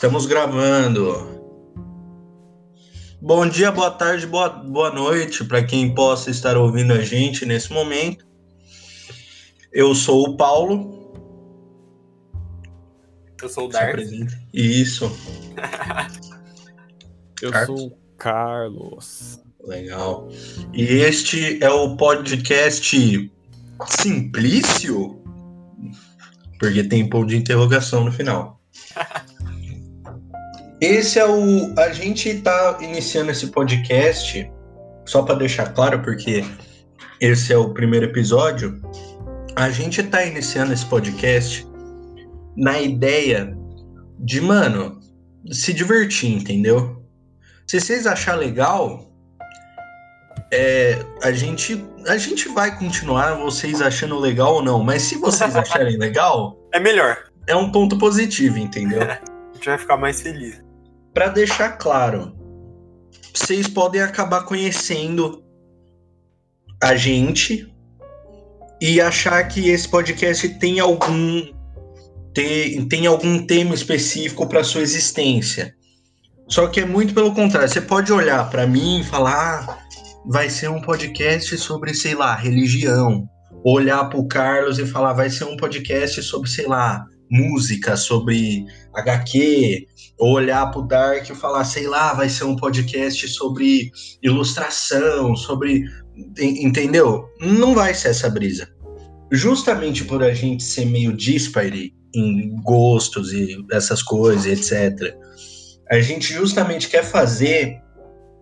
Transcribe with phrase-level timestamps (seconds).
[0.00, 1.28] Estamos gravando.
[3.20, 7.70] Bom dia, boa tarde, boa, boa noite para quem possa estar ouvindo a gente nesse
[7.70, 8.26] momento.
[9.70, 11.12] Eu sou o Paulo.
[13.42, 14.00] Eu sou o Dark.
[14.54, 15.14] Isso,
[17.42, 17.80] Eu Carlos?
[17.80, 19.42] sou o Carlos.
[19.62, 20.30] legal.
[20.72, 23.30] E este é o podcast
[23.86, 25.22] Simplício?
[26.58, 28.59] Porque tem ponto de interrogação no final.
[30.80, 31.72] Esse é o.
[31.78, 34.50] A gente tá iniciando esse podcast,
[35.06, 36.44] só para deixar claro, porque
[37.20, 38.80] esse é o primeiro episódio.
[39.56, 41.66] A gente tá iniciando esse podcast
[42.56, 43.54] na ideia
[44.18, 44.98] de, mano,
[45.50, 47.04] se divertir, entendeu?
[47.66, 49.12] Se vocês achar legal,
[50.52, 55.54] é, a gente a gente vai continuar vocês achando legal ou não, mas se vocês
[55.56, 57.18] acharem legal, É melhor.
[57.46, 59.02] é um ponto positivo, entendeu?
[59.50, 60.69] A gente vai ficar mais feliz.
[61.12, 62.32] Pra deixar claro,
[63.34, 65.44] vocês podem acabar conhecendo
[66.82, 67.72] a gente
[68.80, 71.42] e achar que esse podcast tem algum
[72.32, 75.74] tem, tem algum tema específico para sua existência.
[76.48, 77.68] Só que é muito pelo contrário.
[77.68, 79.78] Você pode olhar para mim e falar, ah,
[80.26, 83.28] vai ser um podcast sobre, sei lá, religião.
[83.64, 88.64] Olhar pro Carlos e falar, vai ser um podcast sobre, sei lá, música, sobre
[88.94, 89.86] HQ.
[90.18, 93.90] Ou olhar pro Dark e falar, sei lá, vai ser um podcast sobre
[94.22, 95.84] ilustração, sobre.
[96.38, 97.24] en- Entendeu?
[97.40, 98.68] Não vai ser essa brisa.
[99.32, 105.14] Justamente por a gente ser meio dispare em gostos e essas coisas, etc.
[105.90, 107.78] A gente justamente quer fazer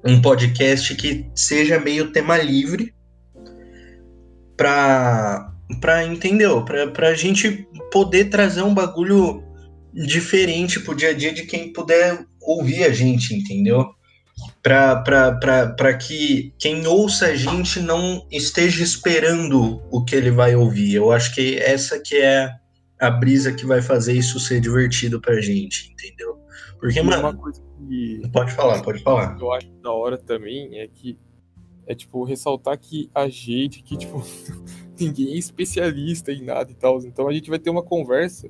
[0.05, 2.94] um podcast que seja meio tema livre
[4.56, 6.65] para para entendeu?
[6.65, 9.43] Para pra gente poder trazer um bagulho
[9.93, 13.87] diferente pro dia a dia de quem puder ouvir a gente, entendeu?
[14.62, 20.95] Para que quem ouça a gente não esteja esperando o que ele vai ouvir.
[20.95, 22.51] Eu acho que essa que é
[23.01, 26.37] a brisa que vai fazer isso ser divertido pra gente, entendeu?
[26.78, 29.37] Porque, E uma mano, coisa que pode falar, pode falar.
[29.41, 31.19] eu acho da hora também é que
[31.88, 34.22] é tipo ressaltar que a gente que tipo
[34.99, 38.49] ninguém é especialista em nada e tal, então a gente vai ter uma conversa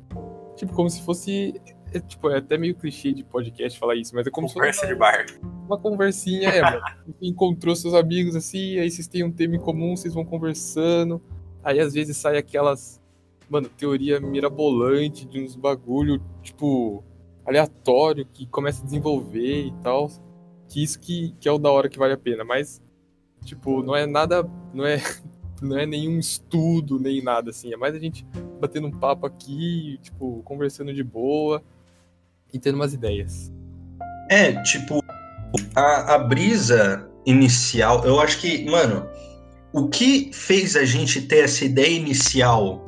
[0.56, 1.54] tipo como se fosse
[1.94, 4.92] é, tipo é até meio clichê de podcast falar isso, mas é como Conversa se
[4.92, 5.26] de fosse bar.
[5.42, 6.82] uma, uma conversinha, é, mano.
[7.06, 11.22] Você encontrou seus amigos assim, aí vocês têm um tema em comum, vocês vão conversando,
[11.64, 13.00] aí às vezes sai aquelas
[13.48, 17.02] mano, teoria mirabolante de uns bagulho, tipo,
[17.44, 20.10] aleatório que começa a desenvolver e tal.
[20.68, 22.82] Que isso que, que é o da hora que vale a pena, mas
[23.48, 25.02] tipo, não é nada, não é
[25.60, 28.24] não é nenhum estudo nem nada assim, é mais a gente
[28.60, 31.62] batendo um papo aqui, tipo, conversando de boa
[32.52, 33.52] e tendo umas ideias.
[34.30, 35.02] É, tipo,
[35.74, 39.06] a, a brisa inicial, eu acho que, mano,
[39.72, 42.84] o que fez a gente ter essa ideia inicial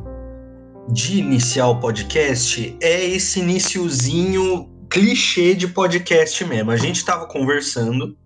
[0.92, 6.70] de iniciar o podcast é esse iniciozinho clichê de podcast mesmo.
[6.70, 8.16] A gente tava conversando,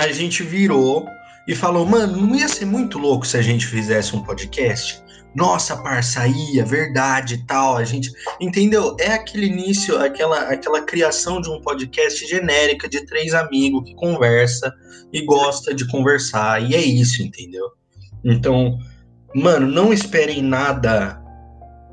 [0.00, 1.06] a gente virou
[1.46, 5.02] e falou, mano, não ia ser muito louco se a gente fizesse um podcast?
[5.34, 7.76] Nossa, parça, ia, verdade e tal.
[7.76, 8.10] A gente.
[8.40, 8.96] Entendeu?
[8.98, 14.74] É aquele início, aquela, aquela criação de um podcast genérica de três amigos que conversa
[15.12, 16.62] e gosta de conversar.
[16.68, 17.70] E é isso, entendeu?
[18.24, 18.78] Então,
[19.34, 21.20] mano, não esperem nada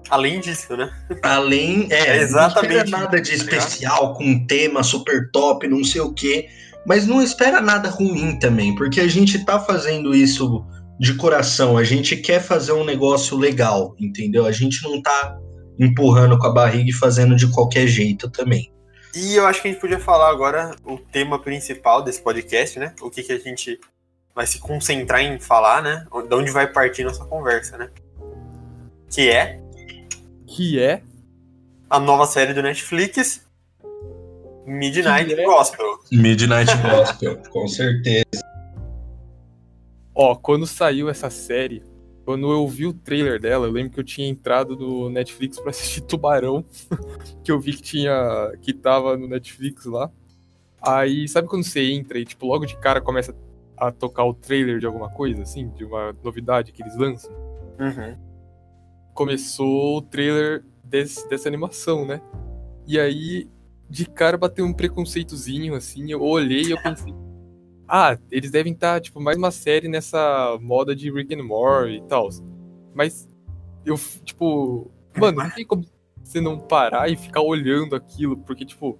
[0.09, 0.89] Além disso, né?
[1.21, 1.87] além.
[1.91, 5.83] É, É exatamente não espera nada de tá especial, com um tema super top, não
[5.83, 6.47] sei o quê.
[6.87, 10.65] Mas não espera nada ruim também, porque a gente tá fazendo isso
[10.97, 11.77] de coração.
[11.77, 14.45] A gente quer fazer um negócio legal, entendeu?
[14.45, 15.37] A gente não tá
[15.77, 18.71] empurrando com a barriga e fazendo de qualquer jeito também.
[19.13, 22.93] E eu acho que a gente podia falar agora o tema principal desse podcast, né?
[23.01, 23.79] O que, que a gente
[24.33, 26.05] vai se concentrar em falar, né?
[26.27, 27.89] De onde vai partir nossa conversa, né?
[29.09, 29.59] Que é
[30.47, 31.01] Que é
[31.89, 33.46] a nova série do Netflix,
[34.67, 35.33] Midnight?
[35.45, 35.99] Gospel.
[36.11, 38.25] Midnight Gospel, com certeza.
[40.13, 41.83] Ó, quando saiu essa série,
[42.25, 45.69] quando eu vi o trailer dela, eu lembro que eu tinha entrado no Netflix pra
[45.69, 46.65] assistir Tubarão,
[47.43, 50.11] que eu vi que tinha que tava no Netflix lá.
[50.81, 53.33] Aí, sabe quando você entra e tipo logo de cara começa
[53.77, 57.31] a tocar o trailer de alguma coisa assim, de uma novidade que eles lançam?
[57.79, 58.17] Uhum.
[59.13, 62.21] Começou o trailer desse- dessa animação, né?
[62.87, 63.47] E aí
[63.89, 67.13] de cara bateu um preconceitozinho assim, eu olhei e eu pensei
[67.87, 72.01] ah, eles devem estar, tipo, mais uma série nessa moda de Rick and Morty e
[72.01, 72.27] tal.
[72.93, 73.29] Mas
[73.85, 75.85] eu, tipo, mano, não tem como
[76.21, 78.99] você não parar e ficar olhando aquilo, porque, tipo,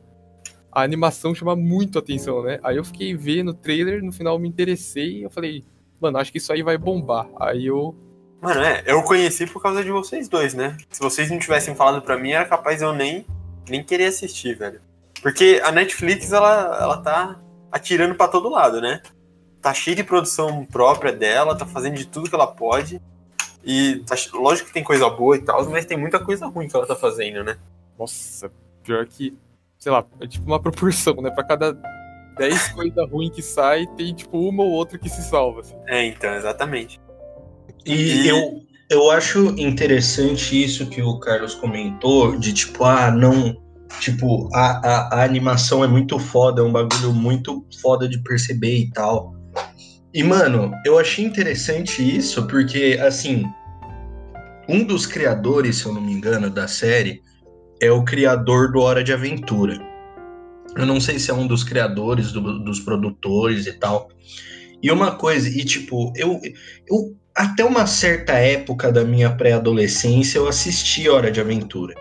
[0.72, 2.60] a animação chama muito atenção, né?
[2.64, 5.66] Aí eu fiquei vendo o trailer, no final me interessei, eu falei,
[6.00, 7.28] mano, acho que isso aí vai bombar.
[7.42, 7.94] Aí eu.
[8.40, 10.78] Mano, é, eu conheci por causa de vocês dois, né?
[10.90, 13.26] Se vocês não tivessem falado pra mim, era capaz eu nem,
[13.70, 14.82] nem querer assistir, velho.
[15.22, 17.40] Porque a Netflix, ela, ela tá
[17.72, 19.02] atirando para todo lado, né?
[19.62, 23.02] Tá cheia de produção própria dela, tá fazendo de tudo que ela pode.
[23.64, 26.76] E tá, lógico que tem coisa boa e tal, mas tem muita coisa ruim que
[26.76, 27.58] ela tá fazendo, né?
[27.98, 28.52] Nossa,
[28.84, 29.38] pior que,
[29.78, 31.32] sei lá, é tipo uma proporção, né?
[31.32, 31.74] Pra cada
[32.38, 35.62] 10 coisas ruins que sai, tem tipo uma ou outra que se salva.
[35.62, 35.76] Assim.
[35.88, 37.02] É, então, exatamente.
[37.86, 43.56] E, e, eu, eu acho interessante isso que o Carlos comentou, de tipo, ah, não.
[44.00, 48.78] Tipo, a, a, a animação é muito foda, é um bagulho muito foda de perceber
[48.78, 49.34] e tal.
[50.14, 53.46] E, mano, eu achei interessante isso porque, assim,
[54.68, 57.22] um dos criadores, se eu não me engano, da série
[57.82, 59.80] é o criador do Hora de Aventura.
[60.76, 64.10] Eu não sei se é um dos criadores, do, dos produtores e tal.
[64.82, 66.40] E uma coisa, e tipo, eu,
[66.88, 71.94] eu até uma certa época da minha pré-adolescência eu assisti Hora de Aventura.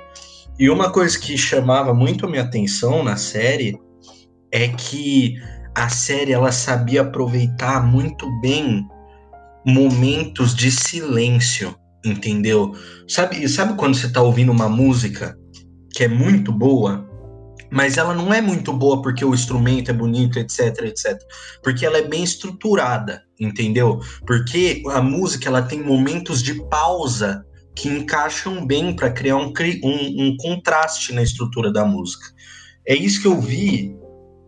[0.58, 3.78] E uma coisa que chamava muito a minha atenção na série
[4.50, 5.34] é que
[5.74, 8.88] a série ela sabia aproveitar muito bem
[9.66, 12.74] momentos de silêncio, entendeu?
[13.06, 15.36] Sabe, sabe quando você tá ouvindo uma música
[15.92, 17.06] que é muito boa
[17.70, 21.18] mas ela não é muito boa porque o instrumento é bonito, etc, etc.
[21.62, 24.00] Porque ela é bem estruturada, entendeu?
[24.26, 29.52] Porque a música ela tem momentos de pausa que encaixam bem para criar um,
[29.84, 32.26] um, um, contraste na estrutura da música.
[32.86, 33.94] É isso que eu vi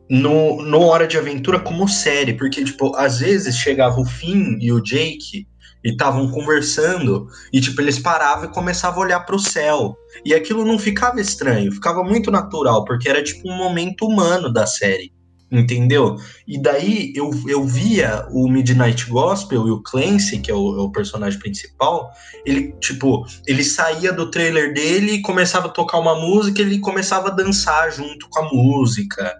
[0.09, 4.73] no, no Hora de Aventura como série, porque, tipo, às vezes chegava o Finn e
[4.73, 5.47] o Jake
[5.85, 10.35] e estavam conversando e tipo eles paravam e começavam a olhar para o céu e
[10.35, 15.13] aquilo não ficava estranho, ficava muito natural porque era tipo um momento humano da série,
[15.51, 16.17] entendeu?
[16.47, 20.83] E daí eu, eu via o Midnight Gospel e o Clancy, que é o, é
[20.83, 22.11] o personagem principal,
[22.45, 27.33] ele tipo ele saía do trailer dele começava a tocar uma música, ele começava a
[27.33, 29.35] dançar junto com a música,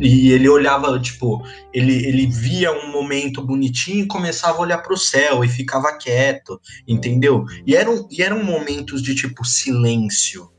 [0.00, 1.42] e ele olhava, tipo,
[1.72, 5.96] ele, ele via um momento bonitinho e começava a olhar para o céu e ficava
[5.96, 7.44] quieto, entendeu?
[7.66, 10.50] E eram, e eram momentos de, tipo, silêncio,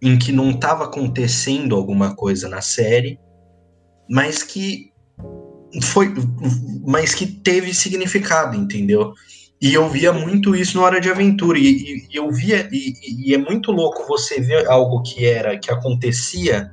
[0.00, 3.18] em que não estava acontecendo alguma coisa na série,
[4.08, 4.92] mas que
[5.82, 6.14] foi,
[6.86, 9.12] mas que teve significado, entendeu?
[9.60, 11.58] E eu via muito isso no Hora de Aventura.
[11.58, 15.58] E, e, e eu via, e, e, é muito louco você ver algo que era,
[15.58, 16.70] que acontecia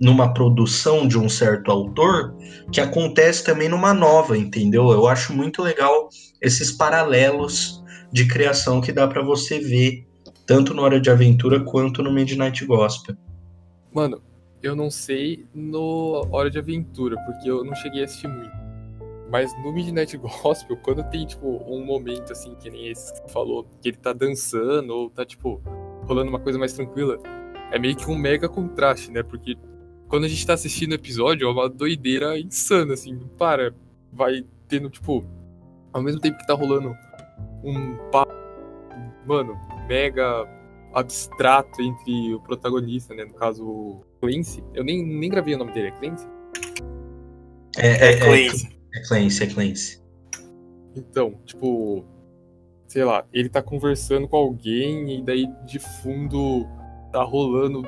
[0.00, 2.34] numa produção de um certo autor
[2.70, 4.90] que acontece também numa nova, entendeu?
[4.90, 6.08] Eu acho muito legal
[6.40, 7.82] esses paralelos
[8.12, 10.06] de criação que dá para você ver
[10.46, 13.16] tanto no Hora de Aventura quanto no Midnight Gospel.
[13.92, 14.22] Mano,
[14.62, 18.66] eu não sei no Hora de Aventura, porque eu não cheguei a assistir muito.
[19.30, 23.28] Mas no Midnight Gospel, quando tem, tipo, um momento assim, que nem esse que você
[23.32, 25.60] falou, que ele tá dançando ou tá, tipo,
[26.04, 27.18] rolando uma coisa mais tranquila,
[27.72, 29.22] é meio que um mega contraste, né?
[29.22, 29.56] Porque
[30.08, 33.18] quando a gente tá assistindo o episódio, é uma doideira insana, assim.
[33.38, 33.74] Para,
[34.12, 35.24] vai tendo, tipo,
[35.92, 36.94] ao mesmo tempo que tá rolando
[37.64, 38.32] um papo,
[39.26, 40.46] mano, mega
[40.94, 43.24] abstrato entre o protagonista, né?
[43.24, 44.62] No caso, o Clancy.
[44.72, 46.26] Eu nem, nem gravei o nome dele, é Clancy?
[47.76, 48.78] É, é, é Clancy.
[48.94, 50.02] É Clancy, é Clancy.
[50.94, 52.04] Então, tipo,
[52.86, 56.66] sei lá, ele tá conversando com alguém e daí de fundo
[57.12, 57.86] tá rolando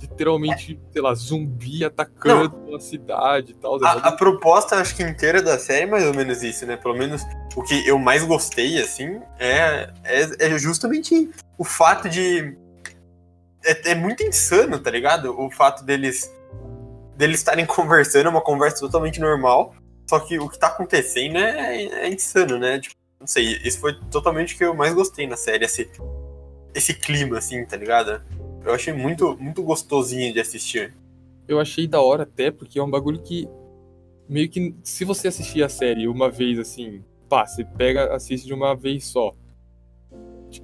[0.00, 2.76] literalmente, sei lá, zumbi atacando Não.
[2.76, 3.82] a cidade e tal.
[3.84, 6.76] A, a, proposta, acho que inteira da série é mais ou menos isso, né?
[6.76, 7.22] Pelo menos
[7.56, 12.56] o que eu mais gostei, assim, é, é, é justamente o fato de.
[13.64, 15.38] É, é, muito insano, tá ligado?
[15.38, 16.32] O fato deles
[17.16, 19.74] deles estarem conversando, é uma conversa totalmente normal,
[20.08, 22.78] só que o que tá acontecendo é, é insano, né?
[22.78, 25.90] Tipo, não sei, isso foi totalmente o que eu mais gostei na série, esse,
[26.72, 28.22] esse clima, assim, tá ligado?
[28.68, 30.94] Eu achei muito, muito gostosinho de assistir.
[31.48, 33.48] Eu achei da hora até, porque é um bagulho que.
[34.28, 34.74] Meio que.
[34.82, 39.06] Se você assistir a série uma vez assim, pá, você pega, assiste de uma vez
[39.06, 39.32] só.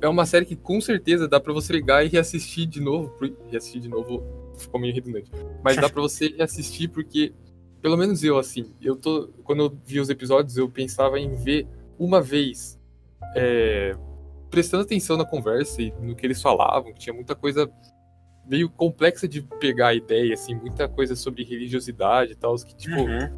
[0.02, 3.10] É uma série que com certeza dá para você ligar e reassistir de novo.
[3.50, 4.22] Reassistir de novo
[4.58, 5.30] ficou meio redundante.
[5.62, 7.32] Mas dá para você reassistir porque,
[7.80, 9.28] pelo menos eu, assim, eu tô.
[9.44, 11.66] Quando eu vi os episódios, eu pensava em ver
[11.98, 12.78] uma vez.
[13.34, 13.96] É,
[14.50, 17.68] prestando atenção na conversa e no que eles falavam, que tinha muita coisa
[18.46, 23.00] meio complexa de pegar a ideia, assim, muita coisa sobre religiosidade e tal, que, tipo,
[23.00, 23.28] uhum.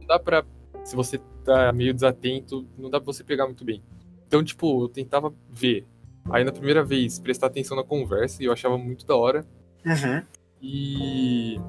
[0.00, 0.44] não dá pra.
[0.84, 3.82] Se você tá meio desatento, não dá pra você pegar muito bem.
[4.26, 5.84] Então, tipo, eu tentava ver.
[6.30, 9.44] Aí na primeira vez prestar atenção na conversa e eu achava muito da hora.
[9.84, 10.22] Uhum.
[10.60, 11.60] E,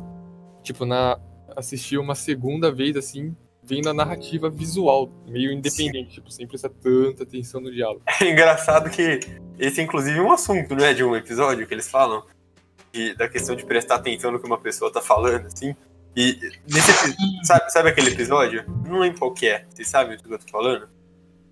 [0.63, 1.19] tipo, na
[1.55, 7.23] assistir uma segunda vez, assim, vendo a narrativa visual, meio independente, tipo, sem prestar tanta
[7.23, 8.01] atenção no diálogo.
[8.21, 9.19] É engraçado que
[9.59, 10.93] esse, inclusive, é um assunto, não é?
[10.93, 12.23] De um episódio que eles falam.
[12.91, 15.75] De- da questão de prestar atenção no que uma pessoa tá falando, assim.
[16.15, 16.91] E nesse
[17.44, 18.63] sabe, sabe aquele episódio?
[18.86, 19.65] Não lembro qual que é.
[19.70, 20.88] Vocês sabem o que eu tô falando?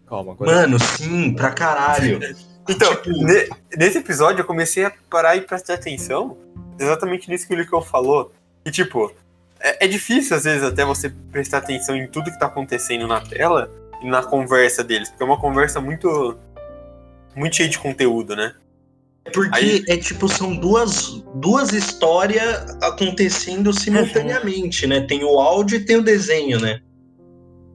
[0.07, 0.51] Calma, agora.
[0.51, 2.19] Mano, sim, pra caralho.
[2.67, 6.35] Então, Tipo- ne- nesse episódio eu comecei a parar e prestar atenção
[6.79, 8.33] exatamente nisso que o Licão falou.
[8.65, 9.13] E tipo,
[9.59, 13.21] é, é difícil às vezes até você prestar atenção em tudo que tá acontecendo na
[13.21, 16.35] tela e na conversa deles, porque é uma conversa muito
[17.35, 18.55] muito cheia de conteúdo, né?
[19.33, 25.01] Porque Aí- é tipo, são duas, duas histórias acontecendo simultaneamente, né?
[25.01, 26.79] Tem o áudio e tem o desenho, né?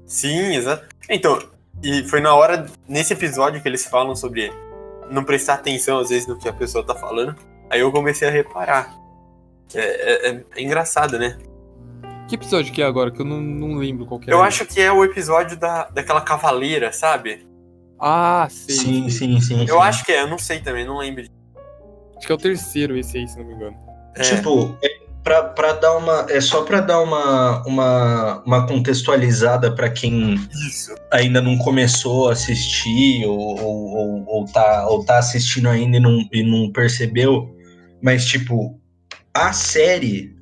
[0.06, 0.86] Sim, exato.
[1.08, 1.38] Então,
[1.82, 4.52] e foi na hora, nesse episódio que eles falam sobre
[5.10, 7.34] não prestar atenção às vezes no que a pessoa tá falando,
[7.68, 8.96] aí eu comecei a reparar.
[9.74, 11.36] É, é- é- é engraçado, né?
[12.28, 13.10] Que episódio que é agora?
[13.10, 14.32] Que eu não, não lembro qual que é.
[14.32, 17.44] Eu acho que é o episódio da, daquela cavaleira, sabe?
[17.98, 18.76] Ah, sei.
[18.76, 19.60] Sim, sim, sim.
[19.62, 19.82] Eu sim.
[19.82, 21.24] acho que é, eu não sei também, não lembro.
[22.20, 23.74] Acho que é o terceiro esse aí, se não me engano.
[24.14, 26.26] É, Tipo, é pra, pra dar uma.
[26.28, 30.34] É só pra dar uma, uma, uma contextualizada pra quem
[30.68, 30.94] isso.
[31.10, 36.00] ainda não começou a assistir ou, ou, ou, ou tá, ou tá assistindo ainda e
[36.00, 37.56] não, e não percebeu.
[38.02, 38.78] Mas, tipo,
[39.32, 40.36] a série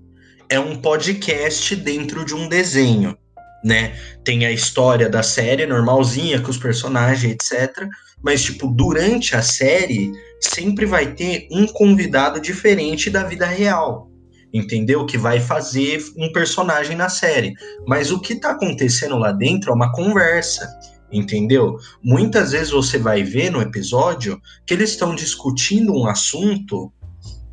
[0.49, 3.17] é um podcast dentro de um desenho,
[3.65, 3.95] né?
[4.25, 7.87] Tem a história da série normalzinha, com os personagens, etc.
[8.23, 14.11] Mas, tipo, durante a série, sempre vai ter um convidado diferente da vida real.
[14.53, 15.05] Entendeu?
[15.05, 17.53] Que vai fazer um personagem na série.
[17.87, 20.67] Mas o que tá acontecendo lá dentro é uma conversa.
[21.11, 21.77] Entendeu?
[22.03, 26.93] Muitas vezes você vai ver no episódio que eles estão discutindo um assunto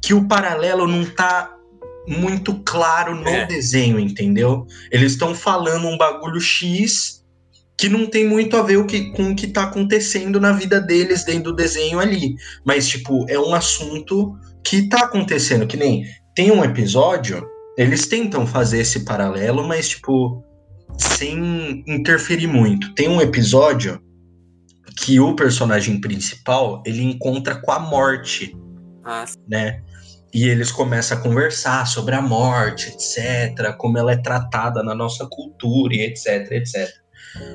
[0.02, 1.55] que o paralelo não tá
[2.08, 3.46] muito claro no É.
[3.46, 4.66] desenho, entendeu?
[4.92, 7.24] Eles estão falando um bagulho X
[7.78, 10.80] que não tem muito a ver o que, com o que tá acontecendo na vida
[10.80, 12.36] deles dentro do desenho ali.
[12.66, 14.34] Mas, tipo, é um assunto
[14.64, 17.46] que tá acontecendo, que nem tem um episódio,
[17.78, 20.42] eles tentam fazer esse paralelo, mas, tipo,
[20.98, 22.94] sem interferir muito.
[22.94, 24.02] Tem um episódio
[24.98, 28.56] que o personagem principal, ele encontra com a morte,
[29.04, 29.82] Ah, né?
[30.36, 35.26] E eles começam a conversar sobre a morte, etc., como ela é tratada na nossa
[35.28, 36.90] cultura, e etc, etc.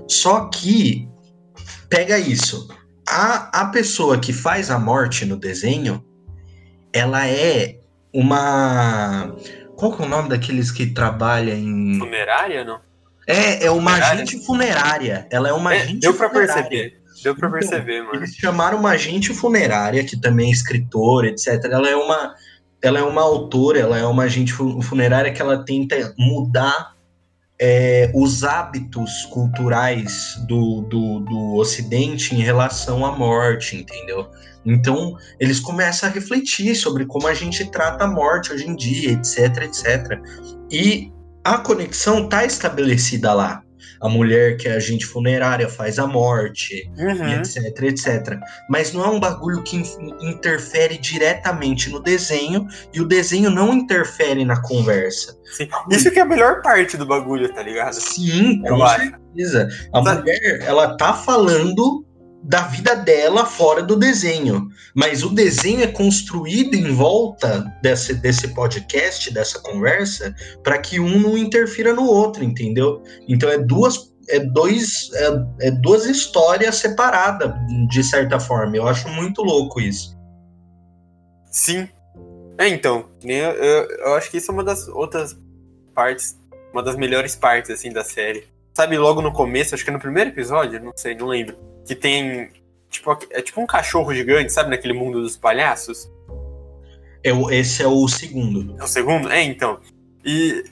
[0.08, 1.06] Só que,
[1.90, 2.68] pega isso,
[3.06, 6.02] a, a pessoa que faz a morte no desenho,
[6.90, 7.78] ela é
[8.14, 9.37] uma.
[9.76, 11.99] Qual que é o nome daqueles que trabalham em.
[11.99, 12.80] funerária, não?
[13.26, 14.22] É, é uma Funerária?
[14.22, 15.28] agente funerária.
[15.30, 16.62] Ela é uma É, agente deu pra funerária.
[16.64, 17.00] perceber.
[17.22, 18.14] Deu pra Então, perceber, mano.
[18.16, 21.62] Eles chamaram uma agente funerária, que também é escritora, etc.
[21.70, 22.34] Ela é uma,
[22.82, 26.94] ela é uma autora, ela é uma agente fu- funerária que ela tenta mudar
[27.60, 34.26] é, os hábitos culturais do, do, do Ocidente em relação à morte, entendeu?
[34.64, 39.12] Então, eles começam a refletir sobre como a gente trata a morte hoje em dia,
[39.12, 40.18] etc, etc.
[40.70, 41.12] E
[41.44, 43.62] a conexão tá estabelecida lá.
[44.00, 47.28] A mulher que é agente funerária faz a morte, Uhum.
[47.40, 48.38] etc, etc.
[48.68, 49.84] Mas não é um bagulho que in-
[50.20, 55.37] interfere diretamente no desenho e o desenho não interfere na conversa.
[55.56, 55.68] Sim.
[55.90, 57.94] Isso que é a melhor parte do bagulho, tá ligado?
[57.94, 59.10] Sim, Eu com acho.
[59.34, 59.68] certeza.
[59.92, 60.14] A Tá.
[60.14, 62.04] mulher, ela tá falando
[62.42, 68.49] da vida dela fora do desenho, mas o desenho é construído em volta desse, desse
[68.49, 73.02] podcast, dessa conversa, para que um não interfira no outro, entendeu?
[73.28, 77.52] Então é duas é dois é, é duas histórias separadas
[77.88, 78.76] de certa forma.
[78.76, 80.16] Eu acho muito louco isso.
[81.50, 81.88] Sim.
[82.56, 85.37] É, então, nem eu, eu, eu acho que isso é uma das outras
[85.94, 86.38] partes,
[86.73, 88.47] uma das melhores partes, assim, da série.
[88.75, 91.56] Sabe, logo no começo, acho que no primeiro episódio, não sei, não lembro,
[91.90, 92.50] que tem,
[92.88, 96.09] tipo, é tipo um cachorro gigante, sabe, naquele mundo dos palhaços?
[97.25, 98.76] É o- esse é o segundo.
[98.78, 99.28] É o segundo?
[99.28, 99.80] É, então.
[100.25, 100.62] E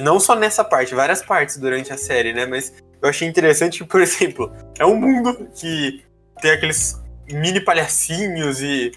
[0.00, 3.84] não só nessa parte, várias partes durante a série, né, mas eu achei interessante que,
[3.84, 6.04] por exemplo, é um mundo que
[6.40, 6.96] tem aqueles
[7.28, 8.92] mini palhacinhos e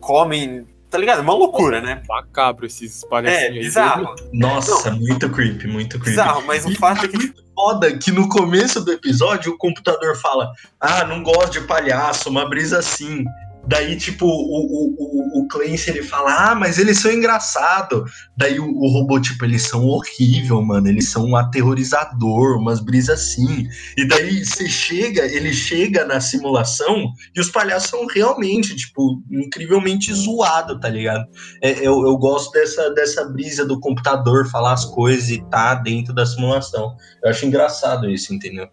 [0.00, 1.20] comem, tá ligado?
[1.20, 2.02] É uma loucura, né?
[2.06, 3.58] Macabro esses É, palhacinhos aí.
[3.60, 4.14] bizarro.
[4.34, 6.10] Nossa, muito creepy, muito creepy.
[6.10, 10.50] Bizarro, mas o fato é que, foda que no começo do episódio o computador fala:
[10.80, 13.24] Ah, não gosto de palhaço, uma brisa assim.
[13.66, 18.10] Daí, tipo, o, o, o, Clancy, ele fala, ah, mas eles são engraçados.
[18.36, 20.88] Daí o, o, robô, tipo, eles são horrível, mano.
[20.88, 23.68] Eles são um aterrorizador, umas brisas assim.
[23.96, 30.12] E daí você chega, ele chega na simulação e os palhaços são realmente, tipo, incrivelmente
[30.12, 31.24] zoados, tá ligado?
[31.62, 36.14] É, eu, eu gosto dessa, dessa brisa do computador falar as coisas e tá dentro
[36.14, 36.96] da simulação.
[37.22, 38.68] Eu acho engraçado isso, entendeu?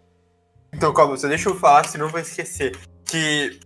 [0.72, 2.76] Então, calma, você deixa eu falar, senão eu vou esquecer.
[3.04, 3.58] Que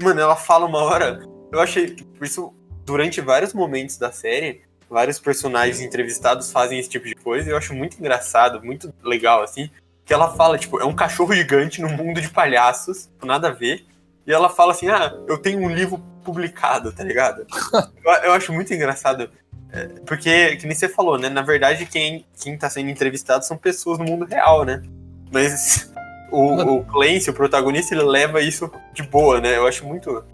[0.00, 1.20] Mano, ela fala uma hora.
[1.54, 1.96] Eu achei.
[2.20, 2.52] Isso,
[2.84, 7.48] durante vários momentos da série, vários personagens entrevistados fazem esse tipo de coisa.
[7.48, 9.70] E eu acho muito engraçado, muito legal, assim.
[10.04, 13.86] Que ela fala, tipo, é um cachorro gigante no mundo de palhaços, nada a ver.
[14.26, 17.46] E ela fala assim: ah, eu tenho um livro publicado, tá ligado?
[18.04, 19.30] eu, eu acho muito engraçado.
[19.72, 21.28] É, porque, que nem você falou, né?
[21.28, 24.82] Na verdade, quem, quem tá sendo entrevistado são pessoas no mundo real, né?
[25.30, 25.92] Mas
[26.30, 29.56] o, o Clancy, o protagonista, ele leva isso de boa, né?
[29.56, 30.24] Eu acho muito.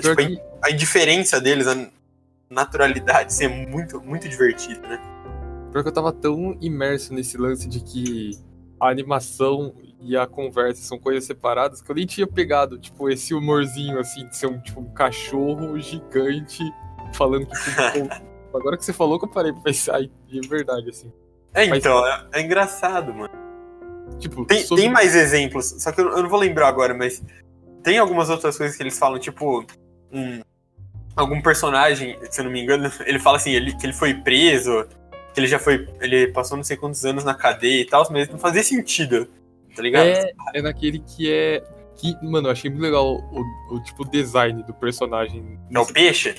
[0.00, 0.47] Tipo, que...
[0.68, 1.88] a indiferença deles, a
[2.50, 5.00] naturalidade, assim, é muito, muito divertido, né?
[5.72, 8.38] Porque eu tava tão imerso nesse lance de que
[8.80, 13.34] a animação e a conversa são coisas separadas que eu nem tinha pegado, tipo, esse
[13.34, 16.62] humorzinho, assim, de ser um, tipo, um cachorro gigante
[17.14, 17.54] falando que
[17.92, 18.28] tudo.
[18.54, 20.08] Agora que você falou que eu parei pra pensar, é
[20.48, 21.12] verdade, assim.
[21.52, 22.24] É, então, Mas...
[22.32, 23.32] é, é engraçado, mano.
[24.18, 24.84] Tipo, tem, sobre...
[24.84, 27.22] tem mais exemplos, só que eu, eu, não vou lembrar agora, mas
[27.82, 29.64] tem algumas outras coisas que eles falam, tipo,
[30.10, 30.40] um,
[31.20, 34.86] algum personagem, se eu não me engano, ele fala assim, ele, que ele foi preso,
[35.34, 35.88] que ele já foi.
[36.00, 39.28] Ele passou não sei quantos anos na cadeia e tal, mas não fazia sentido,
[39.74, 40.06] tá ligado?
[40.06, 41.62] É, é naquele que é.
[41.96, 45.58] Que, mano, eu achei muito legal o, o, o tipo design do personagem.
[45.74, 46.32] É o peixe?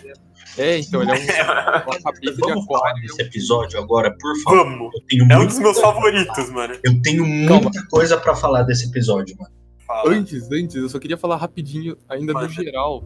[0.58, 1.18] É, então ele é um,
[1.86, 3.16] uma cabeça Vamos de aquário.
[3.20, 4.66] episódio agora, por favor.
[4.66, 4.92] Vamos.
[5.30, 6.76] é um dos meus favoritos, mano.
[6.84, 7.88] Eu tenho muita Calma.
[7.90, 9.54] coisa para falar desse episódio, mano.
[9.86, 10.14] Fala.
[10.14, 13.04] Antes, antes, eu só queria falar rapidinho, ainda no geral,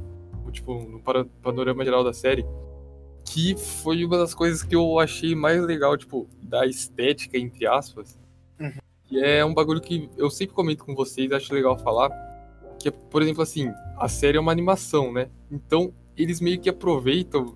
[0.52, 1.02] tipo, no
[1.42, 2.46] panorama geral da série,
[3.26, 8.20] que foi uma das coisas que eu achei mais legal, tipo, da estética, entre aspas.
[8.60, 8.74] Uhum.
[9.06, 12.10] Que é um bagulho que eu sempre comento com vocês, acho legal falar.
[12.80, 15.30] Que é, por exemplo, assim, a série é uma animação, né?
[15.50, 17.56] Então, eles meio que aproveitam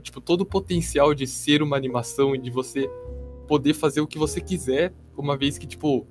[0.00, 2.88] tipo todo o potencial de ser uma animação e de você
[3.46, 6.06] poder fazer o que você quiser, uma vez que tipo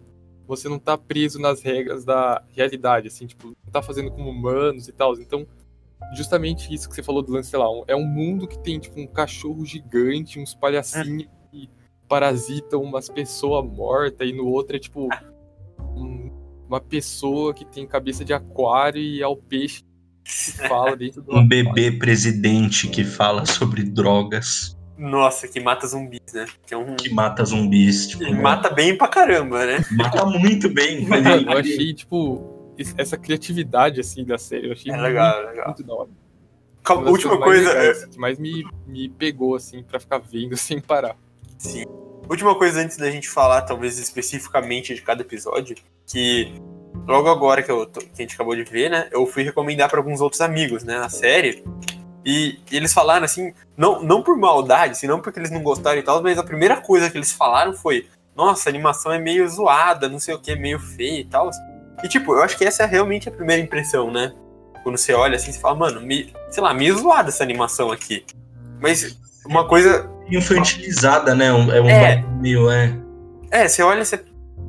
[0.47, 4.88] você não tá preso nas regras da realidade, assim, tipo, não tá fazendo como humanos
[4.88, 5.13] e tal.
[5.19, 5.45] Então,
[6.13, 8.79] justamente isso que você falou do lance, sei lá, um, é um mundo que tem
[8.79, 11.69] tipo um cachorro gigante, uns palhacinhos que
[12.07, 15.10] parasitam umas pessoas mortas e no outro é tipo
[15.95, 16.31] um,
[16.67, 19.83] uma pessoa que tem cabeça de aquário e é o peixe
[20.23, 21.36] que fala dentro do.
[21.38, 24.75] Um bebê presidente que fala sobre drogas.
[24.97, 26.47] Nossa, que mata zumbis, né?
[26.65, 26.95] Que, é um...
[26.95, 28.07] que mata zumbis.
[28.07, 29.86] Tipo, mata bem pra caramba, né?
[29.91, 31.05] Mata muito bem.
[31.45, 32.57] eu achei, tipo,
[32.97, 34.67] essa criatividade, assim, da série.
[34.67, 35.65] Eu achei é legal, muito, legal.
[35.67, 36.09] muito da hora.
[36.83, 37.69] Calma, última coisa.
[37.69, 37.91] Legais, é...
[37.91, 41.15] assim, que mais me, me pegou, assim, pra ficar vendo sem parar.
[41.57, 41.85] Sim.
[42.29, 46.53] Última coisa antes da gente falar, talvez especificamente de cada episódio, que
[47.07, 49.07] logo agora que, eu, que a gente acabou de ver, né?
[49.11, 50.97] Eu fui recomendar para alguns outros amigos, né?
[50.97, 51.63] A série.
[52.25, 56.03] E, e, eles falaram assim, não, não por maldade, senão porque eles não gostaram e
[56.03, 60.09] tal, mas a primeira coisa que eles falaram foi: Nossa, a animação é meio zoada,
[60.09, 61.49] não sei o que, meio feia e tal.
[62.03, 64.33] E tipo, eu acho que essa é realmente a primeira impressão, né?
[64.83, 68.25] Quando você olha assim, você fala, mano, me, sei lá, meio zoada essa animação aqui.
[68.79, 70.10] Mas uma coisa.
[70.29, 71.47] Infantilizada, né?
[71.47, 72.97] É um é, meio, é.
[73.49, 74.17] É, você olha, você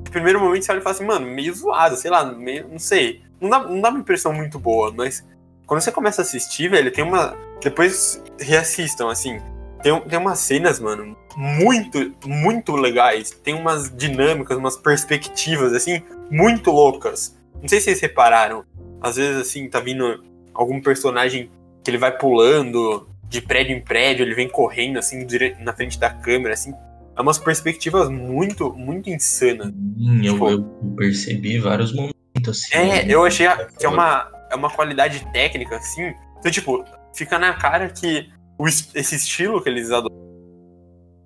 [0.09, 2.79] no primeiro momento você olha e fala assim, mano, meio zoado, sei lá, meio, não
[2.79, 3.23] sei.
[3.41, 5.25] Não dá, não dá uma impressão muito boa, mas
[5.67, 7.37] quando você começa a assistir, velho, tem uma.
[7.63, 9.39] Depois reassistam, assim.
[9.83, 13.31] Tem, tem umas cenas, mano, muito, muito legais.
[13.31, 17.37] Tem umas dinâmicas, umas perspectivas, assim, muito loucas.
[17.61, 18.65] Não sei se vocês repararam.
[19.01, 21.51] Às vezes, assim, tá vindo algum personagem
[21.85, 25.27] que ele vai pulando de prédio em prédio, ele vem correndo, assim,
[25.61, 26.73] na frente da câmera, assim
[27.19, 29.67] é umas perspectivas muito, muito insanas.
[29.67, 32.15] Sim, tipo, eu, eu, percebi vários momentos
[32.49, 32.77] assim.
[32.77, 36.15] É, eu achei que é uma, é uma qualidade técnica, assim.
[36.39, 39.91] Então, tipo, fica na cara que o, esse estilo que eles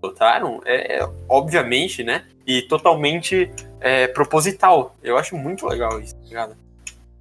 [0.02, 2.24] adotaram é, obviamente, né?
[2.44, 4.96] E totalmente é, proposital.
[5.02, 6.56] Eu acho muito legal isso, tá ligado?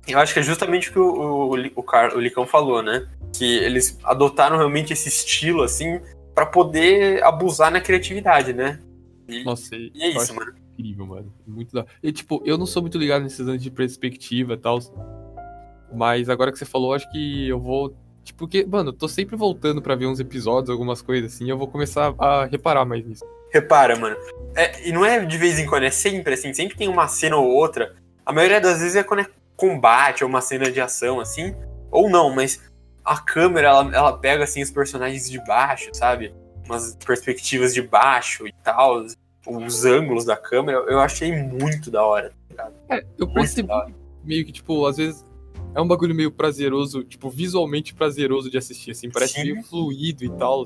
[0.08, 3.08] Eu acho que é justamente o que o, o, o, Car, o Licão falou, né?
[3.34, 6.02] Que eles adotaram realmente esse estilo, assim,
[6.34, 8.80] para poder abusar na criatividade, né?
[9.28, 10.54] E, Nossa, e é isso, mano.
[10.78, 11.34] Incrível, mano.
[11.46, 11.86] Muito da...
[12.02, 14.80] E, tipo, eu não sou muito ligado nesses anos de perspectiva e tal.
[15.94, 17.96] Mas agora que você falou, acho que eu vou.
[18.24, 21.58] Tipo, porque, mano, eu tô sempre voltando para ver uns episódios, algumas coisas assim, eu
[21.58, 23.26] vou começar a reparar mais nisso.
[23.52, 24.16] Repara, mano.
[24.56, 27.38] É, e não é de vez em quando, é sempre assim, sempre tem uma cena
[27.38, 27.96] ou outra.
[28.26, 31.56] A maioria das vezes é quando é combate ou uma cena de ação, assim.
[31.90, 32.62] Ou não, mas
[33.04, 36.34] a câmera, ela, ela pega, assim, os personagens de baixo, sabe?
[36.66, 39.04] Umas perspectivas de baixo e tal,
[39.48, 42.32] os ângulos da câmera, eu achei muito da hora.
[42.56, 43.70] tá É, eu Muito percebi
[44.24, 45.26] meio que, tipo, às vezes
[45.74, 49.44] é um bagulho meio prazeroso, tipo, visualmente prazeroso de assistir, assim, parece Sim.
[49.44, 50.66] meio fluido e tal.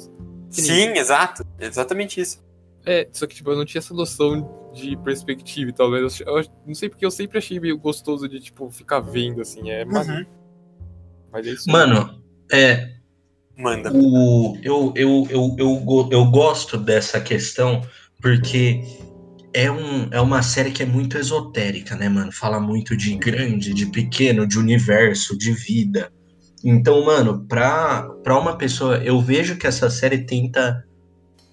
[0.50, 1.46] Sim, exato.
[1.60, 2.44] Exatamente isso.
[2.86, 6.38] É, só que, tipo, eu não tinha essa noção de perspectiva e tal, mas eu,
[6.38, 9.84] eu não sei porque eu sempre achei meio gostoso de, tipo, ficar vendo, assim, é.
[9.84, 10.26] Uhum.
[11.32, 11.70] Mas é isso.
[11.70, 12.96] Mano, é,
[13.58, 13.91] Manda.
[13.94, 17.82] o, eu, eu, eu, eu, eu gosto dessa questão
[18.22, 18.82] porque
[19.56, 22.30] é, um, é uma série que é muito esotérica, né, mano?
[22.30, 26.12] Fala muito de grande, de pequeno, de universo, de vida.
[26.62, 30.86] Então, mano, pra, pra uma pessoa, eu vejo que essa série tenta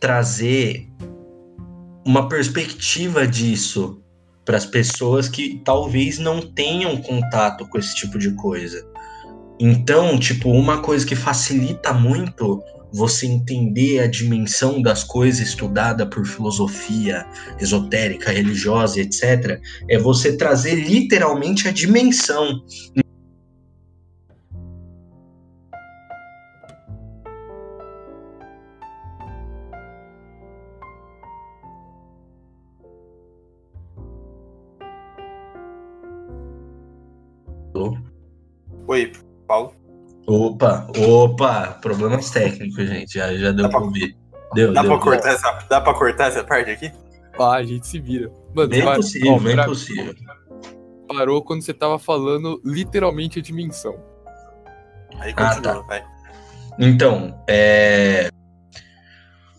[0.00, 0.88] trazer
[2.04, 4.02] uma perspectiva disso
[4.44, 8.84] para as pessoas que talvez não tenham contato com esse tipo de coisa.
[9.60, 12.60] Então, tipo, uma coisa que facilita muito
[12.92, 17.26] você entender a dimensão das coisas estudada por filosofia
[17.58, 22.62] esotérica, religiosa, etc., é você trazer literalmente a dimensão.
[38.92, 39.10] Oi,
[39.46, 39.81] Paulo.
[40.26, 44.16] Opa, opa, problemas técnicos, gente, já, já deu Dá pra ouvir.
[44.54, 45.04] Deu, Dá deu, pra, deu.
[45.04, 46.92] cortar essa, dá pra cortar essa parte aqui?
[47.38, 48.30] Ah, a gente se vira.
[48.54, 50.14] Mano, Bem possível, ó, bem pra- possível.
[51.08, 53.96] parou quando você tava falando literalmente a dimensão.
[55.18, 56.04] Aí Ah, continua, vai.
[56.78, 58.28] Então, é.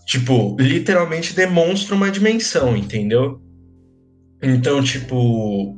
[0.05, 3.41] Tipo, literalmente demonstra uma dimensão, entendeu?
[4.41, 5.77] Então, tipo,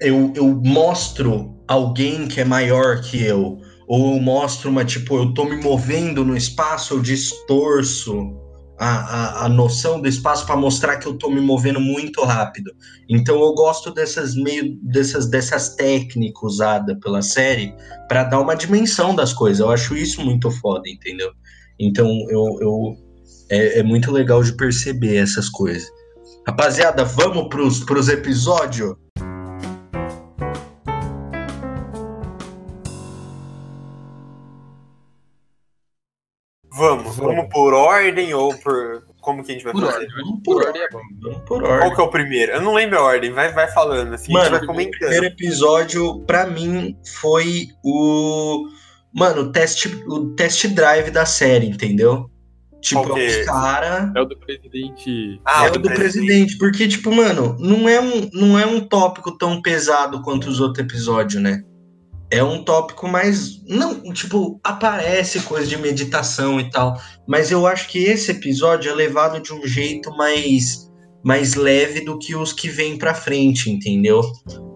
[0.00, 5.32] eu, eu mostro alguém que é maior que eu, ou eu mostro uma, tipo, eu
[5.32, 8.34] tô me movendo no espaço, eu distorço
[8.78, 12.70] a, a, a noção do espaço para mostrar que eu tô me movendo muito rápido.
[13.08, 17.74] Então, eu gosto dessas meio dessas, dessas técnicas usadas pela série
[18.08, 19.60] para dar uma dimensão das coisas.
[19.60, 21.30] Eu acho isso muito foda, entendeu?
[21.78, 22.96] Então eu, eu
[23.50, 25.88] é, é muito legal de perceber essas coisas.
[26.46, 28.94] Rapaziada, vamos pros, pros episódios?
[36.76, 37.16] Vamos, Vamos.
[37.16, 39.04] vamos por ordem ou por.
[39.20, 39.94] Como que a gente vai Por fazer?
[39.96, 41.00] ordem, Vamos por por ordem é bom.
[41.22, 41.94] Vamos por Qual ordem.
[41.94, 42.52] que é o primeiro?
[42.52, 44.98] Eu não lembro a ordem, vai, vai falando assim, a Mano, gente vai o comentando.
[44.98, 48.68] primeiro episódio, pra mim, foi o.
[49.12, 52.30] Mano, o test, o test drive da série, entendeu?
[52.80, 53.46] Tipo, Qual é os esse?
[53.46, 54.12] cara.
[54.14, 55.40] É o do presidente.
[55.44, 56.56] Ah, é o do presidente.
[56.58, 60.84] porque, tipo, mano, não é, um, não é um tópico tão pesado quanto os outros
[60.84, 61.64] episódios, né?
[62.30, 63.62] É um tópico mais.
[63.64, 67.00] Não, tipo, aparece coisa de meditação e tal.
[67.26, 70.90] Mas eu acho que esse episódio é levado de um jeito mais,
[71.24, 74.20] mais leve do que os que vêm pra frente, entendeu?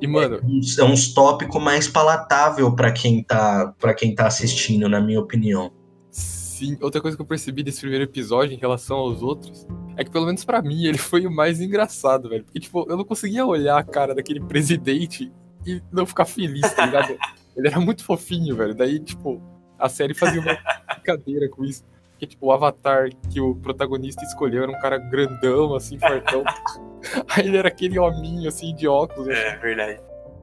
[0.00, 4.88] E, mano, Uns- É uns tópicos mais palatável pra quem tá para quem tá assistindo,
[4.88, 5.72] na minha opinião.
[6.10, 10.10] sim, outra coisa que eu percebi desse primeiro episódio em relação aos outros é que,
[10.10, 12.44] pelo menos pra mim, ele foi o mais engraçado, velho.
[12.44, 15.32] Porque, tipo, eu não conseguia olhar a cara daquele presidente
[15.66, 17.16] e não ficar feliz, tá ligado?
[17.56, 18.74] ele era muito fofinho, velho.
[18.74, 19.42] Daí, tipo,
[19.78, 20.58] a série fazia uma
[20.94, 21.84] brincadeira com isso.
[22.12, 26.44] Porque, tipo, o avatar que o protagonista escolheu era um cara grandão, assim, fortão.
[27.28, 29.28] Aí ele era aquele hominho, assim, de óculos.
[29.28, 30.00] É, verdade.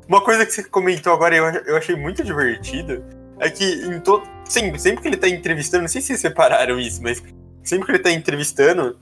[0.07, 3.03] Uma coisa que você comentou agora e eu, eu achei muito divertido
[3.39, 4.27] é que em todo.
[4.45, 7.21] Sempre, sempre que ele tá entrevistando, não sei se vocês separaram isso, mas
[7.61, 8.97] sempre que ele tá entrevistando,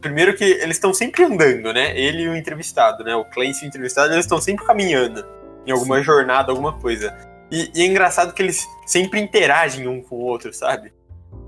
[0.00, 1.96] primeiro que eles estão sempre andando, né?
[1.96, 3.14] Ele e o entrevistado, né?
[3.14, 5.24] O Clancy e o entrevistado, eles estão sempre caminhando
[5.66, 7.16] em alguma jornada, alguma coisa.
[7.50, 10.92] E, e é engraçado que eles sempre interagem um com o outro, sabe?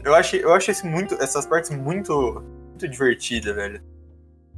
[0.04, 3.80] Eu acho, eu acho isso muito, essas partes muito, muito divertidas, velho.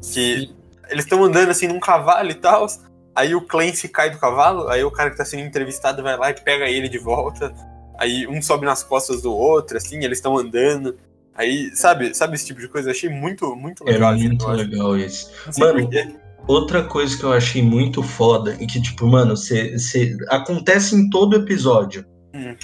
[0.00, 0.56] Que Sim.
[0.88, 2.66] eles estão andando assim num cavalo e tal.
[3.14, 6.30] Aí o Clancy cai do cavalo, aí o cara que tá sendo entrevistado vai lá
[6.30, 7.52] e pega ele de volta.
[7.98, 10.96] Aí um sobe nas costas do outro, assim, eles estão andando.
[11.34, 12.88] Aí, sabe, sabe esse tipo de coisa?
[12.88, 14.12] Eu achei muito, muito legal.
[14.14, 15.30] muito legal isso.
[15.56, 16.14] Mano, porquê.
[16.48, 21.10] Outra coisa que eu achei muito foda e que, tipo, mano, cê, cê- acontece em
[21.10, 22.04] todo episódio.
[22.34, 22.56] Hum.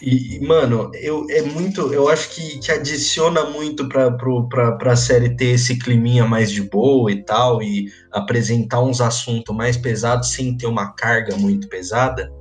[0.00, 1.92] E, mano, eu, é muito.
[1.92, 6.50] Eu acho que, que adiciona muito pra, pro, pra, pra série ter esse climinha mais
[6.50, 11.68] de boa e tal, e apresentar uns assuntos mais pesados sem ter uma carga muito
[11.68, 12.32] pesada.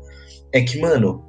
[0.53, 1.25] É que, mano,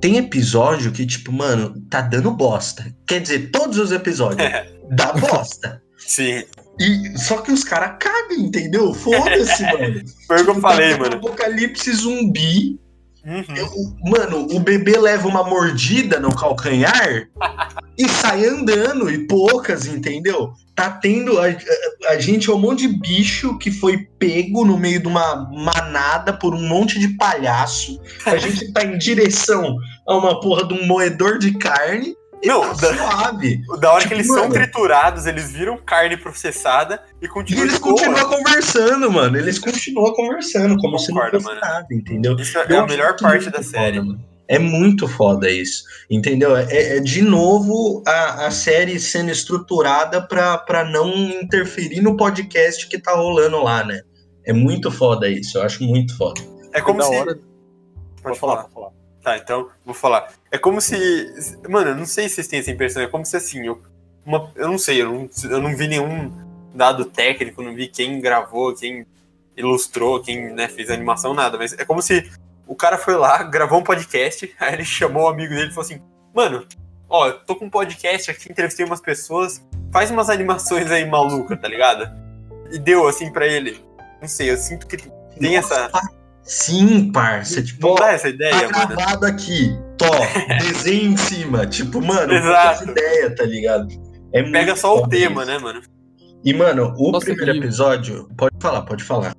[0.00, 2.84] tem episódio que, tipo, mano, tá dando bosta.
[3.06, 4.50] Quer dizer, todos os episódios
[4.90, 5.80] dá bosta.
[5.96, 6.42] Sim.
[6.78, 8.94] E, só que os caras cagam, entendeu?
[8.94, 10.02] Foda-se, mano.
[10.26, 11.16] Foi o que eu Tipo, falei, mano.
[11.16, 12.78] Apocalipse zumbi.
[13.24, 13.44] Uhum.
[13.54, 13.70] Eu-
[14.10, 17.28] Mano, o bebê leva uma mordida no calcanhar
[17.98, 20.54] e sai andando, e poucas, entendeu?
[20.74, 21.38] Tá tendo.
[21.38, 25.06] A, a- a gente é um monte de bicho que foi pego no meio de
[25.06, 28.00] uma manada por um monte de palhaço.
[28.24, 29.76] A gente tá em direção
[30.08, 32.14] a uma porra de um moedor de carne.
[32.42, 33.60] E Não, tá da- suave.
[33.80, 34.54] Da hora Tipo, que eles são mano.
[34.54, 37.94] triturados, eles viram carne processada e E continuam eles de boa.
[37.94, 39.36] continuam conversando, mano.
[39.36, 42.36] Eles continuam conversando, como se não fosse nada, entendeu?
[42.36, 43.98] Isso é Eu a melhor muito parte da foda, série.
[44.00, 44.24] mano.
[44.48, 46.56] É muito foda isso, entendeu?
[46.56, 52.88] É, é de novo a, a série sendo estruturada pra, pra não interferir no podcast
[52.88, 54.00] que tá rolando lá, né?
[54.44, 56.40] É muito foda isso, eu acho muito foda.
[56.74, 57.14] É como da se.
[57.14, 57.38] hora.
[58.22, 58.56] Pode falar.
[58.64, 58.79] pode falar.
[59.22, 60.32] Tá, então, vou falar.
[60.50, 60.96] É como se.
[61.68, 63.02] Mano, eu não sei se vocês têm essa impressão.
[63.02, 63.66] É como se assim.
[63.66, 63.82] Eu,
[64.24, 66.32] uma, eu não sei, eu não, eu não vi nenhum
[66.74, 69.06] dado técnico, não vi quem gravou, quem
[69.56, 71.58] ilustrou, quem né, fez animação, nada.
[71.58, 72.30] Mas é como se
[72.66, 75.84] o cara foi lá, gravou um podcast, aí ele chamou o amigo dele e falou
[75.84, 76.02] assim:
[76.34, 76.66] Mano,
[77.08, 81.56] ó, eu tô com um podcast aqui, entrevistei umas pessoas, faz umas animações aí maluca,
[81.56, 82.10] tá ligado?
[82.70, 83.84] E deu assim pra ele.
[84.20, 84.96] Não sei, eu sinto que
[85.38, 85.90] tem essa.
[86.50, 87.62] Sim, parça.
[87.62, 88.88] Tipo, Não dá essa tá ideia, mano?
[88.88, 89.78] gravado aqui.
[89.96, 90.06] Tó,
[90.58, 91.64] desenho em cima.
[91.64, 92.82] Tipo, mano, Exato.
[92.82, 93.86] essa ideia, tá ligado?
[94.32, 95.50] É Pega só o tema, isso.
[95.52, 95.80] né, mano?
[96.44, 98.28] E, mano, o Nossa, primeiro episódio.
[98.36, 99.32] Pode falar, pode falar.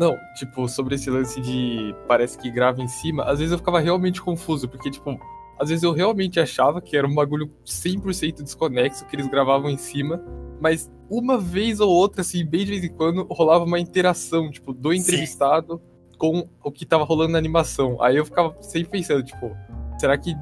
[0.00, 3.78] Não, tipo, sobre esse lance de parece que grava em cima, às vezes eu ficava
[3.78, 5.20] realmente confuso, porque, tipo,
[5.60, 9.76] às vezes eu realmente achava que era um bagulho 100% desconexo, que eles gravavam em
[9.76, 10.24] cima,
[10.62, 14.72] mas uma vez ou outra, assim, bem de vez em quando, rolava uma interação, tipo,
[14.72, 15.78] do entrevistado
[16.18, 17.96] com o que tava rolando na animação.
[18.02, 19.56] Aí eu ficava sempre pensando, tipo,
[19.98, 20.34] será que,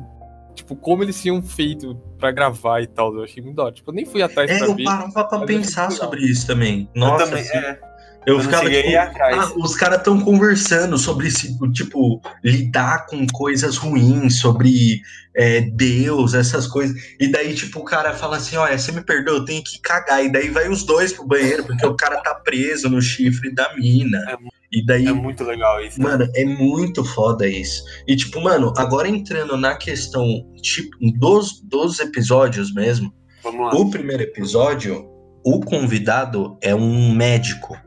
[0.54, 3.14] tipo, como eles tinham feito pra gravar e tal?
[3.14, 3.72] Eu achei muito da hora.
[3.74, 4.84] Tipo, eu nem fui atrás É, pra eu ver.
[4.84, 6.88] parava pra eu pensar sobre isso também.
[6.94, 7.80] Nossa, eu também, assim, é.
[8.26, 9.36] Eu, eu ficava tipo, atrás.
[9.38, 15.00] ah, os caras estão conversando sobre esse, tipo, lidar com coisas ruins, sobre
[15.36, 16.96] é, Deus, essas coisas.
[17.20, 20.24] E daí, tipo, o cara fala assim: olha, você me perdoa, eu tenho que cagar.
[20.24, 23.72] E daí vai os dois pro banheiro, porque o cara tá preso no chifre da
[23.76, 24.18] mina.
[24.28, 24.36] É
[24.72, 26.02] E daí, É muito legal isso.
[26.02, 27.84] Mano, é muito foda isso.
[28.08, 30.26] E, tipo, mano, agora entrando na questão
[30.60, 33.80] tipo, dos, dos episódios mesmo, Vamos lá.
[33.80, 35.06] o primeiro episódio,
[35.44, 37.85] o convidado é um médico.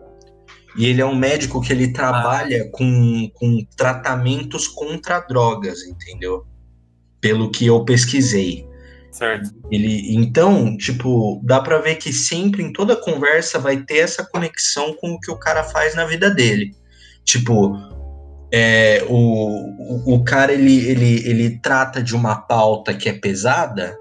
[0.79, 6.45] E ele é um médico que ele trabalha com, com tratamentos contra drogas, entendeu?
[7.19, 8.65] Pelo que eu pesquisei.
[9.11, 9.53] Certo.
[9.69, 14.93] Ele, então, tipo, dá pra ver que sempre em toda conversa vai ter essa conexão
[14.93, 16.73] com o que o cara faz na vida dele.
[17.25, 17.75] Tipo,
[18.49, 23.97] é, o, o, o cara ele, ele, ele trata de uma pauta que é pesada,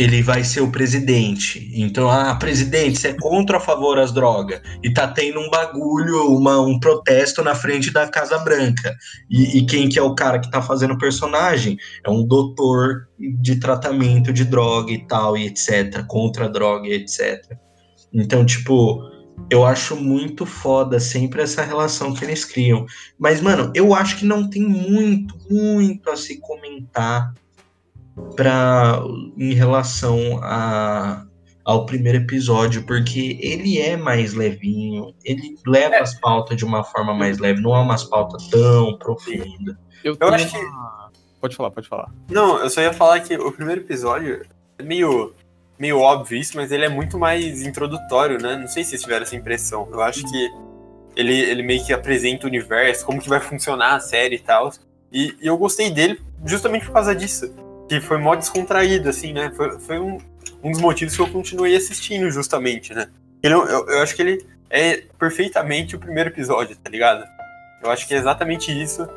[0.00, 1.70] ele vai ser o presidente.
[1.74, 4.62] Então, ah, presidente, você é contra ou a favor das drogas?
[4.82, 8.96] E tá tendo um bagulho, uma, um protesto na frente da Casa Branca.
[9.28, 11.76] E, e quem que é o cara que tá fazendo o personagem?
[12.02, 16.02] É um doutor de tratamento de droga e tal, e etc.
[16.06, 17.44] Contra a droga e etc.
[18.10, 19.02] Então, tipo,
[19.50, 22.86] eu acho muito foda sempre essa relação que eles criam.
[23.18, 27.34] Mas, mano, eu acho que não tem muito, muito a se comentar
[28.36, 29.02] pra,
[29.36, 31.24] em relação a,
[31.64, 37.14] ao primeiro episódio, porque ele é mais levinho, ele leva as pautas de uma forma
[37.14, 39.76] mais leve, não é umas pautas tão profundas.
[40.02, 40.58] Eu, Eu acho que.
[41.40, 42.12] Pode falar, pode falar.
[42.30, 44.42] Não, eu só ia falar que o primeiro episódio
[44.78, 45.32] é meio,
[45.78, 48.56] meio óbvio isso, mas ele é muito mais introdutório, né?
[48.56, 49.88] Não sei se vocês tiveram essa impressão.
[49.90, 50.50] Eu acho que
[51.16, 54.70] ele, ele meio que apresenta o universo, como que vai funcionar a série e tal.
[55.12, 57.54] E, e eu gostei dele justamente por causa disso.
[57.90, 59.50] Que foi mó descontraído, assim, né?
[59.56, 60.16] Foi, foi um,
[60.62, 63.08] um dos motivos que eu continuei assistindo, justamente, né?
[63.42, 67.24] Ele, eu, eu acho que ele é perfeitamente o primeiro episódio, tá ligado?
[67.82, 69.08] Eu acho que é exatamente isso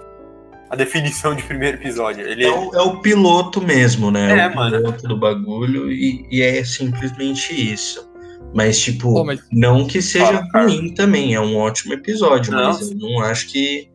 [0.71, 2.25] a definição de primeiro episódio.
[2.27, 4.39] Ele É o, é o piloto mesmo, né?
[4.39, 4.75] É, o mano.
[4.77, 8.09] piloto do bagulho e, e é simplesmente isso.
[8.55, 10.65] Mas, tipo, Pô, mas- não que seja Fala, cara.
[10.65, 12.73] ruim também, é um ótimo episódio, Não.
[12.73, 13.87] mas eu não acho que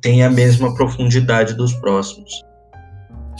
[0.00, 2.30] tem a mesma profundidade dos próximos.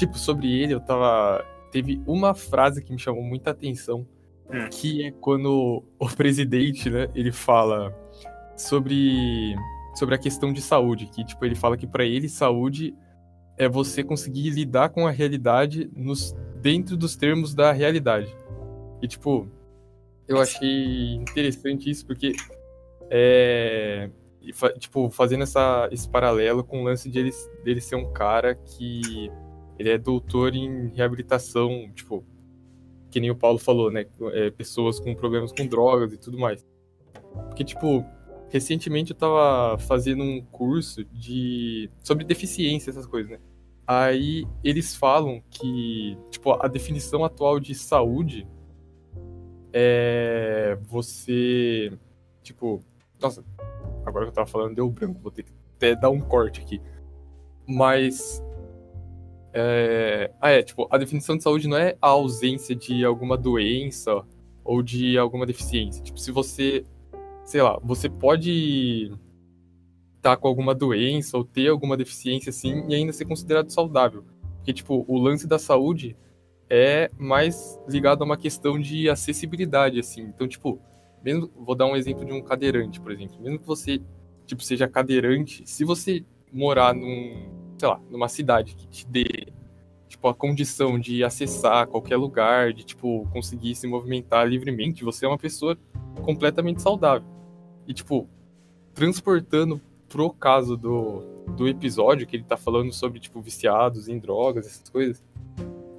[0.00, 1.44] Tipo, sobre ele, eu tava.
[1.70, 4.06] Teve uma frase que me chamou muita atenção,
[4.50, 4.66] Hum.
[4.70, 7.94] que é quando o presidente, né, ele fala
[8.56, 9.54] sobre,
[9.94, 12.94] sobre a questão de saúde, que, tipo, ele fala que pra ele saúde
[13.58, 18.34] é você conseguir lidar com a realidade nos, dentro dos termos da realidade.
[19.02, 19.46] E, tipo,
[20.26, 22.32] eu achei interessante isso, porque
[23.10, 24.08] é,
[24.78, 27.30] tipo, fazendo essa, esse paralelo com o lance de ele,
[27.62, 29.30] dele ser um cara que
[29.80, 32.22] ele é doutor em reabilitação, tipo,
[33.10, 34.04] que nem o Paulo falou, né?
[34.34, 36.66] é, pessoas com problemas com drogas e tudo mais.
[37.48, 38.04] Porque, tipo,
[38.50, 43.38] recentemente eu tava fazendo um curso de sobre deficiência, essas coisas, né?
[43.86, 48.46] Aí eles falam que, tipo, a definição atual de saúde
[49.72, 51.90] é você,
[52.42, 52.84] tipo,
[53.18, 53.42] nossa,
[54.04, 56.82] agora que eu tava falando deu branco, vou ter que até dar um corte aqui.
[57.66, 58.42] Mas
[59.52, 64.22] é, ah, é, tipo, a definição de saúde não é a ausência de alguma doença
[64.64, 66.02] ou de alguma deficiência.
[66.02, 66.84] Tipo, se você,
[67.44, 69.12] sei lá, você pode
[70.16, 74.24] estar tá com alguma doença ou ter alguma deficiência assim e ainda ser considerado saudável.
[74.56, 76.16] Porque, tipo, o lance da saúde
[76.68, 80.22] é mais ligado a uma questão de acessibilidade, assim.
[80.22, 80.78] Então, tipo,
[81.24, 83.40] mesmo, vou dar um exemplo de um cadeirante, por exemplo.
[83.40, 84.00] Mesmo que você,
[84.46, 89.48] tipo, seja cadeirante, se você morar num, sei lá, numa cidade que te dê
[90.06, 95.28] tipo a condição de acessar qualquer lugar, de tipo conseguir se movimentar livremente, você é
[95.28, 95.78] uma pessoa
[96.22, 97.26] completamente saudável.
[97.88, 98.28] E tipo,
[98.92, 101.22] transportando pro caso do,
[101.56, 105.24] do episódio que ele tá falando sobre tipo viciados em drogas, essas coisas,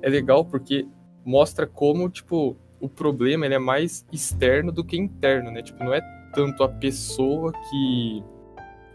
[0.03, 0.87] é legal porque
[1.25, 5.63] mostra como tipo o problema ele é mais externo do que interno, né?
[5.63, 6.01] Tipo, não é
[6.33, 8.23] tanto a pessoa que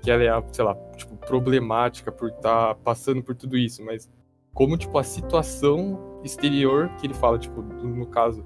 [0.07, 4.09] que ela é, sei lá, tipo, problemática por estar tá passando por tudo isso, mas
[4.55, 8.45] como, tipo, a situação exterior que ele fala, tipo, no caso,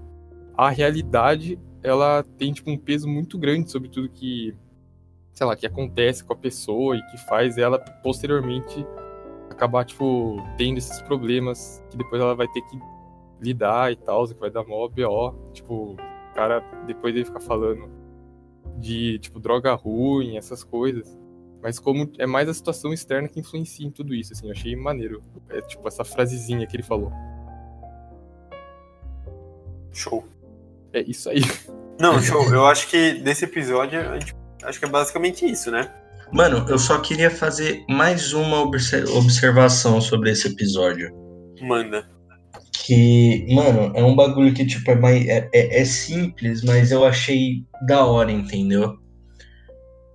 [0.56, 4.56] a realidade, ela tem, tipo, um peso muito grande sobre tudo que,
[5.32, 8.86] sei lá, que acontece com a pessoa e que faz ela, posteriormente,
[9.50, 12.78] acabar, tipo, tendo esses problemas que depois ela vai ter que
[13.38, 17.86] lidar e tal, que vai dar mó BO, tipo, o cara, depois ele fica falando
[18.78, 21.19] de, tipo, droga ruim, essas coisas.
[21.62, 24.74] Mas como é mais a situação externa que influencia em tudo isso, assim, eu achei
[24.74, 25.22] maneiro.
[25.50, 27.12] É tipo essa frasezinha que ele falou.
[29.92, 30.26] Show.
[30.92, 31.42] É isso aí.
[32.00, 32.42] Não, show.
[32.52, 35.92] Eu acho que desse episódio, a gente, acho que é basicamente isso, né?
[36.32, 41.12] Mano, eu só queria fazer mais uma observação sobre esse episódio.
[41.60, 42.08] Manda.
[42.72, 47.04] Que, mano, é um bagulho que, tipo, é, mais, é, é, é simples, mas eu
[47.04, 48.96] achei da hora, entendeu?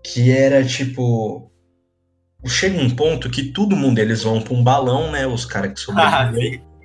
[0.06, 1.52] Que era tipo.
[2.46, 5.26] Chega um ponto que todo mundo eles vão pra um balão, né?
[5.26, 6.62] Os caras que sobrevivem.
[6.64, 6.76] Ah,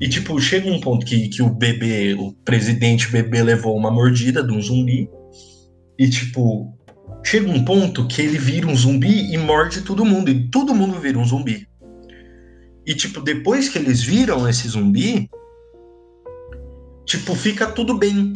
[0.00, 4.42] e tipo, chega um ponto que, que o bebê, o presidente bebê levou uma mordida
[4.42, 5.08] de um zumbi.
[5.96, 6.76] E tipo,
[7.24, 10.30] chega um ponto que ele vira um zumbi e morde todo mundo.
[10.30, 11.68] E todo mundo vira um zumbi.
[12.84, 15.30] E tipo, depois que eles viram esse zumbi,
[17.06, 18.32] tipo, fica tudo bem.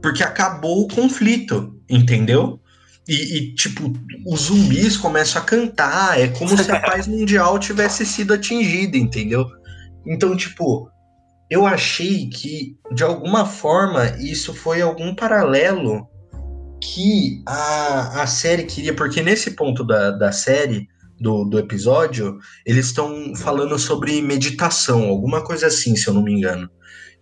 [0.00, 2.60] Porque acabou o conflito, entendeu?
[3.06, 3.92] E, e, tipo,
[4.26, 9.46] os zumbis começam a cantar, é como se a paz mundial tivesse sido atingida, entendeu?
[10.06, 10.90] Então, tipo,
[11.50, 16.08] eu achei que, de alguma forma, isso foi algum paralelo
[16.82, 20.88] que a, a série queria, porque nesse ponto da, da série,
[21.20, 26.32] do, do episódio, eles estão falando sobre meditação, alguma coisa assim, se eu não me
[26.32, 26.68] engano.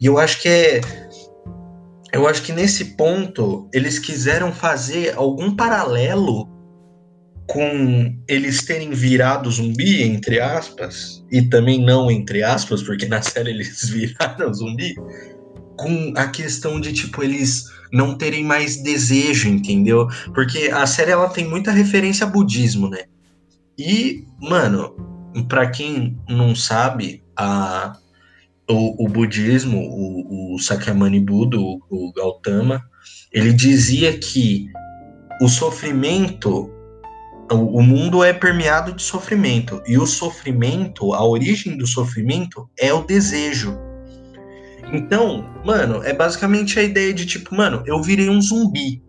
[0.00, 0.80] E eu acho que é
[2.12, 6.48] eu acho que nesse ponto eles quiseram fazer algum paralelo
[7.46, 13.50] com eles terem virado zumbi, entre aspas, e também não entre aspas, porque na série
[13.50, 14.94] eles viraram zumbi,
[15.76, 20.06] com a questão de, tipo, eles não terem mais desejo, entendeu?
[20.34, 23.04] Porque a série ela tem muita referência a budismo, né?
[23.78, 24.94] E, mano,
[25.48, 27.96] para quem não sabe, a,
[28.72, 32.82] o, o budismo, o, o Sakyamuni Buda, o, o Gautama,
[33.32, 34.66] ele dizia que
[35.40, 36.70] o sofrimento,
[37.50, 42.92] o, o mundo é permeado de sofrimento, e o sofrimento, a origem do sofrimento é
[42.92, 43.76] o desejo.
[44.92, 49.02] Então, mano, é basicamente a ideia de tipo, mano, eu virei um zumbi.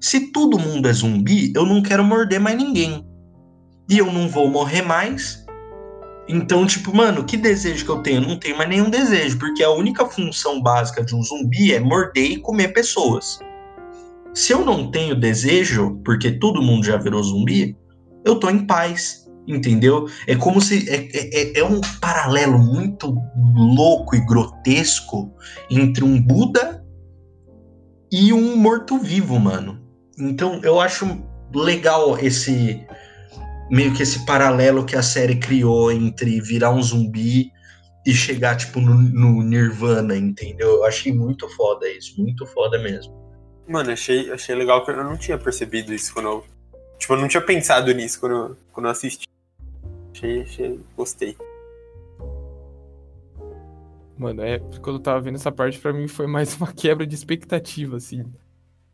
[0.00, 3.06] Se todo mundo é zumbi, eu não quero morder mais ninguém.
[3.88, 5.45] E eu não vou morrer mais,
[6.28, 8.20] então, tipo, mano, que desejo que eu tenho?
[8.20, 12.32] não tenho mais nenhum desejo, porque a única função básica de um zumbi é morder
[12.32, 13.38] e comer pessoas.
[14.34, 17.76] Se eu não tenho desejo, porque todo mundo já virou zumbi,
[18.24, 20.08] eu tô em paz, entendeu?
[20.26, 20.88] É como se.
[20.90, 23.16] É, é, é, é um paralelo muito
[23.54, 25.32] louco e grotesco
[25.70, 26.84] entre um Buda
[28.10, 29.80] e um morto-vivo, mano.
[30.18, 31.22] Então, eu acho
[31.54, 32.84] legal esse
[33.70, 37.50] meio que esse paralelo que a série criou entre virar um zumbi
[38.06, 40.76] e chegar, tipo, no, no Nirvana, entendeu?
[40.76, 43.12] Eu achei muito foda isso, muito foda mesmo.
[43.66, 46.44] Mano, achei, achei legal que eu não tinha percebido isso quando eu.
[46.98, 49.26] Tipo, eu não tinha pensado nisso quando eu, quando eu assisti.
[50.12, 50.80] Achei, achei.
[50.96, 51.36] Gostei.
[54.16, 54.60] Mano, é.
[54.80, 58.24] Quando eu tava vendo essa parte, pra mim foi mais uma quebra de expectativa, assim.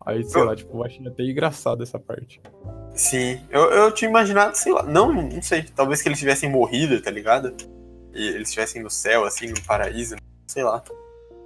[0.04, 2.40] Aí, sei lá, tipo, eu achei até engraçado essa parte.
[2.94, 7.00] Sim, eu, eu tinha imaginado, sei lá, não, não sei, talvez que eles tivessem morrido,
[7.00, 7.54] tá ligado?
[8.14, 10.16] E eles estivessem no céu, assim, no paraíso,
[10.46, 10.82] sei lá.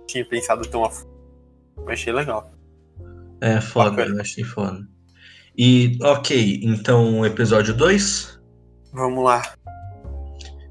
[0.07, 1.15] Tinha pensado tão a fundo.
[1.85, 2.53] Mas achei legal.
[3.41, 4.17] É foda, Bacana.
[4.17, 4.87] eu achei foda.
[5.57, 8.41] E, ok, então episódio 2?
[8.93, 9.55] Vamos lá.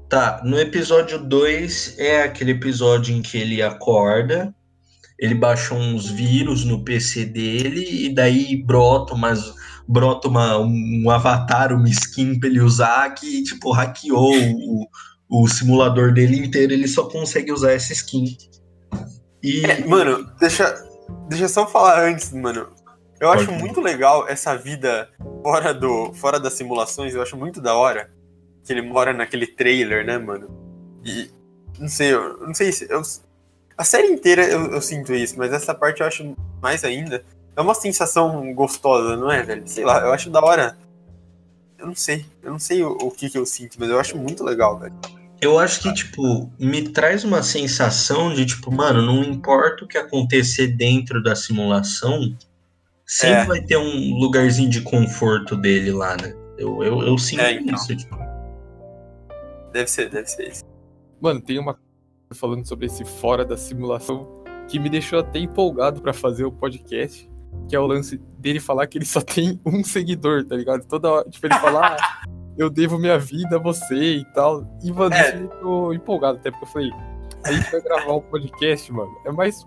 [0.08, 4.54] Tá, no episódio 2 é aquele episódio em que ele acorda,
[5.18, 9.54] ele baixa uns vírus no PC dele e daí brota umas
[9.88, 14.86] brota uma, um avatar, uma skin pra ele usar que, tipo, hackeou o,
[15.28, 18.36] o simulador dele inteiro, ele só consegue usar essa skin.
[19.42, 20.74] E, É, mano, deixa,
[21.28, 22.68] deixa eu só falar antes, mano.
[23.20, 23.58] Eu Pode acho ir.
[23.58, 25.08] muito legal essa vida
[25.42, 28.10] fora, do, fora das simulações, eu acho muito da hora.
[28.64, 30.48] Que ele mora naquele trailer, né, mano?
[31.04, 31.30] E
[31.78, 32.90] não sei, eu não sei se.
[32.90, 33.00] Eu,
[33.78, 37.24] a série inteira eu, eu sinto isso, mas essa parte eu acho mais ainda.
[37.56, 39.62] É uma sensação gostosa, não é, velho?
[39.66, 40.76] Sei lá, eu acho da hora.
[41.78, 44.16] Eu não sei, eu não sei o, o que, que eu sinto, mas eu acho
[44.16, 44.94] muito legal, velho.
[45.40, 49.98] Eu acho que, tipo, me traz uma sensação de, tipo, mano, não importa o que
[49.98, 52.34] acontecer dentro da simulação,
[53.04, 53.44] sempre É.
[53.44, 56.34] vai ter um lugarzinho de conforto dele lá, né?
[56.56, 57.74] Eu, eu, eu sinto É, então.
[57.74, 58.16] isso, tipo.
[59.72, 60.64] Deve ser, deve ser isso.
[61.20, 64.26] Mano, tem uma coisa falando sobre esse fora da simulação
[64.68, 67.28] que me deixou até empolgado pra fazer o podcast,
[67.68, 70.86] que é o lance dele falar que ele só tem um seguidor, tá ligado?
[70.86, 72.22] Toda hora, tipo, ele fala, ah,
[72.56, 74.66] eu devo minha vida a você e tal.
[74.82, 75.36] E, mano, É.
[75.36, 76.90] me deixou empolgado até, porque eu falei,
[77.44, 79.64] a gente vai gravar um podcast, mano, é mais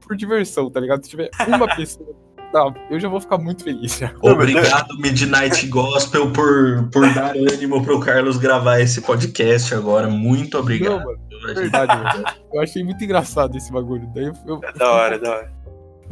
[0.00, 1.02] por diversão, tá ligado?
[1.04, 2.08] Se tiver uma pessoa,
[2.52, 4.12] não, eu já vou ficar muito feliz já.
[4.20, 10.08] Obrigado, Midnight Gospel, por, por dar ânimo pro Carlos gravar esse podcast agora.
[10.08, 10.98] Muito obrigado.
[10.98, 12.24] Não, mano, é gente- verdade, mano.
[12.52, 14.06] Eu achei muito engraçado esse bagulho.
[14.14, 15.52] Daí eu, eu, É da hora, é da hora.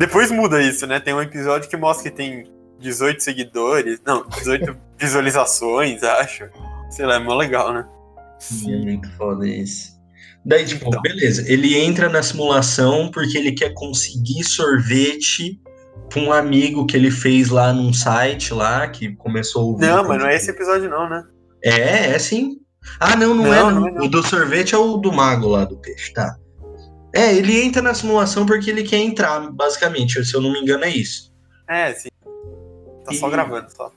[0.01, 0.99] Depois muda isso, né?
[0.99, 4.01] Tem um episódio que mostra que tem 18 seguidores.
[4.03, 6.45] Não, 18 visualizações, acho.
[6.89, 7.87] Sei lá, é mó legal, né?
[8.17, 8.81] É Sim.
[8.81, 9.91] muito foda isso.
[10.43, 11.03] Daí, tipo, Então.
[11.03, 15.61] beleza, ele entra na simulação porque ele quer conseguir sorvete
[16.15, 19.81] com um amigo que ele fez lá num site lá, que começou a.
[19.81, 21.23] Não, mas não é esse episódio, não, né?
[21.63, 22.57] É, é sim.
[22.99, 23.71] Ah, não, não, Não, é, não.
[23.73, 24.05] não é, não.
[24.07, 26.37] O do sorvete é o do mago lá do peixe, tá.
[27.13, 30.85] É, ele entra na simulação porque ele quer entrar, basicamente, se eu não me engano
[30.85, 31.33] é isso.
[31.69, 32.09] É, sim.
[33.05, 33.91] Tá só E- gravando, só.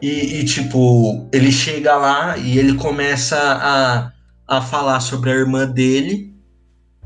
[0.00, 4.12] E, e, tipo, ele chega lá e ele começa a,
[4.46, 6.34] a falar sobre a irmã dele,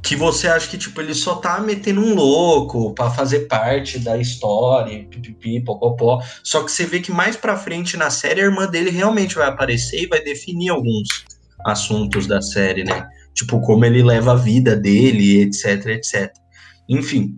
[0.02, 4.18] que você acha que, tipo, ele só tá metendo um louco pra fazer parte da
[4.18, 6.20] história, pipipi, popopó.
[6.42, 9.46] Só que você vê que mais pra frente na série a irmã dele realmente vai
[9.48, 11.06] aparecer e vai definir alguns
[11.64, 13.06] assuntos da série, né?
[13.34, 16.32] Tipo, como ele leva a vida dele, etc, etc.
[16.88, 17.36] Enfim.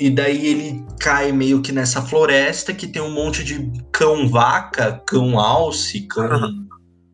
[0.00, 5.00] E daí ele cai meio que nessa floresta que tem um monte de cão vaca,
[5.06, 6.50] cão alce, cão.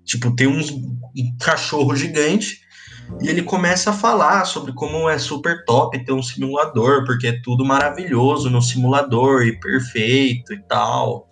[0.05, 2.61] tipo, tem uns um cachorro gigante.
[3.23, 7.41] E ele começa a falar sobre como é super top ter um simulador, porque é
[7.43, 11.28] tudo maravilhoso no simulador e perfeito e tal.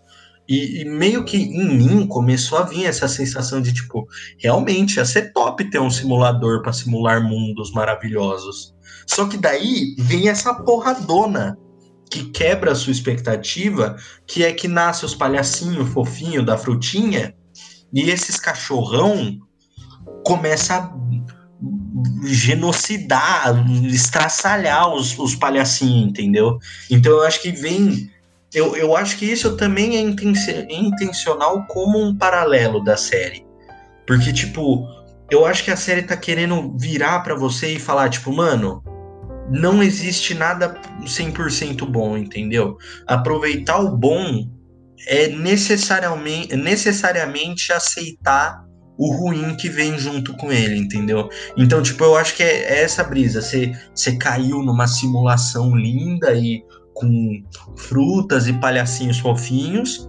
[0.49, 4.07] E, e meio que em mim começou a vir essa sensação de tipo,
[4.38, 8.74] realmente ia ser top ter um simulador para simular mundos maravilhosos.
[9.07, 11.59] Só que daí vem essa porradona
[12.11, 17.34] que quebra a sua expectativa, que é que nasce os palhacinhos fofinhos da frutinha,
[17.92, 19.38] e esses cachorrão
[20.24, 20.94] começa a
[22.24, 26.59] genocidar, estraçalhar os, os palhacinhos, entendeu?
[26.90, 28.11] Então eu acho que vem.
[28.55, 33.44] Eu, eu acho que isso também é intenci- intencional como um paralelo da série.
[34.07, 34.86] Porque, tipo,
[35.30, 38.82] eu acho que a série tá querendo virar pra você e falar, tipo, mano,
[39.51, 42.76] não existe nada 100% bom, entendeu?
[43.07, 44.49] Aproveitar o bom
[45.09, 48.64] é necessariamente, necessariamente aceitar
[48.99, 51.28] o ruim que vem junto com ele, entendeu?
[51.57, 53.42] Então, tipo, eu acho que é, é essa brisa.
[53.42, 56.64] Você caiu numa simulação linda e
[56.97, 57.44] com
[57.76, 60.09] frutas e palhacinhos fofinhos.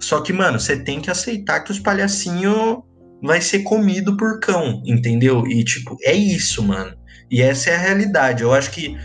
[0.00, 2.78] Só que, mano, você tem que aceitar que os palhacinhos
[3.22, 5.46] vai ser comido por cão, entendeu?
[5.46, 6.96] E, tipo, é isso, mano.
[7.30, 8.42] E essa é a realidade.
[8.42, 8.96] Eu acho que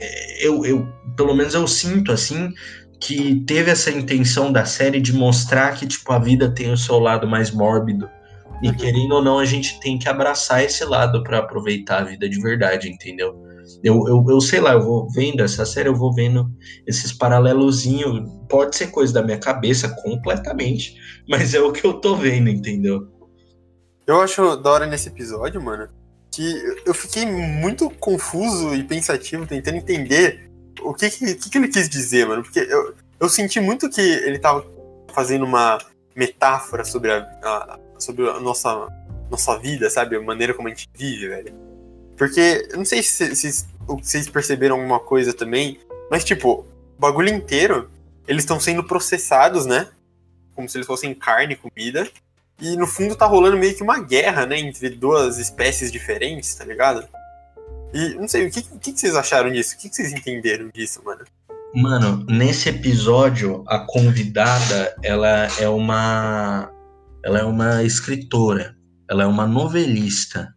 [0.00, 0.86] é, eu, eu
[1.16, 2.52] pelo menos eu sinto assim
[3.00, 7.00] que teve essa intenção da série de mostrar que tipo a vida tem o seu
[7.00, 8.08] lado mais mórbido
[8.62, 12.28] e querendo ou não a gente tem que abraçar esse lado para aproveitar a vida
[12.28, 13.36] de verdade, entendeu?
[13.82, 16.50] Eu, eu, eu sei lá, eu vou vendo essa série, eu vou vendo
[16.86, 18.28] esses paralelozinhos.
[18.48, 20.96] Pode ser coisa da minha cabeça completamente,
[21.28, 23.08] mas é o que eu tô vendo, entendeu?
[24.06, 25.88] Eu acho da hora nesse episódio, mano,
[26.30, 31.88] que eu fiquei muito confuso e pensativo tentando entender o que, que, que ele quis
[31.88, 32.42] dizer, mano?
[32.42, 34.66] Porque eu, eu senti muito que ele tava
[35.14, 35.78] fazendo uma
[36.16, 38.88] metáfora sobre a, a sobre a nossa,
[39.30, 40.16] nossa vida, sabe?
[40.16, 41.54] A maneira como a gente vive, velho.
[42.16, 45.78] Porque, eu não sei se, se vocês perceberam alguma coisa também,
[46.10, 46.66] mas, tipo,
[46.96, 47.90] o bagulho inteiro,
[48.26, 49.88] eles estão sendo processados, né?
[50.54, 52.08] Como se eles fossem carne, comida.
[52.60, 54.58] E no fundo tá rolando meio que uma guerra, né?
[54.58, 57.08] Entre duas espécies diferentes, tá ligado?
[57.92, 59.74] E não sei, o que, o que vocês acharam disso?
[59.74, 61.24] O que vocês entenderam disso, mano?
[61.74, 66.70] Mano, nesse episódio, a convidada, ela é uma.
[67.24, 68.76] Ela é uma escritora.
[69.08, 70.54] Ela é uma novelista.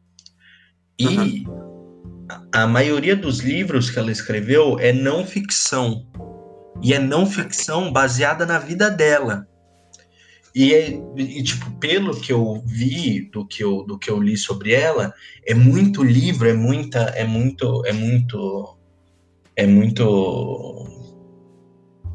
[0.99, 1.64] E uhum.
[2.51, 6.05] A maioria dos livros que ela escreveu é não ficção.
[6.81, 9.47] E é não ficção baseada na vida dela.
[10.53, 14.37] E, é, e, tipo, pelo que eu vi, do que eu, do que eu li
[14.37, 15.13] sobre ela,
[15.45, 18.77] é muito livro, é muita, é muito, é muito,
[19.55, 20.87] é muito,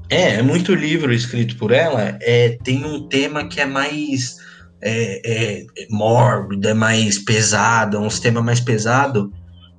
[0.09, 2.19] é, é muito livro escrito por ela.
[2.23, 4.39] É, tem um tema que é mais
[4.81, 9.31] é, é, é mórbido, é mais pesado, é uns temas mais pesado,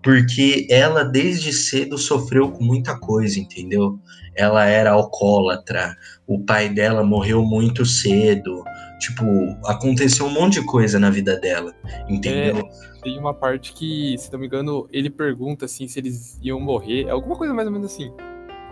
[0.04, 4.00] porque ela desde cedo sofreu com muita coisa, entendeu?
[4.36, 5.96] Ela era alcoólatra,
[6.26, 8.64] o pai dela morreu muito cedo,
[9.00, 9.24] tipo,
[9.66, 11.74] aconteceu um monte de coisa na vida dela,
[12.08, 12.58] entendeu?
[12.58, 16.60] É, tem uma parte que, se não me engano, ele pergunta assim se eles iam
[16.60, 18.12] morrer, alguma coisa mais ou menos assim.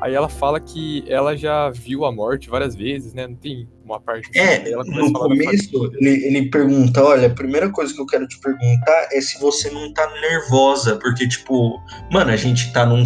[0.01, 3.27] Aí ela fala que ela já viu a morte várias vezes, né?
[3.27, 4.29] Não tem uma parte.
[4.37, 9.09] É, no começo ele, ele pergunta: olha, a primeira coisa que eu quero te perguntar
[9.11, 11.79] é se você não tá nervosa, porque, tipo,
[12.11, 13.03] mano, a gente tá num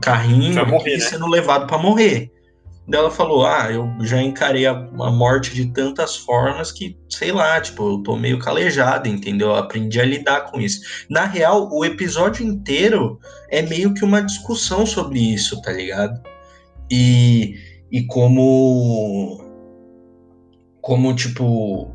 [0.00, 1.00] carrinho morrer, né?
[1.00, 2.30] sendo levado para morrer.
[2.88, 7.30] Daí ela falou: Ah, eu já encarei a, a, morte de tantas formas que, sei
[7.30, 9.48] lá, tipo, eu tô meio calejado, entendeu?
[9.48, 10.80] Eu aprendi a lidar com isso.
[11.08, 16.18] Na real, o episódio inteiro é meio que uma discussão sobre isso, tá ligado?
[16.90, 17.56] E,
[17.92, 19.46] e como.
[20.88, 21.94] Como, tipo.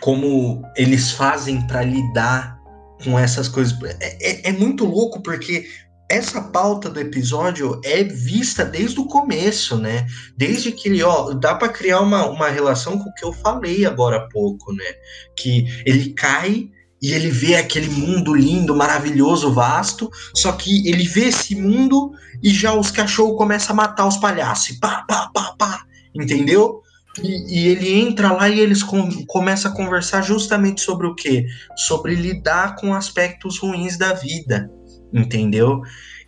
[0.00, 2.58] Como eles fazem para lidar
[3.04, 3.78] com essas coisas.
[4.00, 5.64] É, é, é muito louco porque
[6.10, 10.04] essa pauta do episódio é vista desde o começo, né?
[10.36, 13.86] Desde que ele, ó, dá para criar uma, uma relação com o que eu falei
[13.86, 14.94] agora há pouco, né?
[15.36, 16.68] Que ele cai
[17.00, 22.10] e ele vê aquele mundo lindo, maravilhoso, vasto, só que ele vê esse mundo
[22.42, 26.83] e já os cachorros começam a matar os palhaços, pá, pá, pá, pá, entendeu?
[27.22, 31.46] E, e, ele entra lá e eles com, começam a conversar justamente sobre o quê?
[31.76, 34.70] Sobre lidar com aspectos ruins da vida,
[35.12, 35.82] entendeu?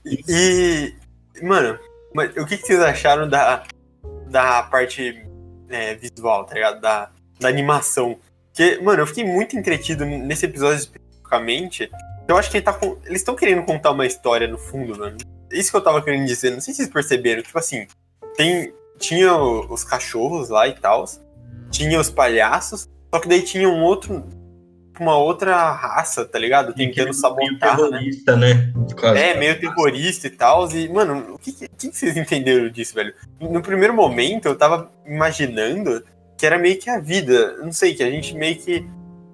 [0.05, 0.95] E,
[1.43, 1.79] mano,
[2.39, 3.65] o que, que vocês acharam da,
[4.29, 5.27] da parte
[5.69, 6.81] é, visual, tá ligado?
[6.81, 7.11] Da,
[7.41, 8.19] da animação.
[8.47, 11.91] Porque, mano, eu fiquei muito entretido nesse episódio especificamente.
[12.27, 15.17] Eu acho que ele tá com, eles estão querendo contar uma história no fundo, mano.
[15.51, 17.43] Isso que eu tava querendo dizer, não sei se vocês perceberam.
[17.43, 17.87] Tipo assim,
[18.37, 21.05] tem, tinha os cachorros lá e tal,
[21.71, 24.25] tinha os palhaços, só que daí tinha um outro
[25.01, 26.73] uma outra raça, tá ligado?
[26.75, 28.73] Tentando sabotar, meio terrorista, né?
[29.13, 29.31] né?
[29.31, 30.71] É, meio terrorista e tal.
[30.71, 33.15] E, mano, o que, que, que, vocês entenderam disso, velho?
[33.41, 36.03] No primeiro momento, eu tava imaginando
[36.37, 37.57] que era meio que a vida.
[37.59, 38.87] Não sei, que a gente meio que.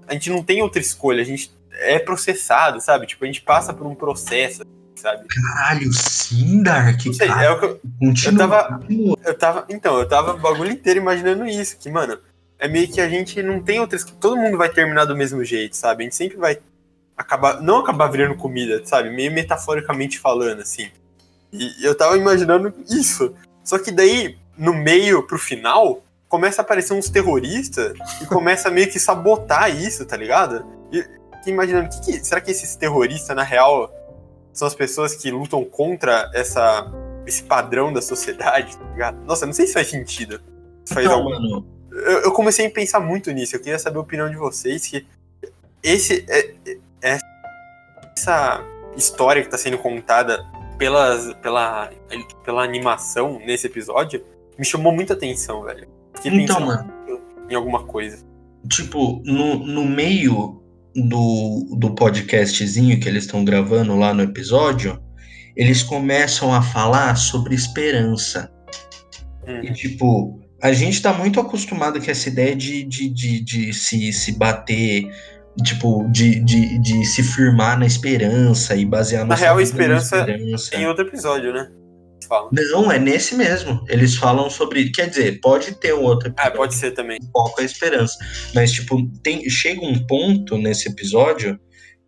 [0.06, 3.06] A gente não tem outra escolha, a gente é processado, sabe?
[3.06, 4.62] Tipo, a gente passa por um processo,
[5.02, 5.26] sabe?
[5.28, 7.00] Caralho, sim, Dark.
[7.00, 8.80] Sei, cara, é o que eu, eu tava.
[9.24, 9.66] Eu tava.
[9.68, 12.18] Então, eu tava o bagulho inteiro imaginando isso, que, mano
[12.62, 14.04] é meio que a gente não tem outras.
[14.04, 16.02] Todo mundo vai terminar do mesmo jeito, sabe?
[16.02, 16.60] A gente sempre vai
[17.16, 17.60] acabar.
[17.60, 19.10] Não acabar virando comida, sabe?
[19.10, 20.88] Meio metaforicamente falando, assim.
[21.52, 23.34] E eu tava imaginando isso.
[23.64, 28.70] Só que daí, no meio pro final, começa a aparecer uns terroristas e começa a
[28.70, 30.64] meio que sabotar isso, tá ligado?
[30.92, 31.04] E
[31.50, 33.92] imaginando, que que, será que esses terroristas, na real,
[34.52, 36.90] são as pessoas que lutam contra essa,
[37.26, 39.24] esse padrão da sociedade, tá ligado?
[39.24, 40.40] Nossa, não sei se faz sentido.
[40.84, 41.30] Se faz não, algum...
[41.30, 43.56] mano, eu, eu, comecei a pensar muito nisso.
[43.56, 45.06] Eu queria saber a opinião de vocês que
[45.82, 46.54] esse é,
[47.02, 47.18] é
[48.16, 48.64] essa
[48.96, 50.44] história que está sendo contada
[50.78, 51.90] pelas, pela,
[52.44, 54.24] pela animação nesse episódio
[54.58, 55.88] me chamou muita atenção, velho.
[56.14, 56.92] Fiquei então, mano,
[57.48, 58.24] em alguma coisa.
[58.68, 60.61] Tipo, no, no meio
[60.94, 65.02] do, do podcastzinho que eles estão gravando lá no episódio,
[65.56, 68.50] eles começam a falar sobre esperança.
[69.46, 69.64] Uhum.
[69.64, 74.12] E, tipo, a gente está muito acostumado com essa ideia de, de, de, de se,
[74.12, 75.10] se bater,
[75.64, 80.86] tipo, de, de, de se firmar na esperança e basear na real esperança, esperança em
[80.86, 81.68] outro episódio, né?
[82.26, 82.48] Fala.
[82.52, 83.84] Não, é nesse mesmo.
[83.88, 84.90] Eles falam sobre.
[84.90, 86.52] Quer dizer, pode ter um outro episódio.
[86.52, 87.18] Ah, pode ser também.
[87.32, 88.16] Foco a esperança.
[88.54, 91.58] Mas, tipo, tem, chega um ponto nesse episódio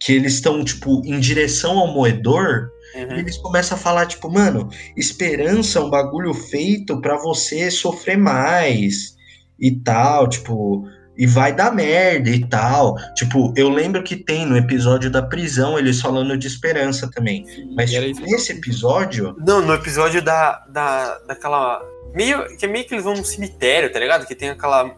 [0.00, 3.18] que eles estão, tipo, em direção ao moedor E Uhum.
[3.18, 9.14] eles começam a falar, tipo, mano, esperança é um bagulho feito pra você sofrer mais
[9.58, 10.84] e tal, tipo,
[11.16, 12.96] e vai dar merda e tal.
[13.14, 17.44] Tipo, eu lembro que tem no episódio da prisão eles falando de esperança também.
[17.76, 21.80] Mas tipo, nesse episódio, Não, no episódio da, da, daquela.
[22.14, 24.26] Meio, que é meio que eles vão num cemitério, tá ligado?
[24.26, 24.94] Que tem aquela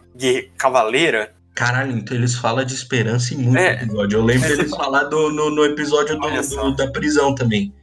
[0.57, 1.33] cavaleira.
[1.55, 3.73] caralho, então eles falam de esperança em muito É.
[3.81, 4.19] episódio.
[4.19, 7.73] Eu lembro É, deles tipo- falar do, no, no episódio do- do- da prisão também.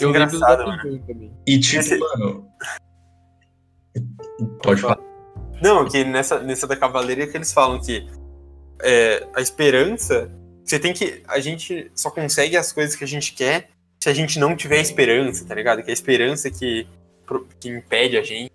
[0.00, 0.78] Eu lembro engraçado, mano.
[1.06, 1.32] também.
[1.46, 2.46] E tipo, Esse- mano.
[4.62, 4.98] Pode falar.
[5.64, 8.06] Não, que nessa, nessa da cavaleira que eles falam que
[8.82, 10.30] é, a esperança.
[10.62, 11.22] Você tem que.
[11.26, 14.78] A gente só consegue as coisas que a gente quer se a gente não tiver
[14.82, 15.82] esperança, tá ligado?
[15.82, 16.86] Que é a esperança que,
[17.58, 18.52] que impede a gente.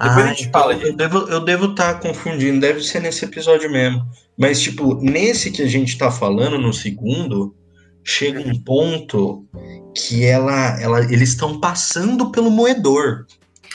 [0.00, 3.70] Depois a gente então fala eu devo eu devo estar confundindo, deve ser nesse episódio
[3.70, 4.04] mesmo.
[4.36, 7.54] Mas tipo, nesse que a gente tá falando no segundo,
[8.02, 9.46] chega um ponto
[9.96, 13.26] que ela, ela eles estão passando pelo moedor.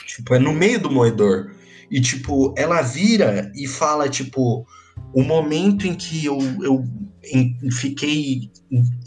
[0.06, 1.52] Tipo, é no meio do moedor.
[1.92, 4.66] E tipo, ela vira e fala tipo,
[5.14, 6.84] o momento em que eu, eu
[7.24, 8.50] em- fiquei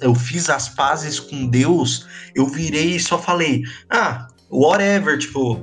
[0.01, 5.61] eu fiz as pazes com Deus, eu virei e só falei: "Ah, whatever, tipo,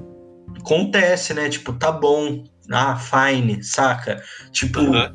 [0.57, 1.49] acontece, né?
[1.49, 2.43] Tipo, tá bom.
[2.71, 4.21] Ah, fine, saca?
[4.51, 5.11] Tipo, Aham.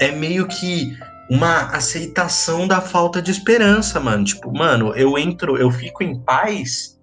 [0.00, 0.96] é meio que
[1.30, 4.24] uma aceitação da falta de esperança, mano.
[4.24, 6.95] Tipo, mano, eu entro, eu fico em paz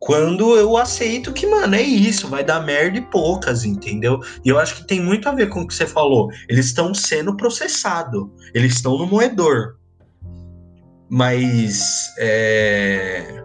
[0.00, 4.18] quando eu aceito que, mano, é isso, vai dar merda e poucas, entendeu?
[4.42, 6.30] E eu acho que tem muito a ver com o que você falou.
[6.48, 9.76] Eles estão sendo processados, eles estão no moedor.
[11.10, 11.82] Mas
[12.18, 13.44] é,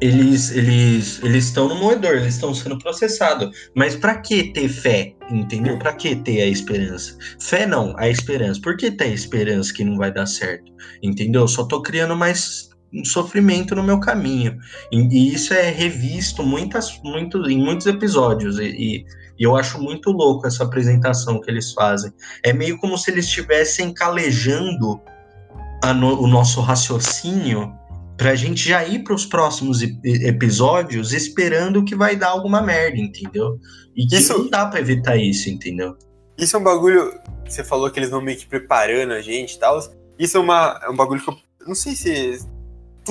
[0.00, 3.70] eles eles eles estão no moedor, eles estão sendo processados.
[3.74, 5.78] Mas pra que ter fé, entendeu?
[5.78, 7.16] Pra que ter a esperança?
[7.40, 8.60] Fé não, a esperança.
[8.62, 10.72] Por que ter a esperança que não vai dar certo?
[11.02, 11.42] Entendeu?
[11.42, 14.58] Eu só tô criando mais um sofrimento no meu caminho.
[14.90, 18.58] E, e isso é revisto muitas, muito, em muitos episódios.
[18.58, 19.04] E, e-
[19.38, 22.12] e eu acho muito louco essa apresentação que eles fazem.
[22.44, 25.00] É meio como se eles estivessem calejando
[25.82, 27.72] a no- o nosso raciocínio
[28.18, 33.58] pra gente já ir para os próximos episódios esperando que vai dar alguma merda, entendeu?
[33.96, 35.96] E que Isso- não dá pra evitar isso, entendeu?
[36.36, 37.12] Isso é um bagulho.
[37.48, 39.78] Você falou que eles vão meio que preparando a gente e tal.
[40.18, 41.36] Isso é, uma, é um bagulho que eu.
[41.66, 42.40] Não sei se.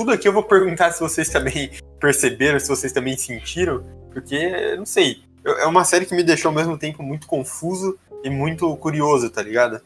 [0.00, 3.84] Tudo aqui eu vou perguntar se vocês também perceberam, se vocês também sentiram.
[4.10, 5.22] Porque, não sei.
[5.44, 9.42] É uma série que me deixou ao mesmo tempo muito confuso e muito curioso, tá
[9.42, 9.78] ligado?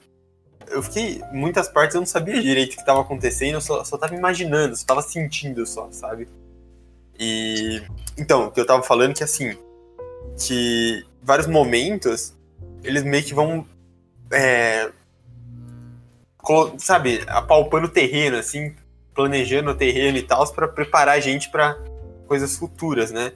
[0.69, 1.21] Eu fiquei.
[1.33, 4.77] Muitas partes eu não sabia direito o que tava acontecendo, eu só, só tava imaginando,
[4.77, 6.29] só tava sentindo só, sabe?
[7.19, 7.83] E.
[8.17, 9.59] Então, o que eu tava falando é que assim.
[10.39, 12.37] Que vários momentos
[12.85, 13.67] eles meio que vão.
[14.31, 14.93] é,
[16.79, 18.77] sabe, apalpando o terreno, assim,
[19.15, 21.77] planejando o terreno e tal, pra preparar a gente pra
[22.27, 23.33] coisas futuras, né?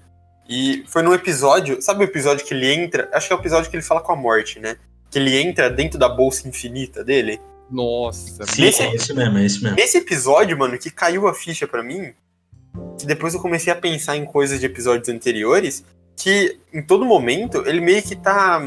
[0.49, 3.09] E foi num episódio, sabe o episódio que ele entra?
[3.13, 4.77] Acho que é o episódio que ele fala com a morte, né?
[5.11, 7.41] Que ele entra dentro da bolsa infinita dele.
[7.71, 9.77] Nossa, Sim, Nesse- é isso mesmo, é isso mesmo.
[9.77, 12.13] Nesse episódio, mano, que caiu a ficha pra mim,
[12.99, 15.85] que depois eu comecei a pensar em coisas de episódios anteriores,
[16.17, 18.59] que em todo momento ele meio que tá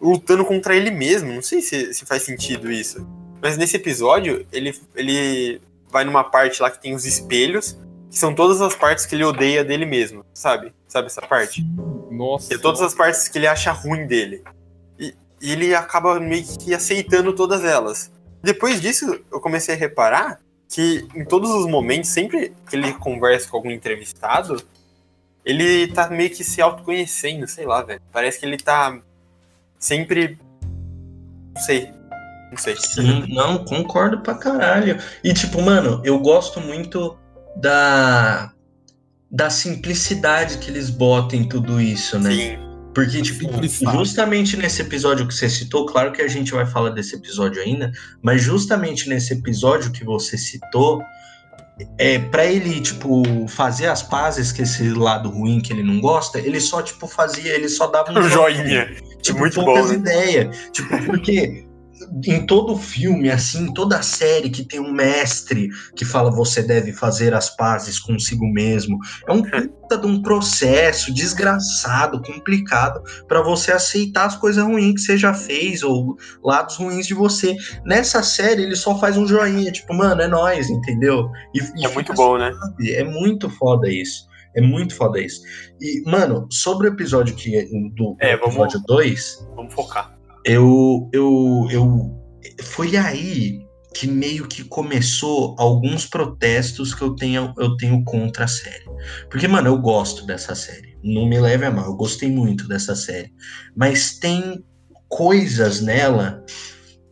[0.00, 1.32] lutando contra ele mesmo.
[1.32, 3.06] Não sei se, se faz sentido isso.
[3.42, 7.78] Mas nesse episódio, ele, ele vai numa parte lá que tem os espelhos,
[8.10, 10.72] que são todas as partes que ele odeia dele mesmo, sabe?
[10.88, 11.64] Sabe essa parte?
[12.10, 12.52] nossa.
[12.52, 14.42] E todas as partes que ele acha ruim dele.
[14.98, 18.12] E, e ele acaba meio que aceitando todas elas.
[18.42, 23.48] Depois disso, eu comecei a reparar que em todos os momentos, sempre que ele conversa
[23.48, 24.62] com algum entrevistado,
[25.44, 28.02] ele tá meio que se autoconhecendo, sei lá, velho.
[28.12, 29.00] Parece que ele tá
[29.78, 30.38] sempre.
[31.54, 31.92] Não sei.
[32.50, 32.76] Não sei.
[32.76, 34.98] Sim, não, concordo pra caralho.
[35.22, 37.16] E tipo, mano, eu gosto muito
[37.56, 38.52] da
[39.30, 42.32] da simplicidade que eles botam em tudo isso, né?
[42.32, 42.58] Sim.
[42.92, 43.48] Porque, tipo,
[43.92, 47.92] justamente nesse episódio que você citou, claro que a gente vai falar desse episódio ainda,
[48.20, 51.00] mas justamente nesse episódio que você citou,
[51.96, 56.40] é para ele, tipo, fazer as pazes com esse lado ruim que ele não gosta,
[56.40, 58.90] ele só, tipo, fazia, ele só dava Um joinha.
[59.22, 59.94] Tipo, Muito poucas bom, né?
[59.94, 60.56] ideias.
[60.72, 61.64] Tipo, porque
[62.26, 67.34] em todo filme, assim, toda série que tem um mestre que fala você deve fazer
[67.34, 68.98] as pazes consigo mesmo,
[69.28, 75.00] é um puta de um processo desgraçado, complicado, pra você aceitar as coisas ruins que
[75.00, 77.56] você já fez ou lados ruins de você.
[77.84, 81.28] Nessa série, ele só faz um joinha, tipo, mano, é nóis, entendeu?
[81.54, 82.52] E, É muito bom, né?
[82.94, 84.28] É muito foda isso.
[84.56, 85.42] É muito foda isso.
[85.80, 90.19] E, mano, sobre o episódio que do É, episódio 2, Vamos focar.
[90.44, 92.20] Eu, eu, eu.
[92.62, 93.60] Foi aí
[93.94, 98.84] que meio que começou alguns protestos que eu tenho, eu tenho contra a série.
[99.28, 100.96] Porque, mano, eu gosto dessa série.
[101.02, 103.32] Não me leve a mal, eu gostei muito dessa série.
[103.74, 104.64] Mas tem
[105.08, 106.44] coisas nela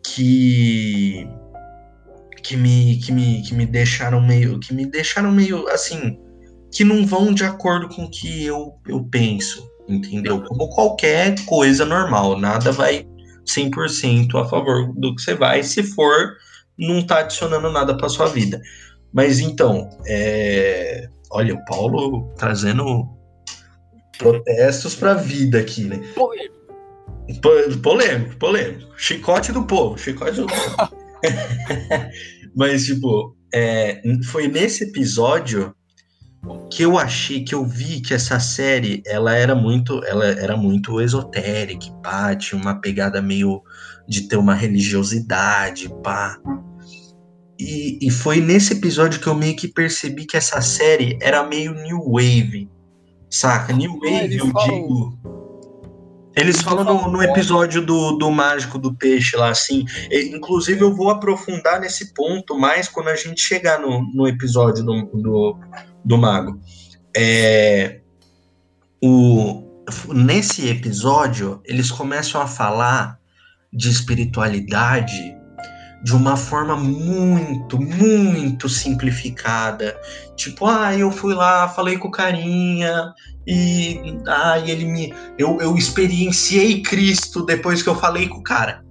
[0.06, 1.28] que
[2.42, 6.18] que me, que me, que me deixaram meio que me deixaram meio assim
[6.72, 10.42] que não vão de acordo com o que eu, eu penso, entendeu?
[10.44, 13.06] Como qualquer coisa normal, nada vai
[13.49, 16.36] 100% a favor do que você vai, se for
[16.78, 18.61] não tá adicionando nada para sua vida.
[19.12, 21.09] Mas então, é...
[21.30, 23.09] olha, o Paulo trazendo
[24.18, 26.01] protestos para vida aqui, né?
[26.14, 26.59] Polêmico.
[27.82, 28.92] Polêmico, polêmico.
[28.96, 30.96] Chicote do povo, chicote do povo.
[32.57, 35.74] Mas, tipo, é, foi nesse episódio
[36.70, 41.01] que eu achei, que eu vi que essa série, ela era muito, ela era muito
[41.01, 43.62] esotérica, pá, tinha uma pegada meio
[44.07, 46.38] de ter uma religiosidade, pá.
[47.59, 51.74] E, e foi nesse episódio que eu meio que percebi que essa série era meio
[51.74, 52.70] new wave,
[53.28, 53.72] saca?
[53.72, 55.18] New wave, eu digo.
[56.39, 59.84] Eles falam no, no, episódio do, do Mágico do Peixe lá, assim.
[60.11, 64.84] E, inclusive, eu vou aprofundar nesse ponto mais quando a gente chegar no, no episódio
[64.84, 65.59] do, do,
[66.05, 66.61] do Mago.
[67.16, 68.01] É,
[69.03, 69.64] o,
[70.09, 73.18] nesse episódio, eles começam a falar
[73.72, 75.38] de espiritualidade
[76.03, 79.99] de uma forma muito, muito simplificada.
[80.36, 83.12] Tipo, ah, eu fui lá, falei com o carinha
[83.46, 88.84] e ah, ele me eu, eu experienciei Cristo depois que eu falei com o cara.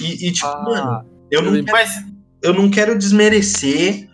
[0.00, 1.88] E, e tipo, ah, mano, eu não, quero,
[2.42, 4.09] eu não quero desmerecer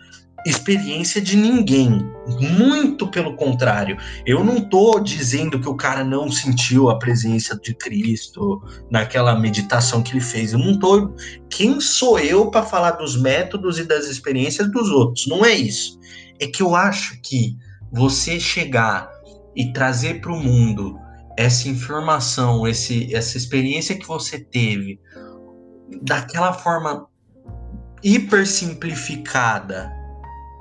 [0.49, 2.09] experiência de ninguém.
[2.57, 3.97] Muito pelo contrário.
[4.25, 10.01] Eu não tô dizendo que o cara não sentiu a presença de Cristo naquela meditação
[10.01, 10.53] que ele fez.
[10.53, 11.13] Eu não tô.
[11.49, 15.27] Quem sou eu para falar dos métodos e das experiências dos outros?
[15.27, 15.99] Não é isso.
[16.39, 17.57] É que eu acho que
[17.91, 19.09] você chegar
[19.55, 20.97] e trazer para o mundo
[21.37, 24.99] essa informação, esse, essa experiência que você teve
[26.01, 27.07] daquela forma
[28.03, 29.96] hiper simplificada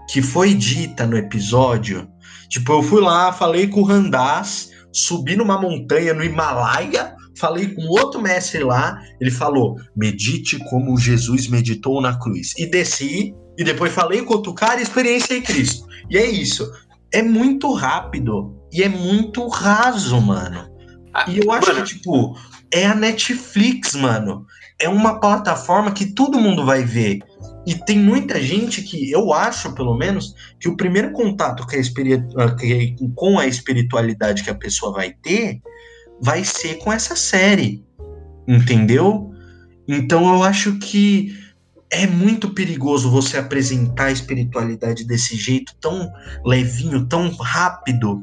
[0.08, 2.08] que foi dita no episódio.
[2.48, 7.82] Tipo, eu fui lá, falei com o Randaz, subi numa montanha no Himalaia, falei com
[7.82, 12.54] outro mestre lá, ele falou: medite como Jesus meditou na cruz.
[12.56, 15.86] E desci, e depois falei com outro cara, experiência em Cristo.
[16.10, 16.70] E é isso.
[17.12, 20.68] É muito rápido e é muito raso, mano.
[21.14, 22.36] Ah, e eu acho que, tipo,
[22.72, 24.44] é a Netflix, mano.
[24.78, 27.20] É uma plataforma que todo mundo vai ver.
[27.66, 31.66] E tem muita gente que, eu acho, pelo menos, que o primeiro contato
[33.14, 35.60] com a espiritualidade que a pessoa vai ter
[36.20, 37.84] vai ser com essa série.
[38.46, 39.32] Entendeu?
[39.88, 41.36] Então eu acho que
[41.90, 46.08] é muito perigoso você apresentar a espiritualidade desse jeito tão
[46.44, 48.22] levinho, tão rápido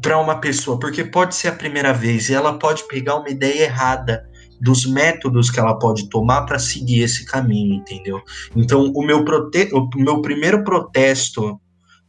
[0.00, 3.64] para uma pessoa, porque pode ser a primeira vez e ela pode pegar uma ideia
[3.64, 4.28] errada
[4.60, 8.20] dos métodos que ela pode tomar para seguir esse caminho, entendeu?
[8.54, 9.70] Então, o meu, prote...
[9.72, 11.60] o meu primeiro protesto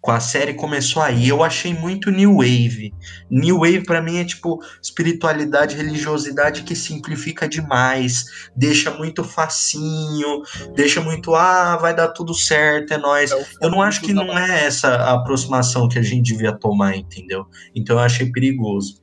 [0.02, 1.28] com a série começou aí.
[1.28, 2.94] Eu achei muito New Wave.
[3.30, 8.26] New Wave para mim é tipo espiritualidade, religiosidade que simplifica demais,
[8.56, 10.42] deixa muito facinho,
[10.74, 13.32] deixa muito ah, vai dar tudo certo, é nós.
[13.32, 16.96] É eu não acho que não é essa a aproximação que a gente devia tomar,
[16.96, 17.46] entendeu?
[17.76, 19.02] Então eu achei perigoso.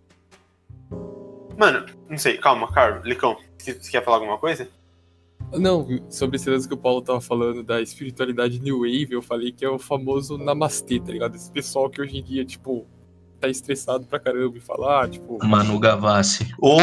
[1.59, 4.69] Mano, não sei, calma, Carlos, Licão, você quer falar alguma coisa?
[5.53, 9.53] Não, sobre esse lance que o Paulo tava falando da espiritualidade New Wave, eu falei
[9.53, 11.37] que é o famoso Namastê, tá ligado?
[11.37, 12.87] Esse pessoal que hoje em dia, tipo,
[13.41, 15.39] tá estressado pra caramba e falar, tipo.
[15.45, 16.47] Manu Gavassi.
[16.61, 16.83] Oh, oh,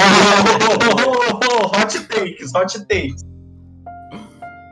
[0.97, 3.24] oh, oh, hot takes, hot takes.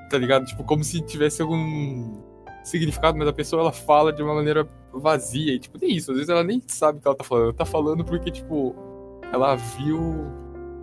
[0.09, 0.45] Tá ligado?
[0.45, 2.21] Tipo, como se tivesse algum
[2.63, 5.53] significado, mas a pessoa ela fala de uma maneira vazia.
[5.53, 6.11] E, tipo, tem isso.
[6.11, 7.43] Às vezes ela nem sabe o que ela tá falando.
[7.45, 8.75] Ela tá falando porque, tipo,
[9.31, 9.99] ela viu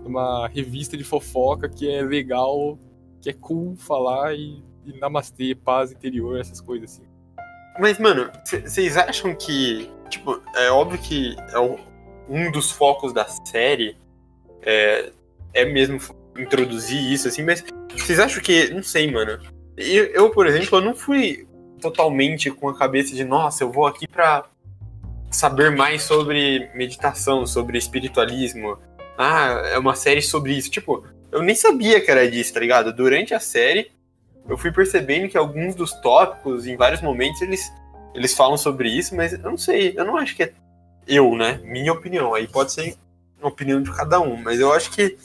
[0.04, 2.78] uma revista de fofoca que é legal,
[3.20, 7.08] que é cool falar e, e namastê, paz interior, essas coisas assim.
[7.78, 11.58] Mas, mano, vocês acham que, tipo, é óbvio que é
[12.28, 13.96] um dos focos da série
[14.62, 15.12] é,
[15.54, 15.98] é mesmo
[16.36, 17.64] introduzir isso, assim, mas
[17.96, 19.38] vocês acham que, não sei, mano,
[19.76, 21.46] eu, eu, por exemplo, eu não fui
[21.80, 24.44] totalmente com a cabeça de, nossa, eu vou aqui pra
[25.30, 28.78] saber mais sobre meditação, sobre espiritualismo.
[29.16, 30.70] Ah, é uma série sobre isso.
[30.70, 32.92] Tipo, eu nem sabia que era disso, tá ligado?
[32.92, 33.90] Durante a série,
[34.48, 37.70] eu fui percebendo que alguns dos tópicos, em vários momentos, eles,
[38.14, 40.52] eles falam sobre isso, mas eu não sei, eu não acho que é
[41.06, 41.60] eu, né?
[41.64, 42.34] Minha opinião.
[42.34, 42.96] Aí pode ser
[43.38, 45.16] uma opinião de cada um, mas eu acho que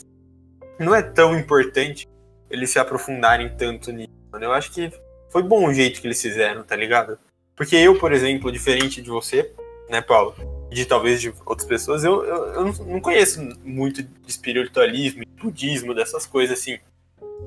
[0.78, 2.06] não é tão importante
[2.50, 4.10] eles se aprofundarem tanto nisso.
[4.32, 4.90] Eu acho que
[5.30, 7.18] foi bom o jeito que eles fizeram, tá ligado?
[7.56, 9.52] Porque eu, por exemplo, diferente de você,
[9.88, 10.34] né, Paulo?
[10.70, 15.94] De talvez de outras pessoas, eu, eu, eu não conheço muito de espiritualismo, de budismo,
[15.94, 16.78] dessas coisas assim.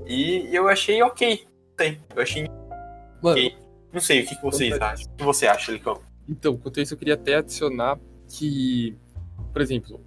[0.06, 1.46] E eu achei ok.
[2.16, 2.48] Eu achei
[3.22, 3.56] Mano, ok.
[3.92, 5.12] Não sei, o que, que vocês acham?
[5.12, 6.02] O que você acha, Licão?
[6.28, 8.96] Então, quanto a isso, eu queria até adicionar que,
[9.54, 10.02] por exemplo,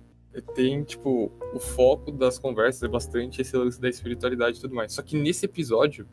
[0.54, 4.92] tem, tipo, o foco das conversas é bastante esse lance da espiritualidade e tudo mais.
[4.92, 6.06] Só que nesse episódio,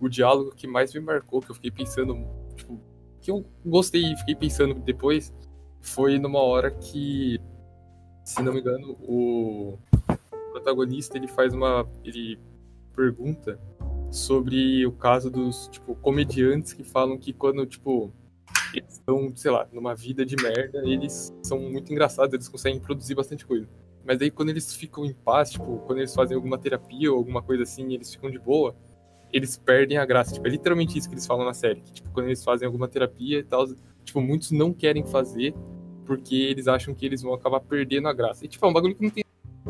[0.00, 2.80] o diálogo que mais me marcou, que eu fiquei pensando, tipo,
[3.20, 5.32] que eu gostei e fiquei pensando depois,
[5.82, 7.38] foi numa hora que,
[8.24, 9.78] se não me engano, o
[10.52, 12.38] protagonista, ele faz uma, ele
[12.94, 13.58] pergunta
[14.10, 18.12] sobre o caso dos, tipo, comediantes que falam que quando, tipo,
[18.72, 23.14] eles estão, sei lá, numa vida de merda, eles são muito engraçados, eles conseguem produzir
[23.14, 23.68] bastante coisa.
[24.04, 27.42] Mas aí quando eles ficam em paz, tipo, quando eles fazem alguma terapia ou alguma
[27.42, 28.74] coisa assim, eles ficam de boa,
[29.32, 30.34] eles perdem a graça.
[30.34, 31.80] Tipo, é literalmente isso que eles falam na série.
[31.80, 33.66] Que, tipo, quando eles fazem alguma terapia e tal,
[34.04, 35.54] tipo, muitos não querem fazer
[36.04, 38.44] porque eles acham que eles vão acabar perdendo a graça.
[38.44, 39.24] E, tipo, é um bagulho que não tem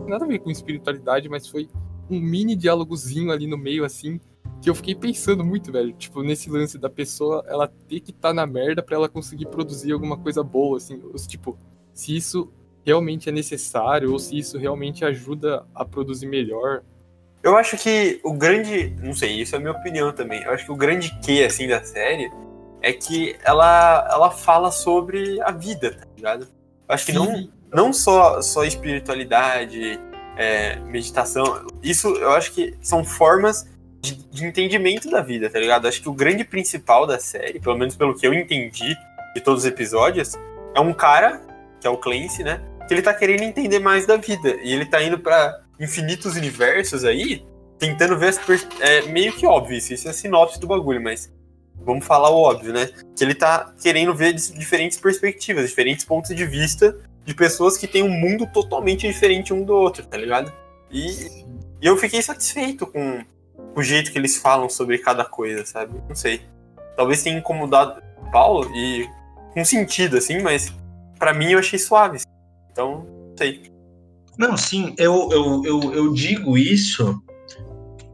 [0.06, 1.68] nada a ver com espiritualidade, mas foi
[2.10, 4.20] um mini diálogozinho ali no meio, assim,
[4.60, 5.92] que eu fiquei pensando muito, velho.
[5.92, 9.46] Tipo, nesse lance da pessoa, ela ter que estar tá na merda para ela conseguir
[9.46, 11.00] produzir alguma coisa boa, assim.
[11.28, 11.58] Tipo,
[11.92, 12.50] se isso
[12.84, 16.82] realmente é necessário ou se isso realmente ajuda a produzir melhor.
[17.42, 20.42] Eu acho que o grande, não sei, isso é a minha opinião também.
[20.42, 22.30] Eu acho que o grande que assim da série
[22.82, 26.42] é que ela ela fala sobre a vida, tá ligado?
[26.88, 29.98] Eu acho que não não só só espiritualidade,
[30.36, 33.66] é, meditação, isso eu acho que são formas
[34.00, 35.86] de, de, entendimento da vida, tá ligado?
[35.86, 38.96] Acho que o grande principal da série, pelo menos pelo que eu entendi
[39.34, 40.34] de todos os episódios,
[40.74, 41.40] é um cara,
[41.80, 42.60] que é o Clancy, né?
[42.88, 44.56] Que ele tá querendo entender mais da vida.
[44.62, 47.46] E ele tá indo para infinitos universos aí,
[47.78, 48.40] tentando ver as
[48.80, 51.32] é meio que óbvio isso, isso é a sinopse do bagulho, mas
[51.84, 52.88] vamos falar o óbvio, né?
[53.16, 58.02] Que ele tá querendo ver diferentes perspectivas, diferentes pontos de vista de pessoas que têm
[58.02, 60.52] um mundo totalmente diferente um do outro, tá ligado?
[60.90, 61.44] E,
[61.80, 63.24] e eu fiquei satisfeito com
[63.74, 65.94] o jeito que eles falam sobre cada coisa, sabe?
[66.08, 66.42] Não sei.
[66.96, 69.08] Talvez tenha incomodado Paulo e
[69.54, 70.72] com sentido, assim, mas
[71.18, 72.18] para mim eu achei suave.
[72.70, 73.72] Então, não sei.
[74.36, 77.22] Não, sim, eu, eu, eu, eu digo isso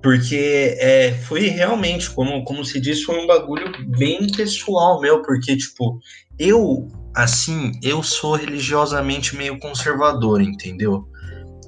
[0.03, 5.57] porque é, foi realmente, como, como se disse, foi um bagulho bem pessoal meu, porque,
[5.57, 5.99] tipo,
[6.39, 11.09] eu, assim, eu sou religiosamente meio conservador, entendeu?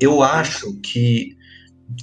[0.01, 1.37] Eu acho que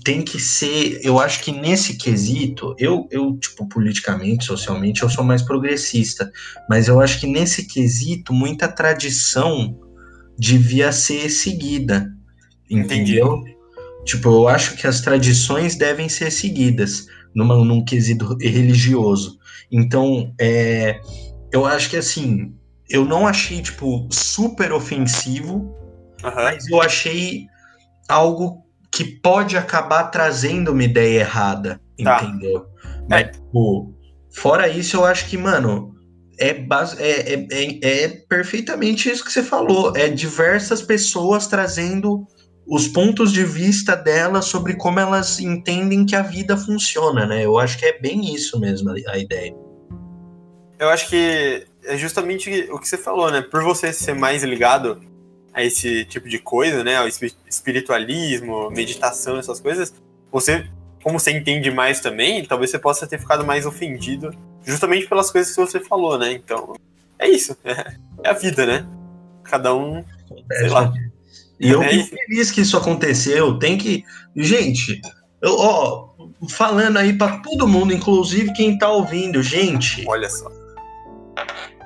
[0.03, 5.23] tem que ser, eu acho que nesse quesito, eu, eu, tipo, politicamente, socialmente, eu sou
[5.23, 6.30] mais progressista,
[6.69, 9.80] mas eu acho que nesse quesito, muita tradição
[10.38, 12.13] devia ser seguida,
[12.69, 13.38] entendeu?
[13.38, 13.57] Entendi.
[14.05, 19.37] Tipo, eu acho que as tradições devem ser seguidas numa, num quesito religioso.
[19.71, 21.01] Então, é,
[21.51, 22.53] eu acho que assim,
[22.89, 25.55] eu não achei, tipo, super ofensivo,
[26.23, 26.35] uhum.
[26.35, 27.45] mas eu achei
[28.07, 32.23] algo que pode acabar trazendo uma ideia errada, tá.
[32.23, 32.65] entendeu?
[33.09, 33.23] Mas, é.
[33.25, 33.93] tipo,
[34.33, 35.93] fora isso, eu acho que, mano,
[36.39, 39.95] é, base, é, é, é, é perfeitamente isso que você falou.
[39.95, 42.25] É diversas pessoas trazendo
[42.68, 47.45] os pontos de vista delas sobre como elas entendem que a vida funciona, né?
[47.45, 49.55] Eu acho que é bem isso mesmo a ideia.
[50.78, 53.41] Eu acho que é justamente o que você falou, né?
[53.41, 54.99] Por você ser mais ligado
[55.53, 56.97] a esse tipo de coisa, né?
[56.97, 59.93] Ao espiritualismo, meditação, essas coisas,
[60.30, 60.68] você,
[61.01, 64.32] como você entende mais também, talvez você possa ter ficado mais ofendido
[64.63, 66.34] justamente pelas coisas que você falou, né?
[66.34, 66.76] Então,
[67.18, 67.57] é isso.
[67.63, 67.95] É,
[68.26, 68.86] é a vida, né?
[69.45, 69.99] Cada um,
[70.51, 70.93] é, sei lá.
[71.60, 73.58] E eu fico feliz que isso aconteceu.
[73.58, 74.03] Tem que.
[74.36, 75.01] Gente,
[75.41, 76.10] eu, ó,
[76.49, 80.03] falando aí para todo mundo, inclusive quem tá ouvindo, gente.
[80.08, 80.49] Olha só.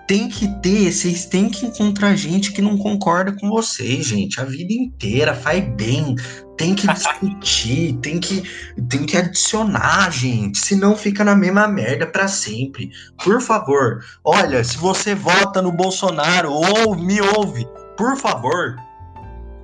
[0.08, 4.42] Tem que ter, vocês têm que encontrar gente que não concorda com vocês, gente.
[4.42, 6.16] A vida inteira faz bem.
[6.58, 8.44] Tem que discutir, tem que,
[8.90, 10.58] tem que adicionar, gente.
[10.58, 12.92] Senão fica na mesma merda para sempre.
[13.24, 17.66] Por favor, olha, se você vota no Bolsonaro ou me ouve,
[17.96, 18.76] por favor,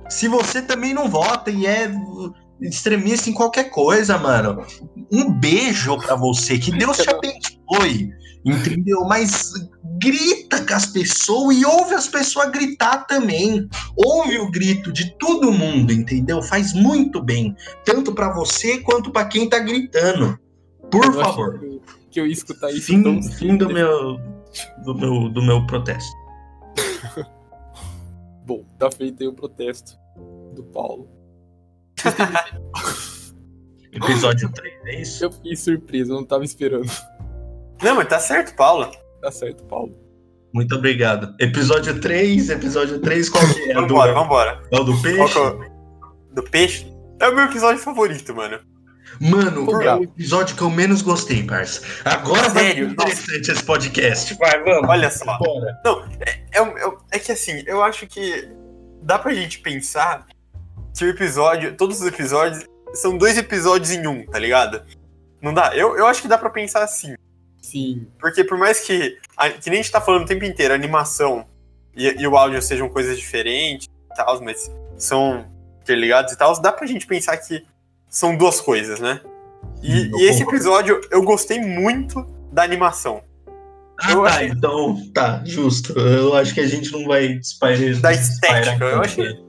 [0.08, 1.90] se você também não vota e é
[2.60, 4.64] extremista em qualquer coisa, mano,
[5.12, 8.10] um beijo para você, que Deus te abençoe,
[8.44, 9.04] entendeu?
[9.04, 9.52] Mas
[10.00, 13.68] grita com as pessoas e ouve as pessoas gritar também.
[13.96, 16.42] Ouve o grito de todo mundo, entendeu?
[16.42, 17.54] Faz muito bem,
[17.84, 20.38] tanto para você quanto para quem tá gritando.
[20.90, 21.60] Por eu favor.
[22.10, 22.86] Que eu ia escutar isso.
[22.86, 24.18] Fim, fim do meu
[24.84, 26.17] do meu do meu protesto.
[28.48, 29.92] Bom, tá feito aí o protesto
[30.54, 31.06] do Paulo.
[33.92, 35.22] Episódio 3, é isso?
[35.24, 36.90] Eu fiquei surpreso, eu não tava esperando.
[37.82, 38.90] Não, mas tá certo, Paula.
[39.20, 39.94] Tá certo, Paulo.
[40.54, 41.34] Muito obrigado.
[41.38, 43.72] Episódio 3, episódio 3, qual que é?
[43.72, 44.62] É o do, Vambora, vambora.
[44.72, 45.32] é o do Qual peixe?
[45.34, 46.96] que é o- Do peixe?
[47.20, 48.58] É o meu episódio favorito, mano.
[49.20, 51.82] Mano, Pô, é o episódio que eu menos gostei, parça.
[52.04, 52.86] Agora vai Sério?
[52.86, 54.34] ser interessante esse podcast.
[54.34, 54.88] Vai, vamos.
[54.88, 55.38] Olha só.
[55.38, 55.80] Bora.
[56.20, 58.48] É, é- é que assim, eu acho que
[59.02, 60.26] dá pra gente pensar
[60.96, 62.64] que o episódio, todos os episódios,
[62.94, 64.82] são dois episódios em um, tá ligado?
[65.40, 65.70] Não dá?
[65.74, 67.14] Eu, eu acho que dá pra pensar assim.
[67.60, 68.06] Sim.
[68.18, 70.76] Porque por mais que, a, que nem a gente tá falando o tempo inteiro, a
[70.76, 71.46] animação
[71.94, 75.46] e, e o áudio sejam coisas diferentes e tal, mas são
[75.82, 77.64] interligados e tal, dá pra gente pensar que
[78.08, 79.20] são duas coisas, né?
[79.82, 83.22] E, eu e esse episódio eu gostei muito da animação.
[84.00, 85.98] Ah, Eu tá, achei- então, tá, justo.
[85.98, 88.00] Eu acho que a gente não vai espairar.
[88.00, 89.48] Da estética, eu achei.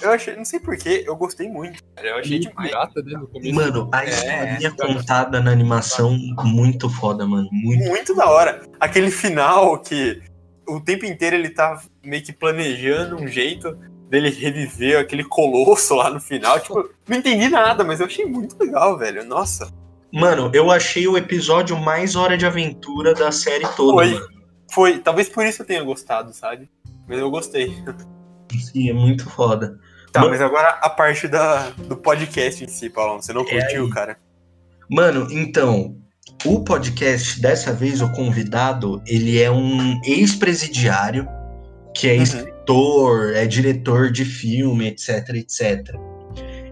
[0.00, 2.08] Eu achei, não sei porquê, eu gostei muito, cara.
[2.08, 2.70] Eu achei demais.
[2.70, 3.54] pirata, né, no começo.
[3.54, 4.94] Mano, a É, historinha cara.
[4.94, 7.46] contada na animação, muito foda, mano.
[7.52, 7.84] Muito.
[7.84, 8.62] Muito da hora.
[8.80, 10.22] Aquele final que
[10.66, 13.76] o tempo inteiro ele tá meio que planejando um jeito
[14.14, 16.58] dele reviver aquele colosso lá no final.
[16.60, 19.24] Tipo, não entendi nada, mas eu achei muito legal, velho.
[19.24, 19.72] Nossa.
[20.12, 23.98] Mano, eu achei o episódio mais hora de aventura da série toda.
[24.04, 24.14] Foi.
[24.14, 24.28] mano.
[24.72, 24.98] Foi.
[24.98, 26.70] Talvez por isso eu tenha gostado, sabe?
[27.08, 27.74] Mas eu gostei.
[28.72, 29.78] Sim, é muito foda.
[30.12, 33.20] Tá, Mano- mas agora a parte da, do podcast em si, Paulão.
[33.20, 33.90] Você não É curtiu, aí.
[33.90, 34.16] cara?
[34.88, 35.96] Mano, então,
[36.44, 41.26] o podcast, dessa vez, o convidado, ele é um ex-presidiário,
[41.96, 42.22] que é Uhum.
[42.64, 45.94] Escritor, é diretor de filme, etc, etc.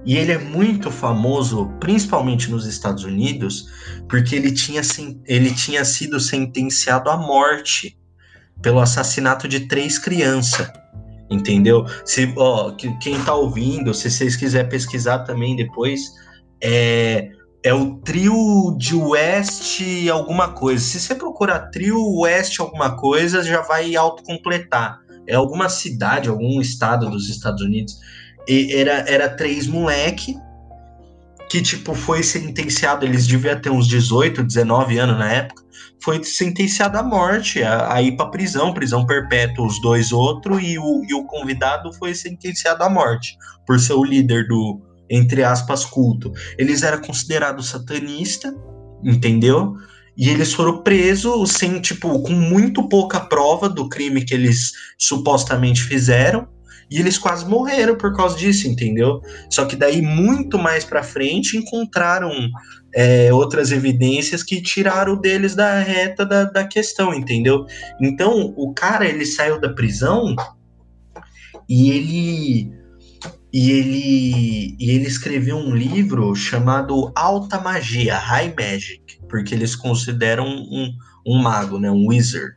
[0.04, 3.68] E ele é muito famoso, principalmente nos Estados Unidos,
[4.08, 4.80] porque ele tinha,
[5.26, 7.96] ele tinha sido sentenciado à morte
[8.60, 10.68] pelo assassinato de três crianças.
[11.30, 11.86] Entendeu?
[12.04, 16.00] Se, ó, que- quem tá ouvindo, se vocês quiserem pesquisar também depois,
[16.62, 17.30] é,
[17.64, 19.80] é o trio de West
[20.12, 20.82] alguma coisa.
[20.82, 25.00] Se você procurar trio West alguma coisa, já vai autocompletar.
[25.26, 27.98] É alguma cidade, algum estado dos Estados Unidos.
[28.48, 30.36] E era, era três moleque
[31.48, 35.62] que, tipo, foi sentenciado, eles deviam ter uns 18, 19 anos na época,
[36.02, 40.78] foi sentenciado à morte, a, a ir pra prisão, prisão perpétua, os dois outros, e
[40.78, 45.84] o, e o convidado foi sentenciado à morte, por ser o líder do, entre aspas,
[45.84, 46.32] culto.
[46.56, 48.54] Eles eram considerados satanistas,
[49.04, 49.74] entendeu?
[50.16, 55.82] E eles foram presos sem, tipo, com muito pouca prova do crime que eles supostamente
[55.82, 56.48] fizeram.
[56.90, 59.22] E eles quase morreram por causa disso, entendeu?
[59.48, 62.30] Só que daí, muito mais pra frente, encontraram
[62.94, 67.64] é, outras evidências que tiraram deles da reta da, da questão, entendeu?
[67.98, 70.36] Então, o cara, ele saiu da prisão
[71.68, 72.82] e ele
[73.52, 79.01] e ele e ele escreveu um livro chamado Alta Magia, High Magic,
[79.32, 80.94] porque eles consideram um,
[81.26, 82.54] um mago, né, um wizard,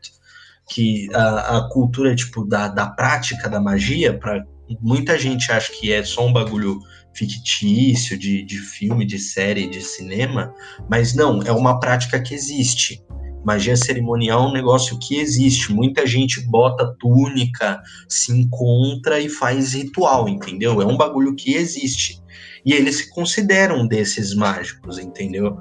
[0.70, 4.44] que a, a cultura tipo da, da prática da magia, para
[4.82, 6.82] muita gente acha que é só um bagulho
[7.14, 10.54] fictício de, de filme, de série, de cinema,
[10.90, 13.02] mas não, é uma prática que existe.
[13.46, 15.72] Magia cerimonial é um negócio que existe.
[15.72, 20.82] Muita gente bota túnica, se encontra e faz ritual, entendeu?
[20.82, 22.22] É um bagulho que existe.
[22.66, 25.56] E eles se consideram desses mágicos, entendeu?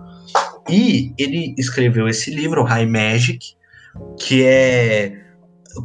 [0.68, 3.54] E ele escreveu esse livro, High Magic,
[4.18, 5.20] que é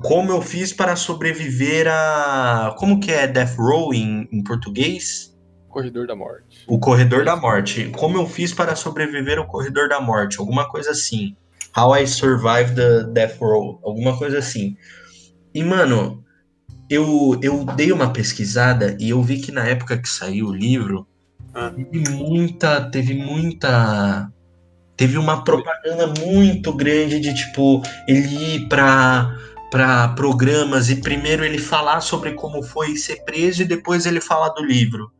[0.02, 2.76] como eu fiz para sobreviver a.
[2.78, 5.36] Como que é Death Row em, em português?
[5.68, 6.64] Corredor da Morte.
[6.68, 7.90] O Corredor da Morte.
[7.96, 10.40] Como eu fiz para sobreviver ao Corredor da Morte?
[10.40, 11.36] Alguma coisa assim.
[11.78, 13.80] How I Survived the Death Row.
[13.84, 14.76] Alguma coisa assim.
[15.54, 16.24] E, mano,
[16.90, 21.08] eu, eu dei uma pesquisada e eu vi que na época que saiu o livro,
[21.54, 21.72] Ah.
[21.72, 22.90] teve muita.
[22.90, 24.32] Teve muita.
[25.00, 29.34] Teve uma propaganda muito grande de, tipo, ele ir pra
[29.72, 34.50] para programas e primeiro ele falar sobre como foi ser preso e depois ele falar
[34.50, 35.12] do livro.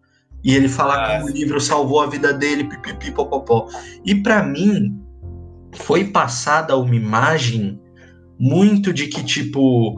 [0.44, 3.70] E ele falar Ah, como o livro salvou a vida dele, pipipi, popopó.
[4.04, 5.00] E para mim
[5.74, 7.80] foi passada uma imagem
[8.40, 9.96] muito de que tipo,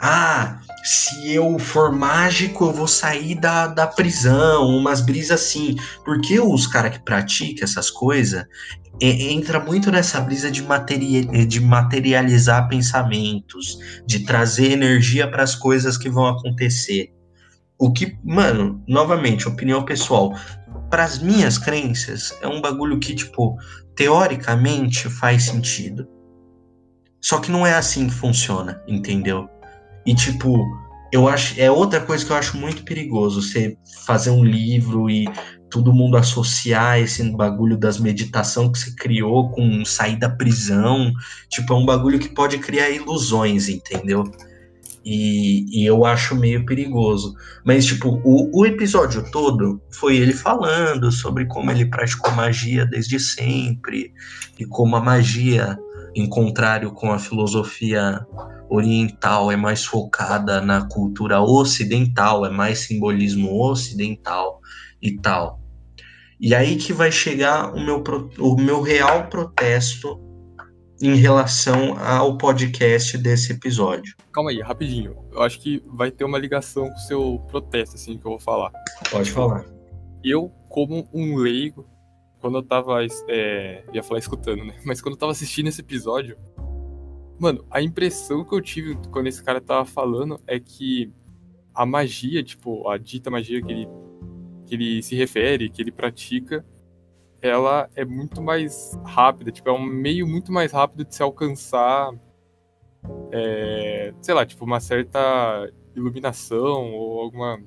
[0.00, 5.76] ah, se eu for mágico eu vou sair da, da prisão, umas brisas assim.
[6.04, 8.44] Porque os caras que praticam essas coisas
[9.00, 15.54] e- entra muito nessa brisa de, materia- de materializar pensamentos, de trazer energia para as
[15.54, 17.10] coisas que vão acontecer.
[17.78, 20.38] O que, mano, novamente, opinião pessoal,
[20.90, 23.56] para as minhas crenças, é um bagulho que, tipo,
[23.96, 26.06] teoricamente faz sentido.
[27.20, 29.48] Só que não é assim que funciona, entendeu?
[30.06, 30.64] E, tipo,
[31.14, 31.60] eu acho.
[31.60, 35.26] É outra coisa que eu acho muito perigoso, você fazer um livro e
[35.70, 41.12] todo mundo associar esse bagulho das meditação que se criou com sair da prisão.
[41.48, 44.24] Tipo, é um bagulho que pode criar ilusões, entendeu?
[45.04, 47.34] E, e eu acho meio perigoso.
[47.64, 53.20] Mas, tipo, o, o episódio todo foi ele falando sobre como ele praticou magia desde
[53.20, 54.12] sempre
[54.58, 55.78] e como a magia,
[56.14, 58.24] em contrário com a filosofia
[58.68, 64.60] oriental, é mais focada na cultura ocidental, é mais simbolismo ocidental
[65.00, 65.60] e tal.
[66.40, 68.02] E aí que vai chegar o meu,
[68.38, 70.20] o meu real protesto
[71.00, 74.14] em relação ao podcast desse episódio.
[74.32, 75.16] Calma aí, rapidinho.
[75.32, 78.40] Eu acho que vai ter uma ligação com o seu protesto, assim, que eu vou
[78.40, 78.70] falar.
[79.10, 79.64] Pode falar.
[80.22, 81.86] Eu, como um leigo,
[82.40, 82.98] quando eu tava.
[83.28, 84.74] É, ia falar escutando, né?
[84.84, 86.36] Mas quando eu tava assistindo esse episódio,
[87.38, 91.12] mano, a impressão que eu tive quando esse cara tava falando é que
[91.74, 93.88] a magia, tipo, a dita magia que ele
[94.66, 96.64] que ele se refere, que ele pratica,
[97.42, 102.10] ela é muito mais rápida, tipo, é um meio muito mais rápido de se alcançar,
[103.30, 107.62] é, sei lá, tipo, uma certa iluminação ou alguma,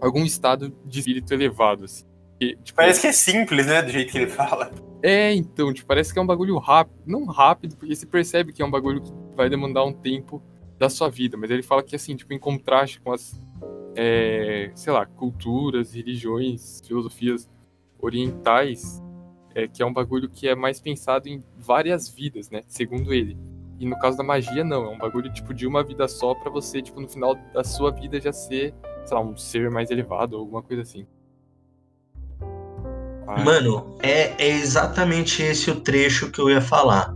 [0.00, 2.04] algum estado de espírito elevado, assim.
[2.38, 4.70] Tipo, parece que é simples, né, do jeito que ele fala.
[5.02, 8.62] É, então, tipo, parece que é um bagulho rápido, não rápido, porque você percebe que
[8.62, 10.42] é um bagulho que vai demandar um tempo
[10.78, 13.34] da sua vida, mas ele fala que, assim, tipo, em contraste com as
[13.96, 17.48] é, sei lá, culturas, religiões, filosofias
[17.98, 19.02] orientais,
[19.54, 22.62] é, que é um bagulho que é mais pensado em várias vidas, né?
[22.66, 23.38] Segundo ele.
[23.78, 24.84] E no caso da magia, não.
[24.84, 27.90] É um bagulho tipo de uma vida só para você, tipo, no final da sua
[27.90, 28.74] vida já ser,
[29.04, 31.06] sei lá, um ser mais elevado ou alguma coisa assim.
[33.26, 37.14] Mano, é, é exatamente esse o trecho que eu ia falar.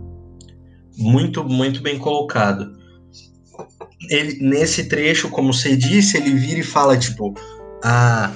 [0.97, 2.79] Muito, muito bem colocado
[4.09, 7.33] ele, nesse trecho, como você disse, ele vira e fala, tipo,
[7.83, 8.31] ah,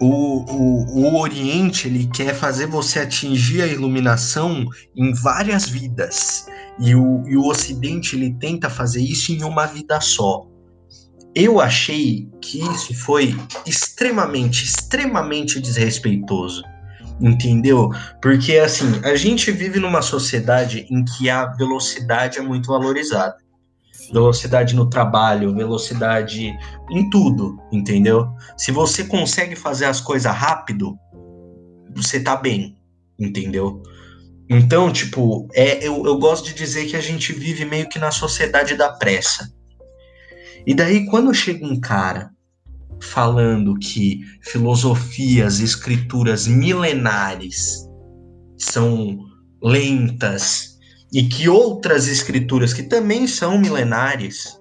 [0.00, 4.66] o, o, o Oriente ele quer fazer você atingir a iluminação
[4.96, 6.46] em várias vidas.
[6.78, 10.46] E o, e o Ocidente ele tenta fazer isso em uma vida só.
[11.34, 16.62] Eu achei que isso foi extremamente, extremamente desrespeitoso.
[17.20, 17.90] Entendeu?
[18.22, 23.36] Porque assim, a gente vive numa sociedade em que a velocidade é muito valorizada
[24.12, 26.56] velocidade no trabalho, velocidade
[26.90, 28.28] em tudo, entendeu?
[28.56, 30.98] Se você consegue fazer as coisas rápido,
[31.94, 32.78] você tá bem,
[33.18, 33.82] entendeu?
[34.48, 38.10] Então, tipo, é, eu, eu gosto de dizer que a gente vive meio que na
[38.10, 39.52] sociedade da pressa.
[40.66, 42.30] E daí, quando chega um cara
[43.00, 47.88] falando que filosofias, escrituras milenares
[48.56, 49.18] são
[49.62, 50.78] lentas,
[51.12, 54.60] e que outras escrituras que também são milenares,